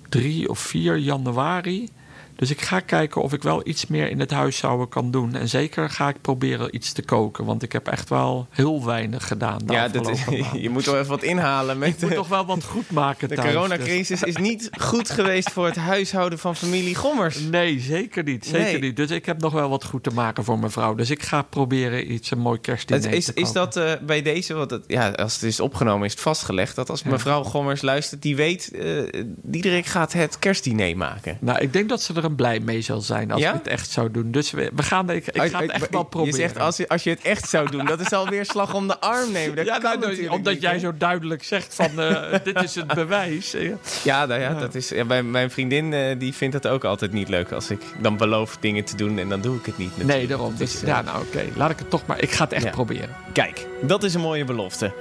3 0.10 0.48
of 0.48 0.60
4 0.60 1.00
januari. 1.00 1.90
Dus 2.38 2.50
ik 2.52 2.62
ga 2.62 2.80
kijken 2.80 3.22
of 3.22 3.34
ik 3.34 3.44
wel 3.44 3.62
iets 3.68 3.88
meer 3.88 4.10
in 4.10 4.20
het 4.20 4.32
huishouden 4.32 4.90
kan 4.90 5.12
doen. 5.12 5.36
En 5.36 5.50
zeker 5.50 5.90
ga 5.90 6.10
ik 6.10 6.22
proberen 6.22 6.76
iets 6.76 6.92
te 6.92 7.02
koken. 7.02 7.46
Want 7.46 7.64
ik 7.64 7.72
heb 7.72 7.88
echt 7.88 8.10
wel 8.10 8.48
heel 8.50 8.86
weinig 8.86 9.28
gedaan. 9.28 9.60
Ja, 9.68 9.88
dat, 9.88 10.04
maanden. 10.28 10.62
je 10.62 10.70
moet 10.70 10.84
toch 10.84 10.96
even 10.96 11.08
wat 11.08 11.24
inhalen 11.24 11.78
met 11.78 11.90
Ik 11.94 12.02
moet 12.02 12.14
toch 12.14 12.28
wel 12.28 12.46
wat 12.46 12.64
goed 12.64 12.92
maken 12.92 13.30
de 13.30 13.36
thuis. 13.36 13.48
dus- 13.48 13.58
coronacrisis. 13.58 14.24
is 14.24 14.36
niet 14.36 14.70
goed 14.80 15.10
geweest 15.10 15.52
voor 15.52 15.66
het 15.66 15.76
huishouden 15.76 16.40
van 16.40 16.56
familie 16.56 16.96
Gommers. 16.96 17.40
Nee, 17.40 17.80
zeker 17.80 18.24
niet. 18.24 18.46
Zeker 18.46 18.60
Nee. 18.72 18.80
niet. 18.80 18.96
Dus 18.96 19.10
ik 19.12 19.26
heb 19.26 19.42
nog 19.42 19.54
wel 19.54 19.70
wat 19.70 19.84
goed 19.86 20.04
te 20.04 20.10
maken 20.10 20.44
voor 20.44 20.60
mijn 20.60 20.72
vrouw. 20.72 20.96
Dus 20.96 21.10
ik 21.10 21.24
ga 21.24 21.42
proberen 21.42 22.12
iets, 22.12 22.32
een 22.32 22.40
mooi 22.40 22.60
kerstdiner 22.60 23.12
is, 23.14 23.26
te 23.26 23.34
is 23.34 23.52
koken. 23.52 23.54
dat 23.54 23.76
eh, 23.76 24.06
bij 24.06 24.22
deze, 24.22 24.54
want 24.54 24.72
het, 24.72 24.84
ja, 24.88 25.10
als 25.10 25.34
het 25.34 25.44
is 25.44 25.60
opgenomen, 25.60 26.06
is 26.06 26.12
het 26.12 26.22
vastgelegd 26.22 26.76
dat 26.76 26.90
als 26.90 27.04
mevrouw 27.04 27.44
Gommers 27.44 27.82
luistert, 27.82 28.22
die 28.22 28.36
weet, 28.36 28.72
eh 28.72 29.24
Diederik 29.42 29.86
gaat 29.86 30.14
het 30.14 30.40
kerstdiner 30.40 30.98
maken. 30.98 31.38
Nou, 31.42 31.60
ik 31.60 31.74
denk 31.74 31.90
dat 31.90 32.02
ze 32.02 32.14
er 32.14 32.26
blij 32.36 32.60
mee 32.60 32.82
zal 32.82 33.02
zijn 33.02 33.32
als 33.32 33.42
Ja? 33.42 33.50
ik 33.50 33.58
het 33.58 33.68
echt 33.68 33.90
zou 33.90 34.12
doen. 34.12 34.32
Dus 34.32 34.52
we, 34.52 34.72
we 34.76 34.84
gaan, 34.84 35.10
ik, 35.10 35.28
ik 35.28 35.52
ga 35.52 35.62
het 35.62 35.72
echt 35.72 35.90
wel 35.90 36.04
proberen. 36.04 36.40
Je 36.40 36.42
zegt 36.48 36.60
als 36.60 36.78
je, 36.78 36.88
als 36.88 37.04
je 37.04 37.10
het 37.10 37.22
echt 37.22 37.50
zou 37.50 37.72
doen, 37.72 37.86
dat 37.86 38.00
is 38.00 38.12
alweer 38.14 38.46
slag 38.46 38.74
om 38.74 38.88
de 38.88 39.00
arm 39.00 39.32
nemen. 39.32 39.56
Dat 39.56 39.66
ja, 39.66 39.78
nou, 39.78 40.00
nou, 40.00 40.28
omdat 40.28 40.54
niet, 40.54 40.62
jij 40.62 40.80
zo 40.80 40.92
duidelijk 40.98 41.44
zegt 41.44 41.76
van 41.76 42.00
eh, 42.02 42.34
dit 42.44 42.64
is 42.64 42.76
het 42.76 42.88
bewijs. 42.94 43.52
Ja. 43.52 43.76
Ja, 44.04 44.26
nou 44.26 44.42
ja, 44.42 44.54
dat 44.54 44.76
is. 44.76 44.90
Ja, 44.90 45.04
mijn, 45.04 45.32
mijn 45.32 45.52
vriendin 45.52 45.94
eh, 45.94 46.20
die 46.20 46.34
vindt 46.34 46.54
het 46.54 46.68
ook 46.68 46.84
altijd 46.84 47.12
niet 47.12 47.30
leuk 47.30 47.52
als 47.52 47.70
ik 47.70 47.82
dan 48.02 48.18
beloof 48.18 48.58
dingen 48.60 48.84
te 48.84 48.96
doen 48.96 49.20
en 49.20 49.30
dan 49.30 49.42
doe 49.42 49.58
ik 49.58 49.66
het 49.66 49.78
niet. 49.78 49.90
natuurlijk. 49.90 50.18
Nee, 50.18 50.28
daarom. 50.28 50.56
Dus, 50.58 50.82
eh, 50.82 50.88
ja, 50.88 51.02
nou 51.02 51.22
oké. 51.26 51.44
Laat 51.56 51.70
ik 51.70 51.80
het 51.80 51.90
toch 51.90 52.06
maar. 52.06 52.22
Ik 52.22 52.32
ga 52.32 52.44
het 52.44 52.54
echt 52.54 52.64
Ja. 52.64 52.70
proberen. 52.70 53.10
Kijk, 53.34 53.68
dat 53.82 54.04
is 54.04 54.14
een 54.14 54.22
mooie 54.22 54.46
belofte. 54.46 54.94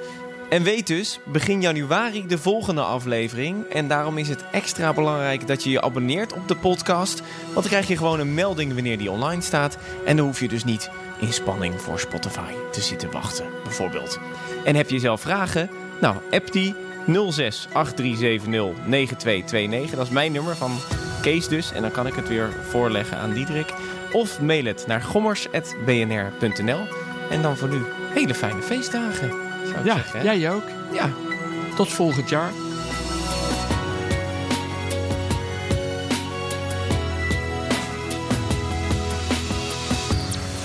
En 0.49 0.63
weet 0.63 0.87
dus, 0.87 1.19
begin 1.25 1.61
januari 1.61 2.27
de 2.27 2.39
volgende 2.39 2.81
aflevering. 2.81 3.65
En 3.65 3.89
daarom 3.89 4.19
is 4.19 4.29
het 4.29 4.45
extra 4.53 4.93
belangrijk 4.93 5.47
dat 5.47 5.65
je 5.65 5.71
je 5.71 5.81
abonneert 5.81 6.33
op 6.33 6.49
de 6.49 6.57
podcast. 6.57 7.23
Want 7.43 7.55
dan 7.55 7.65
krijg 7.65 7.89
je 7.89 7.97
gewoon 7.97 8.21
een 8.21 8.35
melding 8.35 8.75
wanneer 8.75 8.99
die 8.99 9.11
online 9.11 9.43
staat. 9.43 9.79
En 10.05 10.17
dan 10.17 10.27
hoef 10.27 10.41
je 10.41 10.49
dus 10.49 10.65
niet 10.65 10.91
in 11.21 11.33
spanning 11.33 11.81
voor 11.81 11.99
Spotify 11.99 12.53
te 12.73 12.81
zitten 12.81 13.11
wachten, 13.11 13.47
bijvoorbeeld. 13.63 14.19
En 14.65 14.77
heb 14.77 14.91
je 14.91 14.99
zelf 14.99 15.21
vragen? 15.21 15.71
Nou, 16.01 16.17
app 16.31 16.53
die 16.53 16.75
06 17.07 17.69
8370 17.73 18.87
9229. 18.87 19.97
Dat 19.97 20.07
is 20.07 20.13
mijn 20.13 20.33
nummer 20.33 20.57
van 20.57 20.79
Kees 21.23 21.49
dus. 21.49 21.73
En 21.73 21.83
dan 21.83 21.91
kan 21.91 22.07
ik 22.07 22.15
het 22.15 22.29
weer 22.29 22.53
voorleggen 22.69 23.19
aan 23.19 23.33
Diederik. 23.33 23.73
Of 24.13 24.41
mail 24.41 24.65
het 24.65 24.85
naar 24.87 25.03
gommers.bnr.nl. 25.03 26.81
En 27.31 27.43
dan 27.43 27.57
voor 27.57 27.69
nu 27.69 27.83
hele 28.15 28.35
fijne 28.35 28.63
feestdagen. 28.63 29.46
Zou 29.85 29.89
ik 29.89 29.95
Ja, 29.95 29.95
zeggen, 30.03 30.21
hè? 30.21 30.33
jij 30.33 30.53
ook. 30.53 30.65
ja. 30.93 31.11
Tot 31.77 31.93
volgend 31.93 32.29
jaar. 32.29 32.51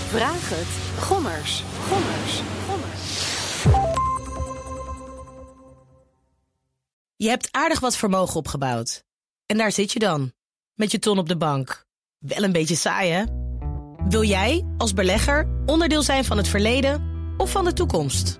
Vraag 0.10 0.50
het. 0.50 0.68
Gommers. 1.04 1.64
Gommers. 1.90 2.42
Gommers. 2.70 3.20
Je 7.16 7.30
hebt 7.30 7.48
aardig 7.52 7.80
wat 7.80 7.98
vermogen 7.98 8.36
opgebouwd. 8.36 9.04
En 9.46 9.58
daar 9.58 9.72
zit 9.72 9.92
je 9.92 10.00
dan, 10.00 10.34
met 10.74 10.92
je 10.92 11.00
ton 11.00 11.18
op 11.18 11.28
de 11.28 11.38
bank. 11.38 11.86
Wel 12.18 12.44
een 12.44 12.52
beetje 12.52 12.76
saai, 12.76 13.10
hè? 13.12 13.24
Wil 14.10 14.24
jij, 14.24 14.66
als 14.78 14.94
belegger, 14.94 15.48
onderdeel 15.66 16.02
zijn 16.04 16.26
van 16.26 16.38
het 16.38 16.48
verleden 16.48 17.04
of 17.38 17.52
van 17.52 17.66
de 17.66 17.74
toekomst? 17.74 18.40